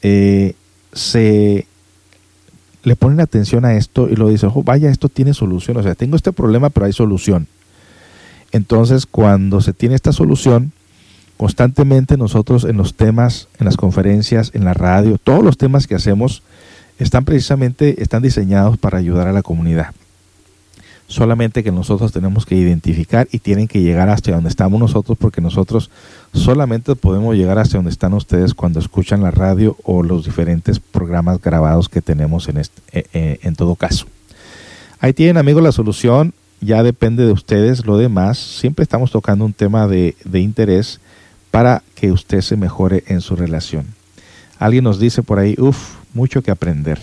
eh, 0.02 0.54
se 0.94 1.68
le 2.84 2.96
ponen 2.96 3.20
atención 3.20 3.66
a 3.66 3.74
esto 3.74 4.08
y 4.10 4.16
lo 4.16 4.30
dicen, 4.30 4.52
oh, 4.54 4.64
vaya, 4.64 4.90
esto 4.90 5.10
tiene 5.10 5.34
solución, 5.34 5.76
o 5.76 5.84
sea, 5.84 5.96
tengo 5.96 6.16
este 6.16 6.32
problema, 6.32 6.70
pero 6.70 6.86
hay 6.86 6.94
solución. 6.94 7.48
Entonces, 8.52 9.06
cuando 9.06 9.60
se 9.60 9.74
tiene 9.74 9.96
esta 9.96 10.14
solución, 10.14 10.72
constantemente 11.36 12.16
nosotros 12.16 12.64
en 12.64 12.78
los 12.78 12.94
temas, 12.94 13.50
en 13.60 13.66
las 13.66 13.76
conferencias, 13.76 14.52
en 14.54 14.64
la 14.64 14.74
radio, 14.74 15.18
todos 15.18 15.44
los 15.44 15.58
temas 15.58 15.88
que 15.88 15.96
hacemos 15.96 16.44
están 17.00 17.26
precisamente 17.26 18.02
están 18.02 18.22
diseñados 18.22 18.78
para 18.78 19.00
ayudar 19.00 19.28
a 19.28 19.34
la 19.34 19.42
comunidad. 19.42 19.94
Solamente 21.08 21.64
que 21.64 21.72
nosotros 21.72 22.12
tenemos 22.12 22.46
que 22.46 22.56
identificar 22.56 23.28
y 23.32 23.40
tienen 23.40 23.68
que 23.68 23.82
llegar 23.82 24.10
hasta 24.10 24.32
donde 24.32 24.50
estamos 24.50 24.80
nosotros 24.80 25.18
porque 25.20 25.40
nosotros 25.40 25.92
solamente 26.34 26.96
podemos 26.96 27.36
llegar 27.36 27.60
hasta 27.60 27.78
donde 27.78 27.92
están 27.92 28.14
ustedes 28.14 28.56
cuando 28.56 28.80
escuchan 28.80 29.22
la 29.22 29.30
radio 29.30 29.78
o 29.84 30.02
los 30.02 30.26
diferentes 30.26 30.80
programas 30.80 31.40
grabados 31.40 31.90
que 31.90 32.02
tenemos 32.02 32.50
en, 32.50 32.58
este, 32.58 32.82
eh, 32.92 33.06
eh, 33.14 33.40
en 33.44 33.56
todo 33.56 33.76
caso. 33.76 34.08
Ahí 35.00 35.14
tienen 35.14 35.38
amigos 35.38 35.62
la 35.62 35.72
solución, 35.72 36.34
ya 36.60 36.82
depende 36.82 37.26
de 37.26 37.32
ustedes, 37.32 37.86
lo 37.86 37.98
demás, 37.98 38.40
siempre 38.40 38.82
estamos 38.82 39.12
tocando 39.12 39.46
un 39.46 39.54
tema 39.54 39.88
de, 39.88 40.16
de 40.24 40.40
interés 40.40 41.00
para 41.52 41.84
que 41.94 42.12
usted 42.12 42.42
se 42.42 42.58
mejore 42.58 43.04
en 43.08 43.22
su 43.22 43.36
relación. 43.36 43.86
Alguien 44.58 44.84
nos 44.84 45.00
dice 45.00 45.22
por 45.22 45.38
ahí, 45.38 45.56
uff, 45.60 45.96
mucho 46.14 46.42
que 46.42 46.50
aprender. 46.50 47.00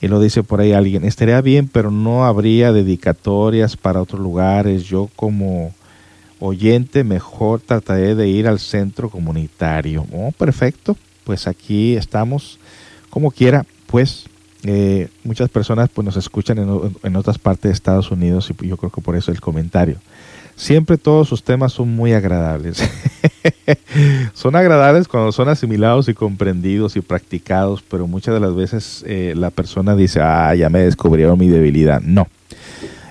Y 0.00 0.08
lo 0.08 0.18
dice 0.20 0.42
por 0.42 0.60
ahí 0.60 0.72
alguien, 0.72 1.04
estaría 1.04 1.40
bien, 1.40 1.68
pero 1.68 1.90
no 1.90 2.24
habría 2.24 2.72
dedicatorias 2.72 3.76
para 3.76 4.00
otros 4.00 4.20
lugares. 4.20 4.84
Yo 4.84 5.10
como 5.14 5.74
oyente 6.38 7.04
mejor 7.04 7.60
trataré 7.60 8.14
de 8.14 8.28
ir 8.28 8.48
al 8.48 8.58
centro 8.58 9.10
comunitario. 9.10 10.06
Oh, 10.12 10.32
perfecto, 10.32 10.96
pues 11.24 11.46
aquí 11.46 11.96
estamos. 11.96 12.58
Como 13.10 13.30
quiera, 13.30 13.66
pues 13.86 14.24
eh, 14.62 15.08
muchas 15.24 15.48
personas 15.50 15.90
pues, 15.90 16.04
nos 16.04 16.16
escuchan 16.16 16.58
en, 16.58 16.96
en, 17.02 17.16
otras 17.16 17.38
partes 17.38 17.70
de 17.70 17.74
Estados 17.74 18.10
Unidos 18.10 18.50
y 18.50 18.66
yo 18.66 18.76
creo 18.76 18.90
que 18.90 19.00
por 19.00 19.16
eso 19.16 19.30
el 19.30 19.40
comentario. 19.40 19.98
Siempre 20.56 20.98
todos 20.98 21.28
sus 21.28 21.42
temas 21.42 21.72
son 21.72 21.94
muy 21.94 22.12
agradables. 22.12 22.82
son 24.34 24.56
agradables 24.56 25.08
cuando 25.08 25.32
son 25.32 25.48
asimilados 25.48 26.08
y 26.08 26.14
comprendidos 26.14 26.96
y 26.96 27.00
practicados, 27.00 27.82
pero 27.82 28.06
muchas 28.06 28.34
de 28.34 28.40
las 28.40 28.54
veces 28.54 29.04
eh, 29.06 29.34
la 29.36 29.50
persona 29.50 29.96
dice, 29.96 30.20
ah, 30.20 30.54
ya 30.54 30.68
me 30.68 30.80
descubrieron 30.80 31.38
mi 31.38 31.48
debilidad. 31.48 32.00
No, 32.02 32.28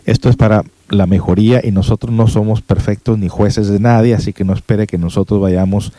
esto 0.06 0.30
es 0.30 0.36
para 0.36 0.64
la 0.90 1.06
mejoría 1.06 1.62
y 1.64 1.72
nosotros 1.72 2.14
no 2.14 2.28
somos 2.28 2.62
perfectos 2.62 3.18
ni 3.18 3.30
jueces 3.30 3.68
de 3.68 3.80
nadie, 3.80 4.16
así 4.16 4.34
que 4.34 4.44
no 4.44 4.54
espere 4.54 4.88
que 4.88 4.98
nosotros 4.98 5.40
vayamos 5.40 5.94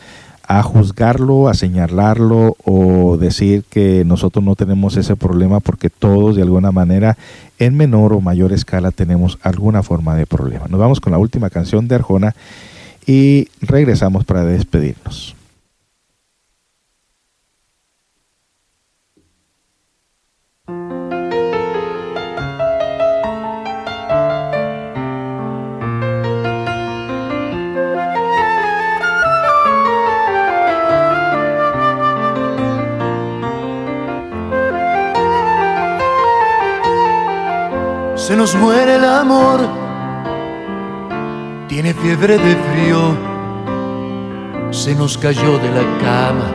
a 0.57 0.63
juzgarlo, 0.63 1.47
a 1.47 1.53
señalarlo 1.53 2.57
o 2.65 3.15
decir 3.17 3.63
que 3.69 4.03
nosotros 4.05 4.43
no 4.43 4.57
tenemos 4.57 4.97
ese 4.97 5.15
problema 5.15 5.61
porque 5.61 5.89
todos 5.89 6.35
de 6.35 6.41
alguna 6.41 6.73
manera 6.73 7.17
en 7.57 7.77
menor 7.77 8.11
o 8.11 8.19
mayor 8.19 8.51
escala 8.51 8.91
tenemos 8.91 9.39
alguna 9.43 9.81
forma 9.81 10.13
de 10.15 10.25
problema. 10.25 10.65
Nos 10.67 10.77
vamos 10.77 10.99
con 10.99 11.13
la 11.13 11.19
última 11.19 11.49
canción 11.49 11.87
de 11.87 11.95
Arjona 11.95 12.35
y 13.07 13.47
regresamos 13.61 14.25
para 14.25 14.43
despedirnos. 14.43 15.37
Nos 38.41 38.55
muere 38.55 38.95
el 38.95 39.05
amor, 39.05 39.59
tiene 41.67 41.93
fiebre 41.93 42.39
de 42.39 42.55
frío, 42.55 43.15
se 44.71 44.95
nos 44.95 45.15
cayó 45.15 45.59
de 45.59 45.69
la 45.69 45.85
cama. 46.01 46.49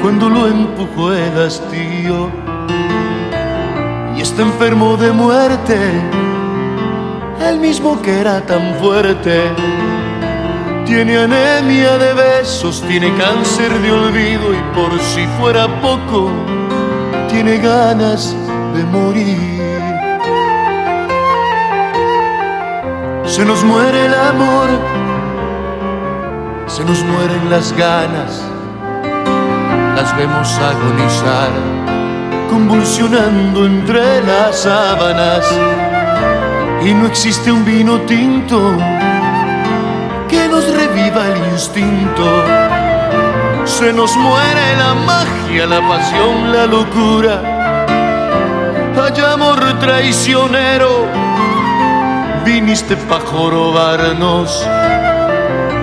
Cuando 0.00 0.30
lo 0.30 0.46
empujó 0.46 1.12
el 1.12 1.38
hastío. 1.38 2.30
Y 4.16 4.22
está 4.22 4.40
enfermo 4.40 4.96
de 4.96 5.12
muerte, 5.12 5.76
el 7.46 7.60
mismo 7.60 8.00
que 8.00 8.18
era 8.18 8.40
tan 8.46 8.74
fuerte. 8.76 9.50
Tiene 10.86 11.18
anemia 11.18 11.98
de 11.98 12.14
besos, 12.14 12.82
tiene 12.88 13.14
cáncer 13.18 13.70
de 13.82 13.92
olvido. 13.92 14.54
Y 14.54 14.62
por 14.74 14.98
si 14.98 15.26
fuera 15.38 15.68
poco, 15.82 16.30
tiene 17.28 17.58
ganas 17.58 18.34
de 18.74 18.82
morir. 18.84 19.59
Se 23.40 23.46
nos 23.46 23.64
muere 23.64 24.04
el 24.04 24.12
amor, 24.12 24.68
se 26.66 26.84
nos 26.84 27.02
mueren 27.02 27.48
las 27.48 27.72
ganas, 27.72 28.42
las 29.96 30.14
vemos 30.14 30.46
agonizar, 30.58 31.48
convulsionando 32.50 33.64
entre 33.64 34.22
las 34.24 34.58
sábanas. 34.58 35.50
Y 36.84 36.92
no 36.92 37.06
existe 37.06 37.50
un 37.50 37.64
vino 37.64 38.02
tinto 38.02 38.76
que 40.28 40.46
nos 40.46 40.70
reviva 40.74 41.26
el 41.28 41.52
instinto. 41.54 42.44
Se 43.64 43.90
nos 43.90 44.14
muere 44.18 44.76
la 44.76 44.92
magia, 44.92 45.64
la 45.64 45.80
pasión, 45.88 46.52
la 46.52 46.66
locura. 46.66 47.40
Hay 49.02 49.18
amor 49.22 49.78
traicionero 49.78 51.08
viniste 52.44 52.96
pa' 53.10 53.20
jorobarnos. 53.26 54.64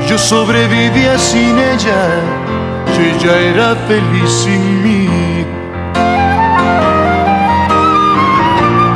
Yo 0.08 0.18
sobrevivía 0.18 1.18
sin 1.18 1.60
ella, 1.60 2.02
y 2.95 2.99
ella 3.12 3.36
era 3.52 3.76
feliz 3.90 4.32
sin 4.44 4.64
mí. 4.84 5.45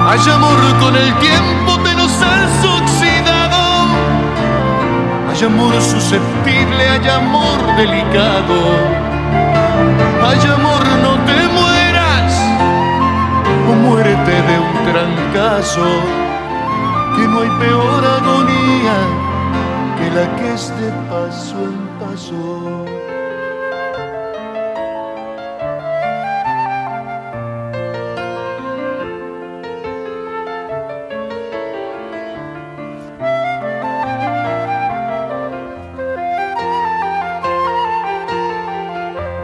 Hay 0.09 0.23
amor 0.37 0.61
con 0.79 0.95
el 0.95 1.13
tiempo, 1.27 1.71
te 1.83 1.93
nos 1.93 2.13
has 2.21 2.53
oxidado. 2.79 3.63
Hay 5.29 5.43
amor 5.45 5.73
susceptible, 5.81 6.81
hay 6.93 7.09
amor 7.09 7.59
delicado. 7.75 8.57
Hay 10.27 10.41
amor, 10.57 10.83
no 11.05 11.13
te 11.27 11.39
mueras, 11.59 12.31
o 13.69 13.73
muérete 13.73 14.35
de 14.49 14.55
un 14.67 14.73
trancazo 14.89 16.20
que 17.15 17.27
no 17.27 17.41
hay 17.41 17.49
peor 17.59 18.05
agonía 18.05 18.97
que 19.97 20.09
la 20.11 20.35
que 20.35 20.53
es 20.53 20.69
de 20.79 20.91
paso 21.09 21.55
en 21.63 21.77
paso. 21.99 22.85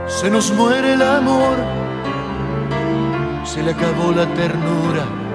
Se 0.08 0.32
nos 0.32 0.52
muere 0.52 0.94
el 0.94 1.02
amor, 1.02 1.58
se 3.46 3.62
le 3.64 3.72
acabó 3.72 4.12
la 4.12 4.26
ternura 4.34 5.27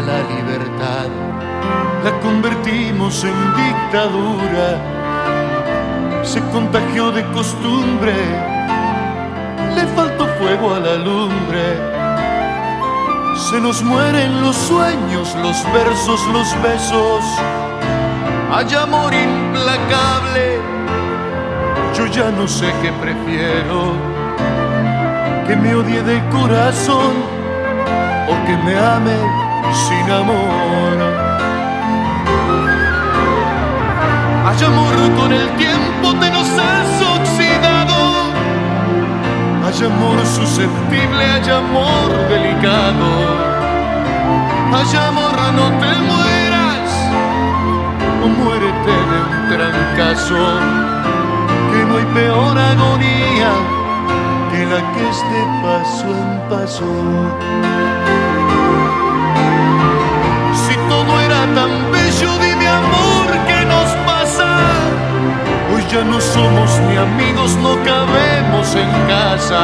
la 0.00 0.18
libertad 0.34 1.08
la 2.04 2.12
convertimos 2.20 3.24
en 3.24 3.34
dictadura. 3.56 4.78
Se 6.22 6.40
contagió 6.52 7.10
de 7.10 7.24
costumbre, 7.32 8.12
le 9.74 9.86
faltó 9.96 10.26
fuego 10.38 10.74
a 10.74 10.80
la 10.80 10.96
lumbre. 10.96 11.64
Se 13.36 13.58
nos 13.58 13.82
mueren 13.82 14.42
los 14.42 14.54
sueños, 14.54 15.34
los 15.42 15.64
versos, 15.72 16.20
los 16.32 16.62
besos. 16.62 17.24
Hay 18.52 18.74
amor 18.74 19.12
implacable, 19.14 20.60
yo 21.96 22.06
ya 22.06 22.30
no 22.30 22.46
sé 22.46 22.70
qué 22.82 22.92
prefiero. 23.00 23.92
Que 25.46 25.56
me 25.56 25.74
odie 25.74 26.02
de 26.02 26.22
corazón 26.30 27.14
o 28.28 28.46
que 28.46 28.56
me 28.64 28.78
ame 28.78 29.43
sin 29.72 30.10
amor. 30.10 30.96
Hay 34.46 34.64
amor 34.64 34.94
con 35.18 35.32
el 35.32 35.48
tiempo, 35.56 36.14
te 36.20 36.30
nos 36.30 36.48
has 36.58 37.02
oxidado. 37.18 37.98
Hay 39.64 39.86
amor 39.86 40.18
susceptible, 40.26 41.24
hay 41.24 41.50
amor 41.50 42.10
delicado. 42.28 43.54
Hay 44.76 44.96
amor, 45.08 45.36
no 45.54 45.66
te 45.80 45.92
mueras, 46.10 46.90
o 48.22 48.26
muérete 48.28 48.94
de 49.10 49.18
un 49.30 49.48
trancazo. 49.48 50.44
Que 51.70 51.84
no 51.84 51.96
hay 51.96 52.06
peor 52.14 52.58
agonía 52.58 53.52
que 54.50 54.66
la 54.66 54.80
que 54.92 55.08
es 55.08 55.20
paso 55.62 56.06
en 56.06 56.48
paso. 56.48 58.13
Ya 65.94 66.02
no 66.02 66.20
somos 66.20 66.80
ni 66.88 66.96
amigos, 66.96 67.56
no 67.62 67.76
cabemos 67.84 68.74
en 68.74 68.90
casa. 69.06 69.62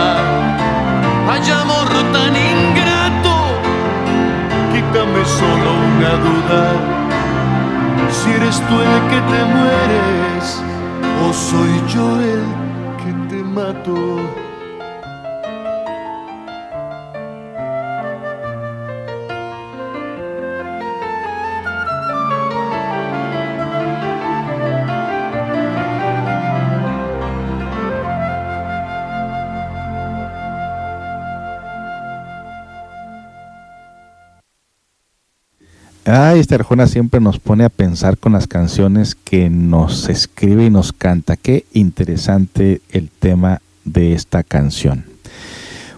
Hay 1.28 1.51
amor 1.51 1.89
tan 2.12 2.35
ingrato, 2.52 3.35
quítame 4.73 5.24
solo 5.24 5.69
una 5.90 6.12
duda. 6.27 6.62
Si 8.12 8.31
eres 8.31 8.57
tú 8.66 8.74
el 8.81 8.97
que 9.11 9.20
te 9.32 9.40
mueres, 9.55 10.62
o 11.24 11.32
soy 11.32 11.74
yo 11.93 12.07
el 12.20 12.44
que 13.01 13.12
te 13.28 13.43
mato. 13.43 14.50
Esta 36.41 36.55
Arjona 36.55 36.87
siempre 36.87 37.21
nos 37.21 37.39
pone 37.39 37.65
a 37.65 37.69
pensar 37.69 38.17
con 38.17 38.33
las 38.33 38.47
canciones 38.47 39.15
que 39.15 39.51
nos 39.51 40.09
escribe 40.09 40.65
y 40.65 40.71
nos 40.71 40.95
canta. 40.95 41.37
Qué 41.37 41.67
interesante 41.75 42.81
el 42.93 43.11
tema 43.11 43.61
de 43.85 44.15
esta 44.15 44.43
canción. 44.43 45.05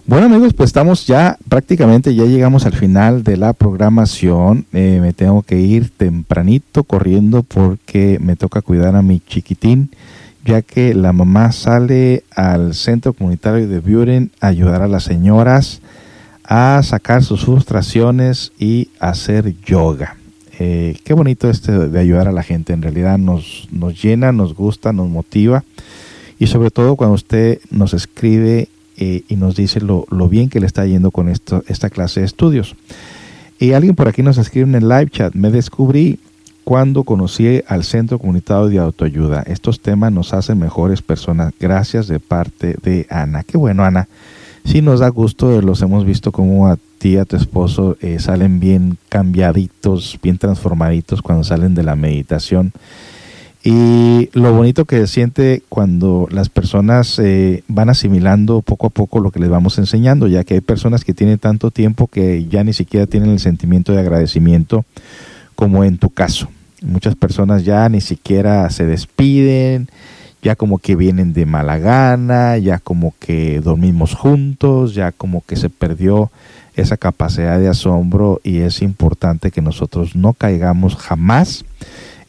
Bueno 0.05 0.25
amigos, 0.25 0.53
pues 0.53 0.67
estamos 0.67 1.07
ya 1.07 1.37
prácticamente, 1.47 2.13
ya 2.13 2.25
llegamos 2.25 2.65
al 2.65 2.73
final 2.73 3.23
de 3.23 3.37
la 3.37 3.53
programación. 3.53 4.65
Eh, 4.73 4.99
me 5.01 5.13
tengo 5.13 5.43
que 5.43 5.61
ir 5.61 5.91
tempranito 5.91 6.83
corriendo 6.83 7.43
porque 7.43 8.19
me 8.19 8.35
toca 8.35 8.61
cuidar 8.61 8.97
a 8.97 9.01
mi 9.01 9.21
chiquitín, 9.21 9.91
ya 10.43 10.61
que 10.61 10.93
la 10.93 11.13
mamá 11.13 11.53
sale 11.53 12.25
al 12.35 12.73
centro 12.73 13.13
comunitario 13.13 13.69
de 13.69 13.79
Buren 13.79 14.29
a 14.41 14.47
ayudar 14.47 14.81
a 14.81 14.89
las 14.89 15.05
señoras 15.05 15.79
a 16.43 16.81
sacar 16.83 17.23
sus 17.23 17.45
frustraciones 17.45 18.51
y 18.59 18.89
hacer 18.99 19.55
yoga. 19.61 20.17
Eh, 20.59 20.97
qué 21.03 21.13
bonito 21.13 21.49
este 21.49 21.71
de 21.71 21.99
ayudar 21.99 22.27
a 22.27 22.31
la 22.31 22.43
gente. 22.43 22.73
En 22.73 22.81
realidad 22.81 23.17
nos, 23.17 23.67
nos 23.71 24.01
llena, 24.01 24.31
nos 24.31 24.55
gusta, 24.55 24.93
nos 24.93 25.09
motiva. 25.09 25.63
Y 26.39 26.47
sobre 26.47 26.71
todo 26.71 26.95
cuando 26.95 27.15
usted 27.15 27.59
nos 27.71 27.93
escribe 27.93 28.67
eh, 28.97 29.23
y 29.27 29.35
nos 29.35 29.55
dice 29.55 29.81
lo, 29.81 30.05
lo, 30.09 30.29
bien 30.29 30.49
que 30.49 30.59
le 30.59 30.65
está 30.65 30.85
yendo 30.85 31.11
con 31.11 31.29
esto, 31.29 31.63
esta 31.67 31.89
clase 31.89 32.19
de 32.19 32.25
estudios. 32.25 32.75
Y 33.59 33.73
alguien 33.73 33.95
por 33.95 34.07
aquí 34.07 34.23
nos 34.23 34.37
escribe 34.37 34.67
en 34.67 34.75
el 34.75 34.89
live 34.89 35.09
chat, 35.09 35.33
me 35.35 35.49
descubrí 35.49 36.19
cuando 36.63 37.03
conocí 37.03 37.61
al 37.67 37.83
Centro 37.83 38.19
Comunitario 38.19 38.67
de 38.67 38.79
Autoayuda. 38.79 39.43
Estos 39.43 39.79
temas 39.79 40.11
nos 40.11 40.33
hacen 40.33 40.59
mejores 40.59 41.01
personas. 41.01 41.53
Gracias 41.59 42.07
de 42.07 42.19
parte 42.19 42.75
de 42.81 43.05
Ana. 43.09 43.43
Qué 43.43 43.57
bueno, 43.57 43.83
Ana. 43.83 44.07
Sí 44.65 44.81
nos 44.81 45.01
da 45.01 45.09
gusto, 45.09 45.61
los 45.61 45.81
hemos 45.81 46.05
visto 46.05 46.31
como 46.31 46.67
a 46.67 46.77
ti, 47.03 47.17
tu 47.27 47.35
esposo, 47.35 47.97
eh, 47.99 48.17
salen 48.19 48.61
bien 48.61 48.97
cambiaditos, 49.09 50.17
bien 50.23 50.37
transformaditos 50.37 51.21
cuando 51.21 51.43
salen 51.43 51.75
de 51.75 51.83
la 51.83 51.97
meditación. 51.97 52.71
Y 53.61 54.29
lo 54.31 54.53
bonito 54.53 54.85
que 54.85 54.95
se 54.99 55.07
siente 55.07 55.63
cuando 55.67 56.29
las 56.31 56.47
personas 56.47 57.19
eh, 57.19 57.65
van 57.67 57.89
asimilando 57.89 58.61
poco 58.61 58.87
a 58.87 58.89
poco 58.89 59.19
lo 59.19 59.31
que 59.31 59.41
les 59.41 59.49
vamos 59.49 59.77
enseñando, 59.79 60.29
ya 60.29 60.45
que 60.45 60.53
hay 60.53 60.61
personas 60.61 61.03
que 61.03 61.13
tienen 61.13 61.39
tanto 61.39 61.71
tiempo 61.71 62.07
que 62.07 62.45
ya 62.45 62.63
ni 62.63 62.71
siquiera 62.71 63.05
tienen 63.05 63.31
el 63.31 63.39
sentimiento 63.39 63.91
de 63.91 63.99
agradecimiento 63.99 64.85
como 65.55 65.83
en 65.83 65.97
tu 65.97 66.09
caso. 66.09 66.47
Muchas 66.81 67.15
personas 67.15 67.65
ya 67.65 67.89
ni 67.89 67.99
siquiera 67.99 68.69
se 68.69 68.85
despiden, 68.85 69.89
ya 70.41 70.55
como 70.55 70.77
que 70.77 70.95
vienen 70.95 71.33
de 71.33 71.45
mala 71.45 71.79
gana, 71.79 72.57
ya 72.57 72.79
como 72.79 73.13
que 73.19 73.59
dormimos 73.59 74.13
juntos, 74.13 74.93
ya 74.95 75.11
como 75.11 75.43
que 75.45 75.57
se 75.57 75.69
perdió 75.69 76.31
esa 76.75 76.97
capacidad 76.97 77.59
de 77.59 77.67
asombro 77.67 78.41
y 78.43 78.59
es 78.59 78.81
importante 78.81 79.51
que 79.51 79.61
nosotros 79.61 80.15
no 80.15 80.33
caigamos 80.33 80.95
jamás 80.95 81.65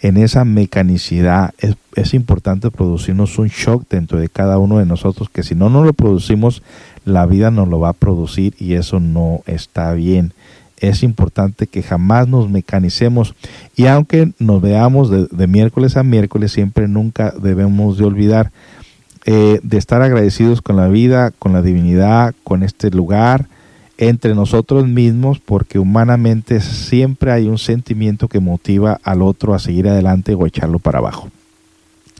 en 0.00 0.16
esa 0.16 0.44
mecanicidad. 0.44 1.54
Es, 1.58 1.76
es, 1.94 2.14
importante 2.14 2.70
producirnos 2.70 3.38
un 3.38 3.48
shock 3.48 3.84
dentro 3.88 4.18
de 4.18 4.28
cada 4.28 4.58
uno 4.58 4.78
de 4.78 4.86
nosotros 4.86 5.28
que 5.30 5.42
si 5.42 5.54
no 5.54 5.70
nos 5.70 5.86
lo 5.86 5.92
producimos, 5.92 6.62
la 7.04 7.26
vida 7.26 7.50
nos 7.50 7.68
lo 7.68 7.80
va 7.80 7.90
a 7.90 7.94
producir 7.94 8.54
y 8.58 8.74
eso 8.74 9.00
no 9.00 9.42
está 9.46 9.92
bien 9.92 10.32
es 10.80 11.02
importante 11.02 11.66
que 11.66 11.82
jamás 11.82 12.28
nos 12.28 12.50
mecanicemos 12.50 13.34
y 13.74 13.86
aunque 13.86 14.32
nos 14.38 14.60
veamos 14.60 15.08
de, 15.08 15.28
de 15.30 15.46
miércoles 15.46 15.96
a 15.96 16.02
miércoles, 16.02 16.52
siempre 16.52 16.88
nunca 16.88 17.32
debemos 17.40 17.96
de 17.96 18.04
olvidar 18.04 18.50
eh, 19.26 19.58
de 19.62 19.78
estar 19.78 20.02
agradecidos 20.02 20.60
con 20.60 20.76
la 20.76 20.88
vida, 20.88 21.30
con 21.30 21.54
la 21.54 21.62
divinidad, 21.62 22.34
con 22.44 22.62
este 22.62 22.90
lugar, 22.90 23.46
entre 23.98 24.34
nosotros 24.34 24.86
mismos, 24.86 25.38
porque 25.38 25.78
humanamente 25.78 26.60
siempre 26.60 27.32
hay 27.32 27.46
un 27.46 27.58
sentimiento 27.58 28.28
que 28.28 28.40
motiva 28.40 29.00
al 29.02 29.22
otro 29.22 29.54
a 29.54 29.58
seguir 29.58 29.88
adelante 29.88 30.34
o 30.34 30.46
echarlo 30.46 30.78
para 30.78 30.98
abajo. 30.98 31.30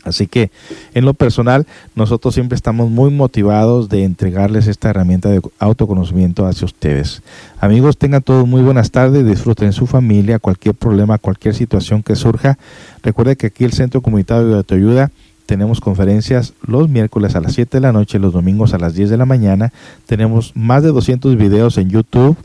Así 0.05 0.27
que 0.27 0.51
en 0.93 1.07
lo 1.07 1.15
personal, 1.15 1.67
nosotros 1.95 2.35
siempre 2.35 2.57
estamos 2.57 2.91
muy 2.91 3.11
motivados 3.11 3.89
de 3.89 4.05
entregarles 4.05 4.67
esta 4.67 4.91
herramienta 4.91 5.31
de 5.31 5.41
autoconocimiento 5.59 6.47
hacia 6.47 6.67
ustedes. 6.67 7.23
Amigos, 7.59 7.97
tengan 7.97 8.23
todos 8.23 8.47
muy 8.47 8.63
buenas 8.63 8.91
tardes, 8.91 9.27
disfruten 9.27 9.73
su 9.73 9.87
familia, 9.87 10.39
cualquier 10.39 10.75
problema, 10.75 11.19
cualquier 11.19 11.55
situación 11.55 12.03
que 12.03 12.17
surja. 12.17 12.59
Recuerde 13.03 13.37
que 13.37 13.47
aquí 13.47 13.65
el 13.65 13.73
Centro 13.73 14.03
Comunitario 14.03 14.47
de 14.49 14.57
Autoayuda 14.57 15.11
tenemos 15.47 15.81
conferencias 15.81 16.55
los 16.67 16.89
miércoles 16.89 17.37
a 17.37 17.41
las 17.41 17.55
7 17.55 17.77
de 17.77 17.81
la 17.81 17.93
noche, 17.93 18.19
los 18.19 18.33
domingos 18.33 18.75
a 18.75 18.79
las 18.79 18.95
10 18.95 19.11
de 19.11 19.17
la 19.17 19.27
mañana. 19.27 19.73
Tenemos 20.07 20.53
más 20.55 20.83
de 20.83 20.89
200 20.91 21.37
videos 21.37 21.77
en 21.79 21.91
YouTube 21.91 22.37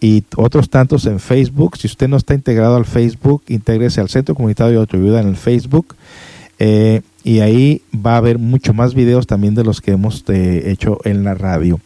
y 0.00 0.24
otros 0.36 0.70
tantos 0.70 1.06
en 1.06 1.20
Facebook. 1.20 1.76
Si 1.76 1.86
usted 1.86 2.08
no 2.08 2.16
está 2.16 2.34
integrado 2.34 2.76
al 2.76 2.86
Facebook, 2.86 3.42
intégrese 3.48 4.00
al 4.00 4.08
Centro 4.08 4.34
Comunitario 4.34 4.72
de 4.72 4.78
Autoayuda 4.78 5.20
en 5.20 5.28
el 5.28 5.36
Facebook. 5.36 5.94
Eh, 6.58 7.02
y 7.22 7.40
ahí 7.40 7.82
va 7.94 8.14
a 8.14 8.18
haber 8.18 8.38
mucho 8.38 8.72
más 8.72 8.94
videos 8.94 9.26
también 9.26 9.54
de 9.54 9.64
los 9.64 9.80
que 9.80 9.92
hemos 9.92 10.24
eh, 10.28 10.70
hecho 10.70 10.98
en 11.04 11.24
la 11.24 11.34
radio. 11.34 11.80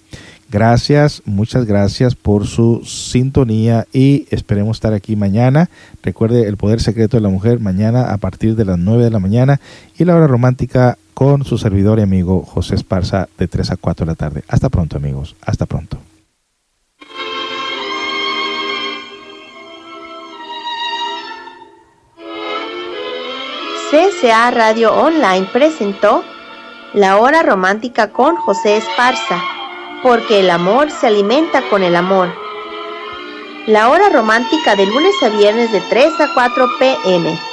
Gracias, 0.51 1.23
muchas 1.27 1.65
gracias 1.65 2.17
por 2.17 2.47
su 2.47 2.83
sintonía 2.85 3.87
y 3.93 4.27
esperemos 4.31 4.79
estar 4.79 4.93
aquí 4.93 5.15
mañana. 5.15 5.71
Recuerde 6.03 6.49
el 6.49 6.57
poder 6.57 6.81
secreto 6.81 7.17
de 7.17 7.23
la 7.23 7.29
mujer 7.29 7.61
mañana 7.61 8.13
a 8.13 8.17
partir 8.17 8.57
de 8.57 8.65
las 8.65 8.77
9 8.77 9.05
de 9.05 9.11
la 9.11 9.21
mañana 9.21 9.61
y 9.97 10.05
la 10.05 10.17
hora 10.17 10.27
romántica 10.27 10.99
con 11.15 11.45
su 11.45 11.57
servidor 11.57 12.01
y 12.01 12.03
amigo 12.03 12.43
José 12.43 12.75
Esparza 12.75 13.29
de 13.39 13.47
3 13.47 13.71
a 13.71 13.77
4 13.77 14.05
de 14.05 14.11
la 14.11 14.17
tarde. 14.17 14.43
Hasta 14.49 14.69
pronto 14.71 14.97
amigos, 14.97 15.37
hasta 15.43 15.67
pronto. 15.67 15.99
CSA 23.91 24.51
Radio 24.53 24.95
Online 24.95 25.49
presentó 25.53 26.25
La 26.95 27.19
Hora 27.19 27.43
Romántica 27.43 28.13
con 28.13 28.37
José 28.37 28.77
Esparza, 28.77 29.43
porque 30.03 30.41
el 30.41 30.51
amor 30.51 30.91
se 30.91 31.07
alimenta 31.07 31.63
con 31.69 31.83
el 31.83 31.97
amor. 31.97 32.33
La 33.67 33.91
Hora 33.91 34.09
Romántica 34.09 34.75
de 34.77 34.87
lunes 34.87 35.15
a 35.23 35.29
viernes 35.29 35.71
de 35.73 35.81
3 35.81 36.21
a 36.21 36.35
4 36.35 36.69
pm 36.79 37.50